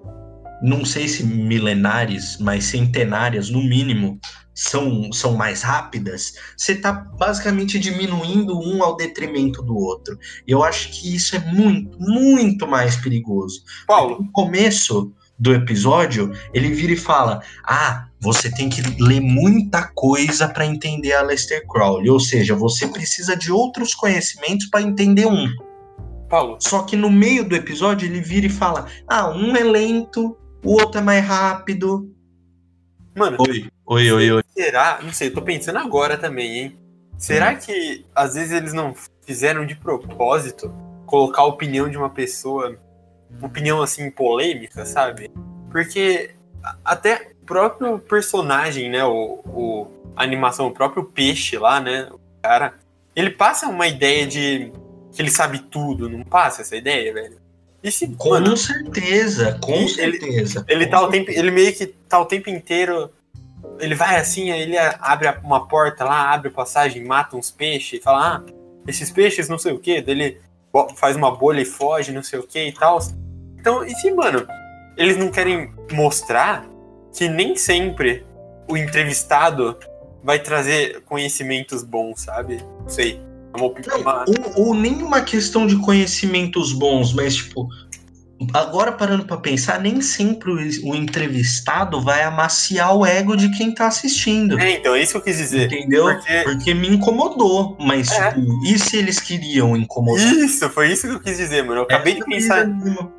[0.62, 4.20] não sei se milenares, mas centenárias no mínimo,
[4.56, 10.18] são, são mais rápidas, você está basicamente diminuindo um ao detrimento do outro.
[10.48, 13.62] Eu acho que isso é muito, muito mais perigoso.
[13.86, 14.24] Paulo.
[14.24, 20.48] No começo do episódio, ele vira e fala: Ah, você tem que ler muita coisa
[20.48, 22.10] para entender a Lester Crowley.
[22.10, 25.48] Ou seja, você precisa de outros conhecimentos para entender um.
[26.28, 26.58] Paulo.
[26.60, 30.74] Só que no meio do episódio ele vira e fala: Ah, um é lento, o
[30.74, 32.12] outro é mais rápido.
[33.16, 34.44] Mano, oi, oi, oi, oi.
[34.54, 35.00] Será?
[35.02, 36.80] Não sei, tô pensando agora também, hein?
[37.18, 37.58] Será hum.
[37.58, 38.94] que às vezes eles não
[39.26, 40.72] fizeram de propósito
[41.06, 42.78] colocar a opinião de uma pessoa,
[43.42, 45.32] opinião assim polêmica, sabe?
[45.72, 46.32] Porque
[46.84, 52.20] até o próprio personagem, né, o, o a animação, o próprio peixe lá, né, o
[52.42, 52.74] cara,
[53.16, 54.72] ele passa uma ideia de
[55.12, 57.38] que ele sabe tudo, não passa essa ideia, velho?
[57.84, 60.66] E se, com mano, certeza, com ele, certeza.
[60.68, 61.08] Ele, com tá certeza.
[61.08, 63.12] o tempo, ele meio que tá o tempo inteiro.
[63.80, 68.04] Ele vai assim, aí ele abre uma porta lá, abre passagem, mata uns peixes, e
[68.04, 68.54] fala, ah,
[68.88, 70.40] esses peixes não sei o que, dele
[70.96, 73.00] faz uma bolha e foge, não sei o que e tal.
[73.58, 74.48] Então, e se, mano,
[74.96, 76.68] eles não querem mostrar
[77.16, 78.26] que nem sempre
[78.70, 79.78] o entrevistado
[80.24, 82.64] vai trazer conhecimentos bons, sabe?
[82.82, 83.22] Não sei.
[83.56, 84.26] Uma...
[84.28, 87.68] Ou, ou nem uma questão de conhecimentos bons, mas tipo,
[88.54, 93.88] agora parando para pensar, nem sempre o, entrevistado vai amaciar o ego de quem tá
[93.88, 94.60] assistindo.
[94.60, 95.66] É, então, é isso que eu quis dizer.
[95.66, 96.06] Entendeu?
[96.06, 98.32] Porque, Porque me incomodou, mas é.
[98.32, 100.26] tipo, e se eles queriam incomodar?
[100.34, 101.82] Isso, foi isso que eu quis dizer, mano.
[101.82, 102.66] Eu acabei de pensar.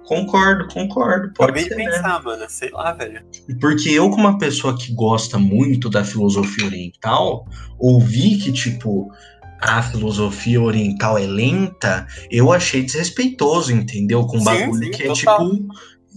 [0.05, 1.33] Concordo, concordo.
[1.39, 2.21] acabei ser, de pensar, né?
[2.25, 2.45] mano.
[2.49, 3.23] Sei lá, velho.
[3.61, 7.47] Porque eu, como uma pessoa que gosta muito da filosofia oriental,
[7.79, 9.11] ouvi que, tipo,
[9.61, 14.27] a filosofia oriental é lenta, eu achei desrespeitoso, entendeu?
[14.27, 15.69] Com um bagulho sim, que é tipo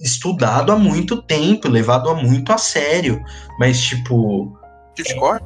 [0.02, 3.22] estudado há muito tempo, levado a muito a sério.
[3.60, 4.58] Mas, tipo.
[4.96, 5.46] Discordo.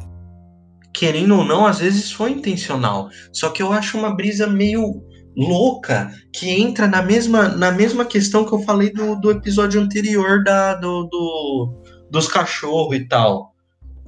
[0.94, 3.10] querendo ou não, às vezes foi intencional.
[3.32, 5.04] Só que eu acho uma brisa meio
[5.38, 10.44] louca que entra na mesma, na mesma questão que eu falei do, do episódio anterior
[10.44, 13.55] da, do, do dos cachorros e tal.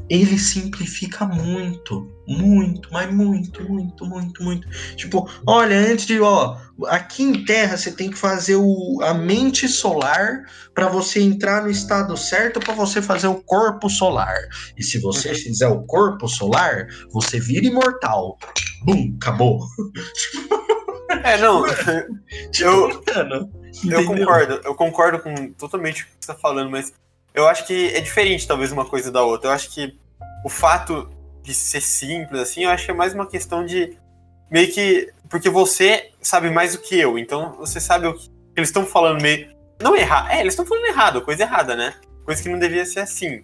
[0.10, 4.68] Ele simplifica muito, muito, mas muito, muito, muito, muito.
[4.96, 6.58] Tipo, olha, antes de, ó,
[6.88, 11.70] aqui em Terra você tem que fazer o, a mente solar para você entrar no
[11.70, 14.38] estado certo para você fazer o corpo solar.
[14.78, 15.36] E se você uhum.
[15.36, 18.38] fizer o corpo solar, você vira imortal.
[18.84, 19.60] Bum, acabou.
[21.24, 21.66] É, não.
[22.60, 23.04] eu,
[23.90, 26.94] eu concordo, eu concordo com totalmente o que você tá falando, mas
[27.38, 29.50] eu acho que é diferente, talvez, uma coisa da outra.
[29.50, 29.96] Eu acho que
[30.44, 31.08] o fato
[31.44, 33.96] de ser simples, assim, eu acho que é mais uma questão de
[34.52, 35.10] meio que.
[35.30, 39.22] Porque você sabe mais do que eu, então você sabe o que eles estão falando
[39.22, 39.56] meio.
[39.80, 40.36] Não errar.
[40.36, 41.94] É, eles estão falando errado, coisa errada, né?
[42.26, 43.44] Coisa que não devia ser assim.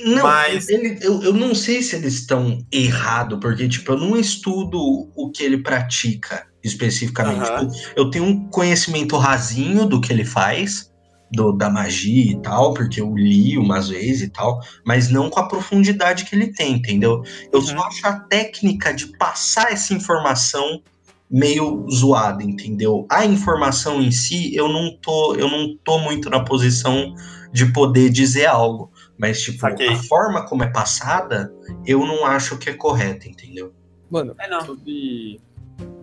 [0.00, 0.70] Não, mas...
[0.70, 5.30] ele, eu, eu não sei se eles estão errado, porque, tipo, eu não estudo o
[5.30, 7.50] que ele pratica especificamente.
[7.50, 7.68] Uhum.
[7.68, 10.89] Tipo, eu tenho um conhecimento rasinho do que ele faz,
[11.30, 15.40] do, da magia e tal, porque eu li umas vezes e tal, mas não com
[15.40, 17.22] a profundidade que ele tem, entendeu?
[17.52, 17.66] Eu uhum.
[17.66, 20.82] só acho a técnica de passar essa informação
[21.30, 23.06] meio zoada, entendeu?
[23.08, 27.14] A informação em si, eu não tô, eu não tô muito na posição
[27.52, 29.88] de poder dizer algo, mas tipo, okay.
[29.88, 31.52] a forma como é passada,
[31.86, 33.72] eu não acho que é correta, entendeu?
[34.10, 35.40] Mano, é sobre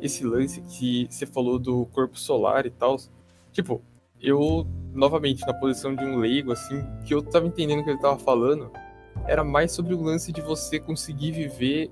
[0.01, 2.97] esse lance que você falou do corpo solar e tal,
[3.51, 3.81] tipo,
[4.21, 7.99] eu novamente na posição de um leigo, assim, que eu tava entendendo o que ele
[7.99, 8.71] tava falando,
[9.27, 11.91] era mais sobre o lance de você conseguir viver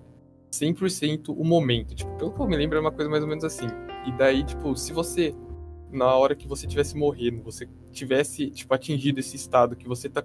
[0.51, 1.93] 100% o momento.
[1.95, 3.67] Tipo, pelo que eu me lembro, é uma coisa mais ou menos assim.
[4.05, 5.35] E daí, tipo, se você,
[5.91, 10.23] na hora que você tivesse morrendo, você tivesse, tipo, atingido esse estado que você tá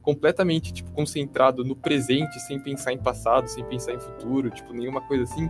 [0.00, 5.00] completamente, tipo, concentrado no presente, sem pensar em passado, sem pensar em futuro, tipo, nenhuma
[5.00, 5.48] coisa assim,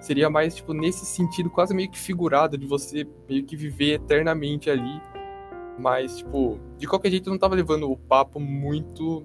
[0.00, 4.70] seria mais, tipo, nesse sentido quase meio que figurado de você meio que viver eternamente
[4.70, 5.00] ali
[5.78, 9.24] mas, tipo, de qualquer jeito eu não tava levando o papo muito.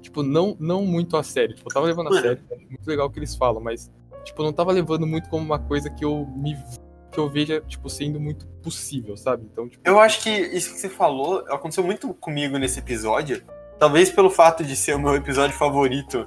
[0.00, 1.54] Tipo, não, não muito a sério.
[1.54, 2.22] Tipo, eu tava levando a Mano.
[2.22, 3.90] sério, é muito legal o que eles falam, mas,
[4.24, 6.56] tipo, eu não tava levando muito como uma coisa que eu me.
[7.12, 9.46] que eu veja, tipo, sendo muito possível, sabe?
[9.50, 9.82] Então, tipo.
[9.88, 13.42] Eu acho que isso que você falou aconteceu muito comigo nesse episódio.
[13.78, 16.26] Talvez pelo fato de ser o meu episódio favorito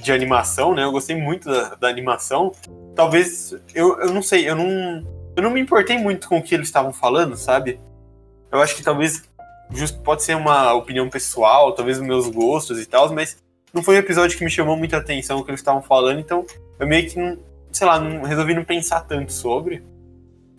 [0.00, 0.84] de animação, né?
[0.84, 2.52] Eu gostei muito da, da animação.
[2.94, 3.54] Talvez.
[3.74, 5.02] Eu, eu não sei, eu não.
[5.36, 7.80] Eu não me importei muito com o que eles estavam falando, sabe?
[8.54, 9.24] Eu acho que talvez
[10.04, 13.36] pode ser uma opinião pessoal, talvez meus gostos e tal, mas
[13.72, 16.46] não foi um episódio que me chamou muita atenção o que eles estavam falando, então
[16.78, 17.36] eu meio que não,
[17.72, 19.82] sei lá, não, resolvi não pensar tanto sobre.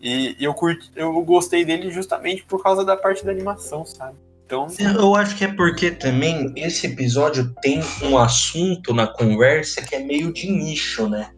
[0.01, 4.17] E, e eu curti, eu gostei dele justamente por causa da parte da animação, sabe?
[4.45, 9.95] Então, eu acho que é porque também esse episódio tem um assunto na conversa que
[9.95, 11.31] é meio de nicho, né?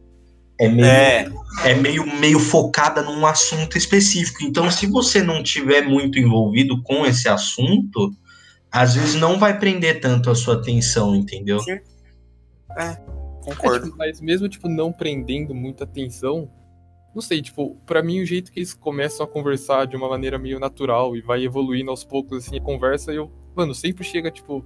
[0.60, 1.32] É meio, é.
[1.66, 4.44] é meio, meio focada num assunto específico.
[4.44, 8.12] Então, se você não tiver muito envolvido com esse assunto,
[8.72, 11.60] às vezes não vai prender tanto a sua atenção, entendeu?
[11.60, 11.80] Sim.
[12.78, 12.96] É,
[13.44, 13.86] concordo.
[13.86, 16.50] É, tipo, mas mesmo, tipo, não prendendo muita atenção,
[17.14, 20.38] não sei, tipo, para mim o jeito que eles começam a conversar de uma maneira
[20.38, 24.66] meio natural e vai evoluindo aos poucos, assim, a conversa, eu, mano, sempre chega, tipo,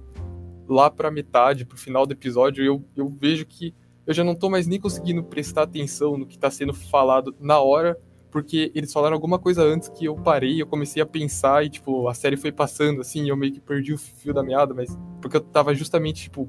[0.68, 3.74] lá pra metade, pro final do episódio, eu, eu vejo que
[4.06, 7.60] eu já não tô mais nem conseguindo prestar atenção no que tá sendo falado na
[7.60, 7.98] hora,
[8.30, 12.08] porque eles falaram alguma coisa antes que eu parei, eu comecei a pensar e, tipo,
[12.08, 15.36] a série foi passando, assim, eu meio que perdi o fio da meada, mas porque
[15.36, 16.48] eu tava justamente, tipo,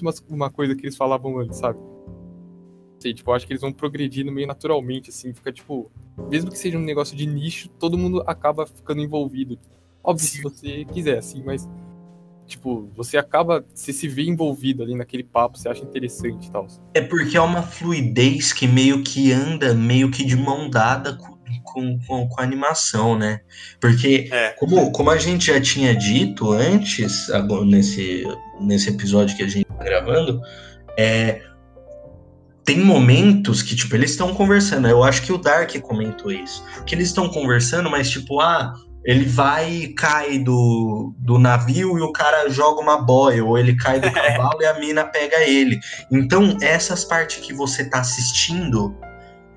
[0.00, 1.78] uma, uma coisa que eles falavam antes, sabe?
[2.98, 5.90] Sei, tipo, eu acho que eles vão progredindo meio naturalmente, assim, fica, tipo,
[6.28, 9.58] mesmo que seja um negócio de nicho, todo mundo acaba ficando envolvido.
[10.02, 11.68] Óbvio, se você quiser, assim, mas
[12.46, 16.66] tipo, você acaba, você se vê envolvido ali naquele papo, você acha interessante e tal.
[16.94, 21.38] É porque é uma fluidez que meio que anda meio que de mão dada com,
[21.62, 23.40] com, com, com a animação, né?
[23.80, 24.50] Porque, é.
[24.50, 28.24] como, como a gente já tinha dito antes, agora, nesse,
[28.60, 30.40] nesse episódio que a gente tá gravando,
[30.98, 31.42] é,
[32.64, 34.88] tem momentos que, tipo, eles estão conversando.
[34.88, 36.64] Eu acho que o Dark comentou isso.
[36.86, 38.72] Que eles estão conversando, mas, tipo, ah,
[39.04, 43.76] ele vai e cai do, do navio e o cara joga uma boia, ou ele
[43.76, 45.78] cai do cavalo e a mina pega ele.
[46.10, 48.96] Então, essas partes que você tá assistindo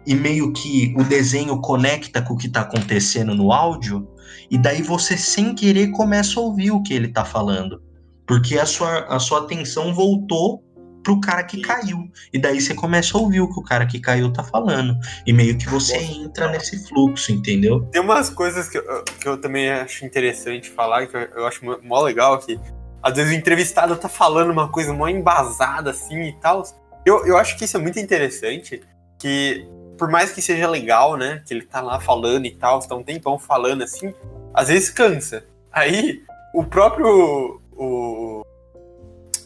[0.05, 4.07] e meio que o desenho conecta com o que tá acontecendo no áudio,
[4.49, 7.81] e daí você sem querer começa a ouvir o que ele tá falando.
[8.27, 10.63] Porque a sua, a sua atenção voltou
[11.05, 12.09] pro cara que caiu.
[12.33, 14.97] E daí você começa a ouvir o que o cara que caiu tá falando.
[15.25, 17.81] E meio que você entra nesse fluxo, entendeu?
[17.91, 21.63] Tem umas coisas que eu, que eu também acho interessante falar, que eu, eu acho
[21.83, 22.59] mó legal, que
[23.03, 26.63] às vezes o entrevistado tá falando uma coisa mó embasada assim e tal.
[27.05, 28.81] Eu, eu acho que isso é muito interessante,
[29.19, 32.95] que por mais que seja legal, né, que ele tá lá falando e tal, está
[32.95, 34.11] um tempão falando assim,
[34.53, 35.45] às vezes cansa.
[35.71, 36.23] Aí,
[36.53, 38.24] o próprio, o,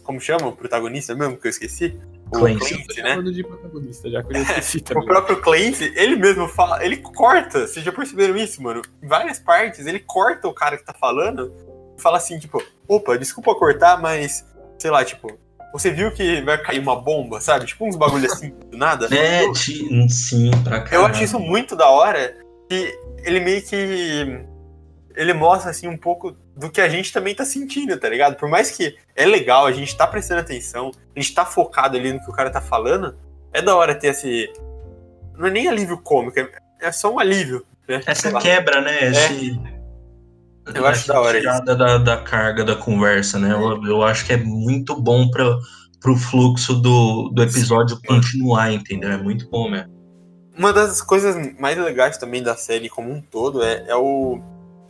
[0.10, 1.96] como chama o protagonista mesmo, que eu esqueci?
[2.28, 2.58] O Clancy.
[2.84, 3.10] Clancy, né?
[3.12, 5.06] Falando de protagonista, já que eu já esqueci O também.
[5.06, 8.82] próprio Clancy, ele mesmo fala, ele corta, vocês já perceberam isso, mano?
[9.04, 11.54] Em várias partes, ele corta o cara que tá falando
[11.96, 14.44] e fala assim, tipo, opa, desculpa cortar, mas,
[14.80, 15.32] sei lá, tipo,
[15.72, 17.68] você viu que vai cair uma bomba, sabe?
[17.68, 19.08] Tipo uns bagulho assim, do nada.
[19.16, 20.96] É, Eu- sim, pra caralho.
[20.96, 22.36] Eu acho isso muito da hora,
[22.68, 24.44] que ele meio que.
[25.16, 28.36] Ele mostra, assim, um pouco do que a gente também tá sentindo, tá ligado?
[28.36, 32.14] Por mais que é legal, a gente tá prestando atenção, a gente tá focado ali
[32.14, 33.18] no que o cara tá falando,
[33.52, 34.52] é da hora ter esse.
[35.38, 36.50] Não é nem alívio cômico, é-
[36.82, 38.02] é só um alívio, né?
[38.06, 39.10] Essa quebra, né?
[39.10, 39.60] Esse,
[40.74, 43.52] Eu acho essa da hora tirada da, da carga da conversa, né?
[43.52, 45.58] Eu, eu acho que é muito bom para
[46.00, 49.12] pro fluxo do, do episódio continuar, entendeu?
[49.12, 49.92] É muito bom mesmo.
[50.58, 54.42] Uma das coisas mais legais também da série como um todo é, é o,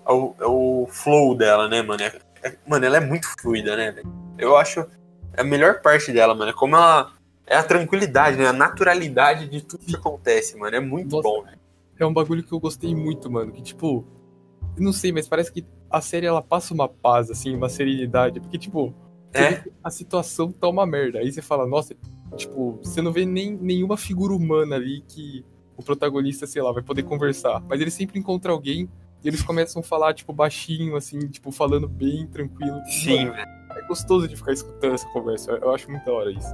[0.09, 2.01] é, o, é o flow dela, né, mano?
[2.03, 4.11] É- é- mano, ela é muito fluida, né, velho?
[4.37, 4.85] Eu acho
[5.37, 6.51] a melhor parte dela, mano.
[6.51, 7.11] É como ela.
[7.45, 8.47] É a tranquilidade, né?
[8.47, 10.75] A naturalidade de tudo que acontece, mano.
[10.75, 11.27] É muito Nossa.
[11.27, 11.59] bom, velho.
[11.97, 13.51] É um bagulho que eu gostei muito, mano.
[13.51, 14.05] Que, tipo,
[14.77, 18.39] não sei, mas parece que a série ela passa uma paz, assim, uma serenidade.
[18.39, 18.93] Porque, tipo,
[19.33, 19.63] É.
[19.83, 21.19] a situação tá uma merda.
[21.19, 21.95] Aí você fala, nossa,
[22.37, 25.43] tipo, você não vê nem, nenhuma figura humana ali que
[25.75, 27.61] o protagonista, sei lá, vai poder conversar.
[27.67, 28.87] Mas ele sempre encontra alguém
[29.23, 32.79] eles começam a falar, tipo, baixinho, assim, tipo, falando bem, tranquilo.
[32.85, 33.47] Sim, Mano, velho.
[33.77, 35.51] é gostoso de ficar escutando essa conversa.
[35.51, 36.53] Eu- acho muito da hora isso.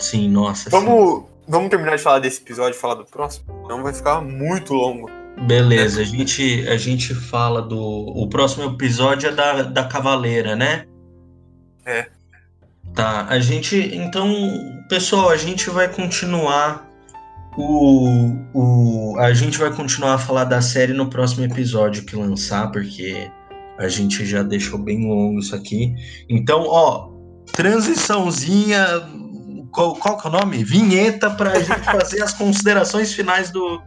[0.00, 0.68] Sim, nossa.
[0.70, 3.66] Vamos, vamos terminar de falar desse episódio e falar do próximo?
[3.68, 5.08] Não vai ficar muito longo.
[5.08, 5.46] sim.
[5.46, 7.78] Beleza, a gente, a gente fala do.
[7.78, 10.86] O próximo episódio é da, da Cavaleira, né?
[11.84, 12.08] É.
[12.94, 13.76] Tá, a gente.
[13.94, 14.26] Então,
[14.88, 16.85] pessoal, a gente vai continuar.
[17.56, 22.70] O, o, a gente vai continuar a falar da série no próximo episódio que lançar,
[22.70, 23.30] porque
[23.78, 25.94] a gente já deixou bem longo isso aqui.
[26.28, 27.10] Então, ó,
[27.52, 28.86] transiçãozinha.
[29.72, 30.64] Qual, qual que é o nome?
[30.64, 33.78] Vinheta pra gente fazer as considerações finais do,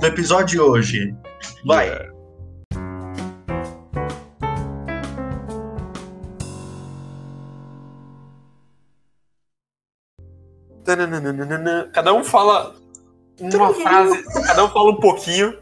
[0.00, 1.14] do, episódio de hoje.
[1.64, 1.90] Vai.
[10.84, 11.90] Tananana.
[11.92, 12.83] Cada um fala
[13.40, 15.56] uma frase, cada um fala um pouquinho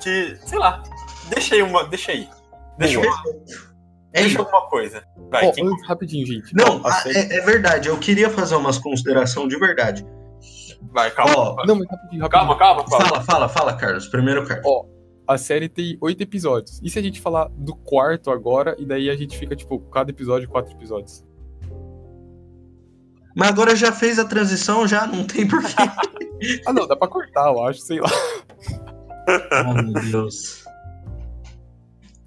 [0.00, 0.82] que, sei lá,
[1.28, 2.28] deixa aí uma, deixa aí.
[2.78, 3.12] Deixa, Boa.
[3.14, 3.22] uma,
[4.12, 5.02] É deixa alguma coisa.
[5.30, 6.54] Vai, Ó, quem- rapidinho, gente.
[6.54, 7.88] Não, a é, é verdade.
[7.88, 10.04] Eu queria fazer umas considerações de verdade.
[10.92, 11.34] vai, calma.
[11.36, 12.28] Ó, Não, mas rapidinho, rapidinho.
[12.28, 13.06] calma, calma, calma.
[13.06, 14.06] Fala, fala, fala, Carlos.
[14.08, 14.86] Primeiro, Carlos.
[15.28, 16.80] A série tem oito episódios.
[16.82, 20.10] E se a gente falar do quarto agora, e daí a gente fica, tipo, cada
[20.10, 21.24] episódio, quatro episódios?
[23.34, 25.72] Mas agora já fez a transição, já não tem porquê.
[26.66, 28.10] Ah, não, dá pra cortar, eu acho, sei lá.
[29.70, 30.64] oh, meu Deus.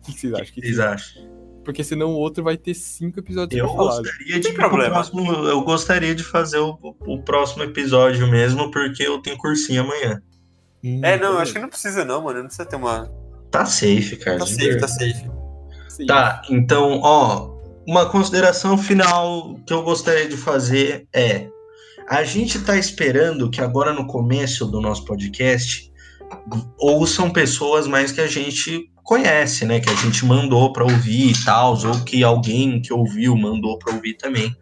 [0.08, 0.46] O que vocês acham?
[0.48, 1.36] O que vocês acham?
[1.66, 3.98] Porque senão o outro vai ter cinco episódios Eu pra falar.
[3.98, 4.94] gostaria de problema.
[4.94, 10.22] próximo- eu gostaria de fazer o, o próximo episódio mesmo, porque eu tenho cursinho amanhã.
[10.84, 12.40] Hum, É, não, eu acho que não precisa não, mano.
[12.40, 13.12] Não precisa ter uma...
[13.52, 14.50] Tá safe, Carlos.
[14.52, 15.30] Tá safe, tá safe.
[15.90, 16.06] Sim.
[16.06, 17.55] Tá, então, ó,
[17.88, 21.48] uma consideração final que eu gostaria de fazer é:
[22.10, 25.92] a gente tá esperando que agora no começo do nosso podcast
[26.78, 29.80] ouçam pessoas mais que a gente conhece, né?
[29.80, 33.94] Que a gente mandou para ouvir e tal, ou que alguém que ouviu mandou para
[33.94, 34.56] ouvir também.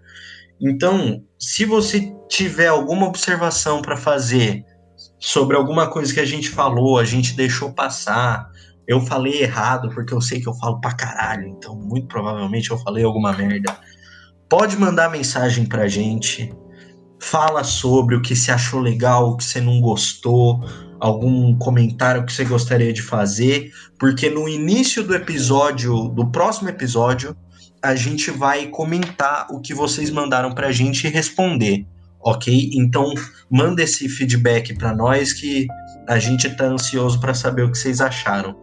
[0.62, 4.64] Então, se você tiver alguma observação para fazer
[5.20, 8.50] sobre alguma coisa que a gente falou, a gente deixou passar,
[8.88, 12.78] eu falei errado, porque eu sei que eu falo pra caralho, então muito provavelmente eu
[12.78, 13.78] falei alguma merda.
[14.50, 16.54] Pode mandar mensagem pra gente.
[17.20, 20.60] Fala sobre o que você achou legal, o que você não gostou,
[21.00, 27.36] algum comentário que você gostaria de fazer, porque no início do episódio, do próximo episódio,
[27.82, 31.86] a gente vai comentar o que vocês mandaram pra gente e responder,
[32.22, 32.72] ok?
[32.74, 33.14] Então,
[33.52, 35.68] manda esse feedback pra nós que
[36.08, 38.56] a gente tá ansioso para saber o que vocês acharam.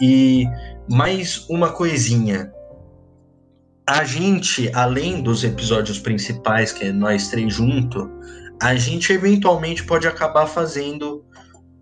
[0.00, 0.46] E
[0.88, 2.52] mais uma coisinha.
[3.88, 8.10] A gente, além dos episódios principais, que é nós três junto,
[8.60, 11.24] a gente eventualmente pode acabar fazendo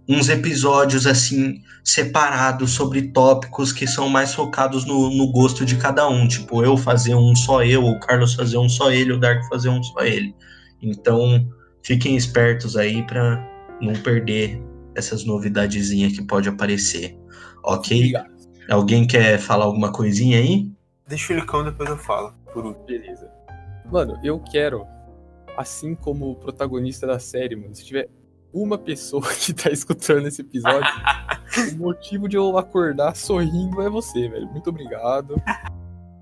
[0.06, 6.06] uns episódios assim separados sobre tópicos que são mais focados no, no gosto de cada
[6.08, 6.28] um.
[6.28, 9.70] Tipo, eu fazer um só eu, o Carlos fazer um só ele, o Dark fazer
[9.70, 10.34] um só ele.
[10.82, 11.46] Então,
[11.82, 13.42] fiquem espertos aí para
[13.80, 14.62] não perder
[14.96, 17.18] essas novidadezinhas que pode aparecer.
[17.62, 17.96] Ok?
[17.98, 18.34] Obrigado.
[18.70, 20.70] Alguém quer falar alguma coisinha aí?
[21.06, 22.34] Deixa o Licão, depois eu falo.
[22.52, 22.86] Por último.
[22.86, 23.30] Beleza.
[23.90, 24.86] Mano, eu quero
[25.56, 28.08] assim como o protagonista da série, mano, se tiver
[28.52, 30.90] uma pessoa que tá escutando esse episódio,
[31.74, 34.46] o motivo de eu acordar sorrindo é você, velho.
[34.48, 35.34] Muito obrigado.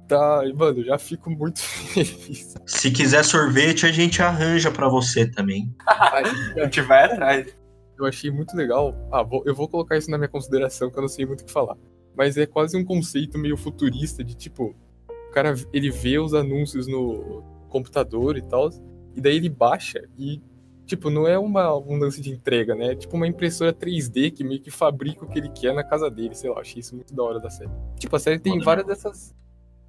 [0.08, 2.54] Tá, mano, já fico muito feliz.
[2.66, 5.74] Se quiser sorvete, a gente arranja para você também.
[5.86, 7.61] a gente vai atrás.
[7.98, 8.94] Eu achei muito legal.
[9.10, 11.44] Ah, vou, eu vou colocar isso na minha consideração, que eu não sei muito o
[11.44, 11.76] que falar.
[12.16, 14.74] Mas é quase um conceito meio futurista de tipo,
[15.08, 18.70] o cara ele vê os anúncios no computador e tal,
[19.14, 20.40] e daí ele baixa e
[20.84, 22.92] tipo, não é uma, um lance de entrega, né?
[22.92, 26.10] É tipo uma impressora 3D que meio que fabrica o que ele quer na casa
[26.10, 27.70] dele, sei lá, achei isso muito da hora da série.
[27.98, 29.34] Tipo, a série tem várias dessas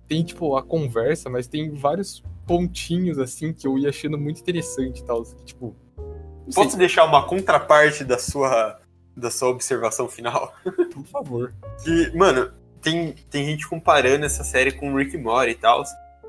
[0.08, 5.00] tem tipo a conversa, mas tem vários pontinhos assim que eu ia achando muito interessante
[5.00, 5.76] e tal, que, tipo,
[6.54, 6.80] Posso sei.
[6.80, 8.80] deixar uma contraparte da sua
[9.16, 10.54] da sua observação final?
[10.64, 11.54] Por favor.
[11.84, 12.52] Que, mano,
[12.82, 15.84] tem, tem gente comparando essa série com Rick Morty e tal.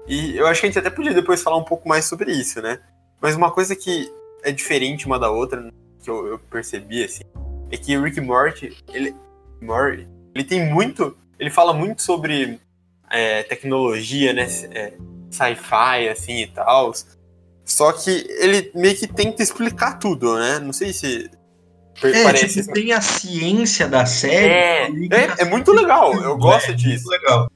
[0.07, 2.61] E eu acho que a gente até podia depois falar um pouco mais sobre isso,
[2.61, 2.81] né?
[3.21, 4.13] Mas uma coisa que
[4.43, 5.71] é diferente uma da outra,
[6.03, 7.23] que eu, eu percebi, assim,
[7.71, 9.15] é que o Rick Morty, ele,
[9.61, 11.17] Morty, ele tem muito.
[11.39, 12.61] Ele fala muito sobre
[13.11, 14.47] é, tecnologia, né?
[14.73, 14.93] É,
[15.31, 16.93] sci-fi, assim e tal.
[17.65, 20.59] Só que ele meio que tenta explicar tudo, né?
[20.59, 21.31] Não sei se.
[22.03, 24.53] É, parece tipo, tem a ciência da série.
[24.53, 27.09] É, é, é muito legal, eu gosto é, disso.
[27.09, 27.51] legal.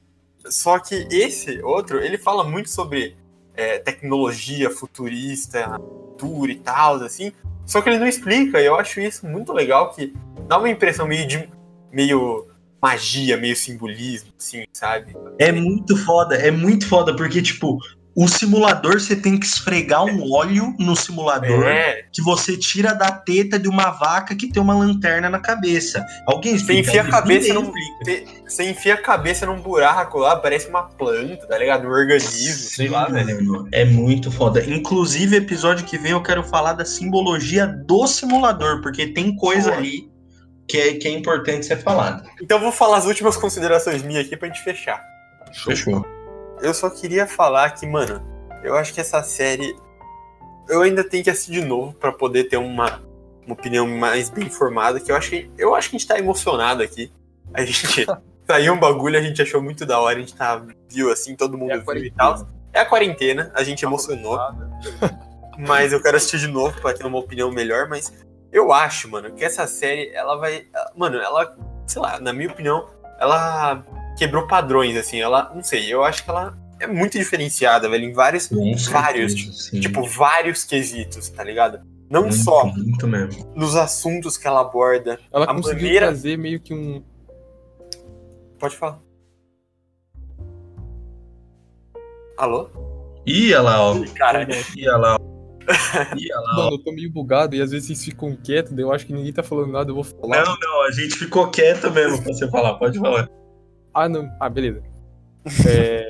[0.45, 3.15] Só que esse outro, ele fala muito sobre
[3.53, 7.31] é, tecnologia futurista, futuro e tal, assim.
[7.65, 10.13] Só que ele não explica, e eu acho isso muito legal, que
[10.47, 11.49] dá uma impressão meio de.
[11.91, 12.47] meio
[12.81, 15.15] magia, meio simbolismo, assim, sabe?
[15.37, 17.77] É muito foda, é muito foda, porque, tipo,
[18.15, 22.03] o simulador você tem que esfregar um óleo no simulador é.
[22.11, 26.05] que você tira da teta de uma vaca que tem uma lanterna na cabeça.
[26.25, 26.83] Alguém explica?
[26.83, 27.71] Você enfia a cabeça num,
[28.45, 31.87] você enfia a cabeça num buraco lá, parece uma planta, tá ligado?
[31.87, 33.67] Um organismo, Sim, sei lá, velho.
[33.71, 34.63] É muito foda.
[34.65, 40.09] Inclusive, episódio que vem eu quero falar da simbologia do simulador, porque tem coisa ali
[40.67, 42.23] que é, que é importante ser falada.
[42.41, 45.01] Então eu vou falar as últimas considerações minhas aqui pra gente fechar.
[45.65, 46.05] Fechou
[46.61, 48.21] eu só queria falar que, mano,
[48.63, 49.75] eu acho que essa série.
[50.67, 53.01] Eu ainda tenho que assistir de novo para poder ter uma,
[53.45, 54.99] uma opinião mais bem formada.
[54.99, 57.11] Que eu acho que, eu acho que a gente tá emocionado aqui.
[57.53, 58.05] A gente
[58.47, 61.57] saiu um bagulho, a gente achou muito da hora, a gente tá, viu assim, todo
[61.57, 62.47] mundo é viu e tal.
[62.71, 64.39] É a quarentena, a gente emocionou.
[65.57, 67.87] mas eu quero assistir de novo para ter uma opinião melhor.
[67.87, 68.13] Mas
[68.51, 70.67] eu acho, mano, que essa série, ela vai.
[70.95, 71.55] Mano, ela,
[71.87, 72.87] sei lá, na minha opinião,
[73.19, 73.83] ela
[74.19, 75.19] quebrou padrões, assim.
[75.19, 78.49] Ela, não sei, eu acho que ela é muito diferenciada, velho, em vários,
[78.91, 81.79] vários, tipo, tipo, vários quesitos, tá ligado?
[82.09, 83.51] Não muito, só muito mesmo.
[83.55, 85.19] nos assuntos que ela aborda.
[85.31, 86.07] Ela a conseguiu maneira...
[86.07, 87.03] trazer meio que um.
[88.59, 88.99] Pode falar.
[92.37, 92.69] Alô?
[93.25, 94.03] Ia lá, ó.
[94.15, 95.29] Cara, ia lá, ó.
[96.55, 99.13] Mano, eu tô meio bugado e às vezes vocês ficam quietos, daí eu acho que
[99.13, 100.43] ninguém tá falando nada, eu vou falar.
[100.43, 103.29] Não, não, a gente ficou quieto mesmo pra você falar, pode falar.
[103.93, 104.29] Ah, não.
[104.39, 104.83] Ah, beleza.
[105.67, 106.07] É...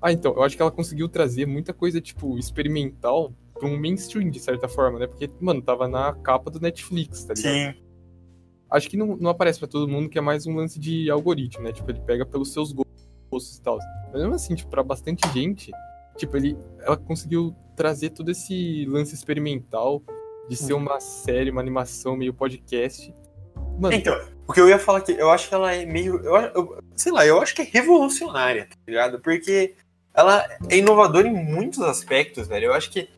[0.00, 4.30] ah, então, eu acho que ela conseguiu trazer muita coisa, tipo, experimental pra um mainstream,
[4.30, 5.06] de certa forma, né?
[5.06, 7.74] Porque, mano, tava na capa do Netflix, tá ligado?
[7.74, 7.82] Sim.
[8.70, 11.64] Acho que não, não aparece para todo mundo, que é mais um lance de algoritmo,
[11.64, 11.72] né?
[11.72, 13.78] Tipo, ele pega pelos seus gostos e tal.
[14.12, 15.70] Mas mesmo assim, tipo, pra bastante gente,
[16.16, 20.02] tipo, ele, ela conseguiu trazer todo esse lance experimental
[20.48, 23.14] de ser uma série, uma animação meio podcast.
[23.78, 26.16] Mano, então, o que eu ia falar aqui, eu acho que ela é meio.
[26.24, 29.20] Eu, eu, sei lá, eu acho que é revolucionária, tá ligado?
[29.20, 29.74] Porque
[30.14, 32.66] ela é inovadora em muitos aspectos, velho.
[32.66, 33.08] Eu acho que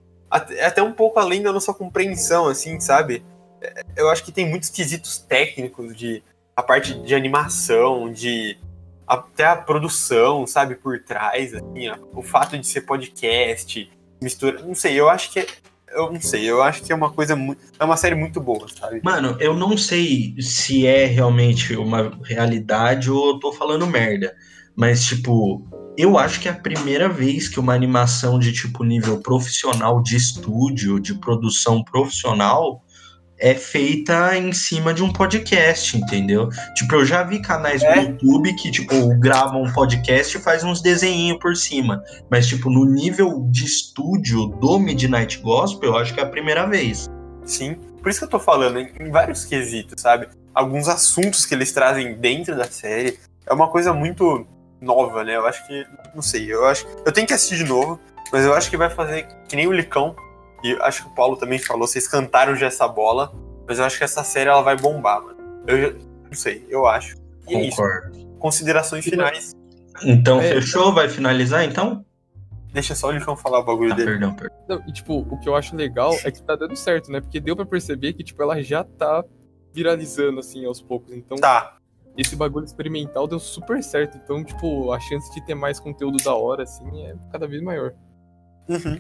[0.50, 3.22] é até um pouco além da nossa compreensão, assim, sabe?
[3.60, 6.22] É, eu acho que tem muitos quesitos técnicos de
[6.56, 8.58] a parte de animação, de
[9.06, 13.90] até a produção, sabe, por trás, assim, ó, o fato de ser podcast,
[14.20, 15.46] mistura, não sei, eu acho que
[15.92, 17.60] eu não sei, eu acho que é uma coisa muito.
[17.78, 19.00] É uma série muito boa, sabe?
[19.02, 24.34] Mano, eu não sei se é realmente uma realidade ou eu tô falando merda.
[24.76, 25.66] Mas, tipo,
[25.96, 30.16] eu acho que é a primeira vez que uma animação de tipo nível profissional de
[30.16, 32.84] estúdio, de produção profissional,
[33.38, 36.48] é feita em cima de um podcast, entendeu?
[36.74, 37.94] Tipo, eu já vi canais é?
[37.94, 42.02] no YouTube que, tipo, gravam um podcast e faz uns desenhinhos por cima.
[42.30, 46.66] Mas, tipo, no nível de estúdio do Midnight Gospel, eu acho que é a primeira
[46.66, 47.08] vez.
[47.44, 50.28] Sim, por isso que eu tô falando, em vários quesitos, sabe?
[50.54, 54.46] Alguns assuntos que eles trazem dentro da série é uma coisa muito
[54.80, 55.36] nova, né?
[55.36, 56.86] Eu acho que, não sei, eu acho.
[57.04, 57.98] Eu tenho que assistir de novo,
[58.32, 60.14] mas eu acho que vai fazer que nem o Licão
[60.62, 63.32] e acho que o Paulo também falou, vocês cantaram já essa bola,
[63.66, 65.38] mas eu acho que essa série ela vai bombar, mano.
[65.66, 67.16] Eu não sei, eu acho.
[67.48, 68.18] E Concordo.
[68.18, 69.52] É Considerações finais.
[70.04, 70.92] Então, é, fechou?
[70.92, 72.04] Vai finalizar então?
[72.72, 74.10] Deixa só o Licão falar o bagulho Ah, dele.
[74.10, 74.56] perdão, perdão.
[74.68, 77.20] Não, e tipo, o que eu acho legal é que tá dando certo, né?
[77.20, 79.24] Porque deu pra perceber que, tipo, ela já tá
[79.72, 81.12] viralizando, assim, aos poucos.
[81.12, 81.78] Então, Tá.
[82.16, 84.18] esse bagulho experimental deu super certo.
[84.22, 87.92] Então, tipo, a chance de ter mais conteúdo da hora, assim, é cada vez maior.
[88.68, 88.98] Uhum.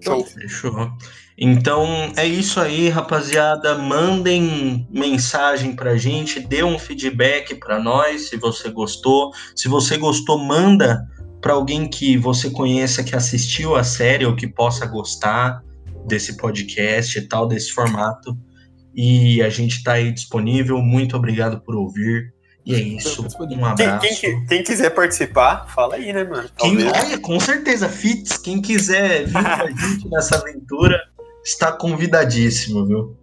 [0.00, 0.24] Show.
[0.24, 0.90] Fechou.
[1.36, 3.76] Então é isso aí, rapaziada.
[3.78, 9.32] Mandem mensagem pra gente, dê um feedback pra nós se você gostou.
[9.56, 11.06] Se você gostou, manda
[11.40, 15.62] pra alguém que você conheça que assistiu a série ou que possa gostar
[16.06, 18.36] desse podcast e tal, desse formato.
[18.94, 20.78] E a gente tá aí disponível.
[20.78, 22.34] Muito obrigado por ouvir.
[22.70, 23.22] E é isso.
[23.24, 24.00] Um Quem, abraço.
[24.00, 26.48] quem, que- quem quiser participar, fala aí, né, mano?
[26.56, 30.98] Quem, olha, com certeza, Fitz, quem quiser vir com a gente nessa aventura,
[31.44, 33.16] está convidadíssimo, viu?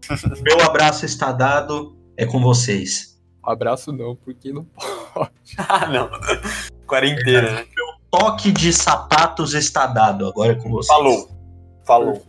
[0.44, 3.15] Meu abraço está dado, é com vocês.
[3.44, 5.32] Abraço não, porque não pode.
[5.57, 6.10] Ah, não.
[6.86, 7.65] Quarentena, né?
[8.11, 10.88] Toque de sapatos está dado, agora é com vocês.
[10.98, 11.30] Falou.
[11.86, 12.26] Falou.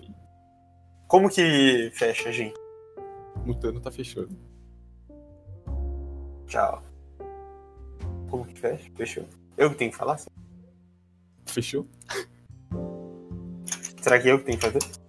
[1.09, 2.55] Como que fecha, gente?
[3.45, 4.37] Mutano tá fechando.
[6.47, 6.83] Tchau.
[8.31, 8.91] Como que fecha?
[8.97, 9.25] Fechou.
[9.57, 10.21] Eu que tenho que falar?
[11.47, 11.87] Fechou?
[14.01, 15.08] Será que eu que tenho que fazer?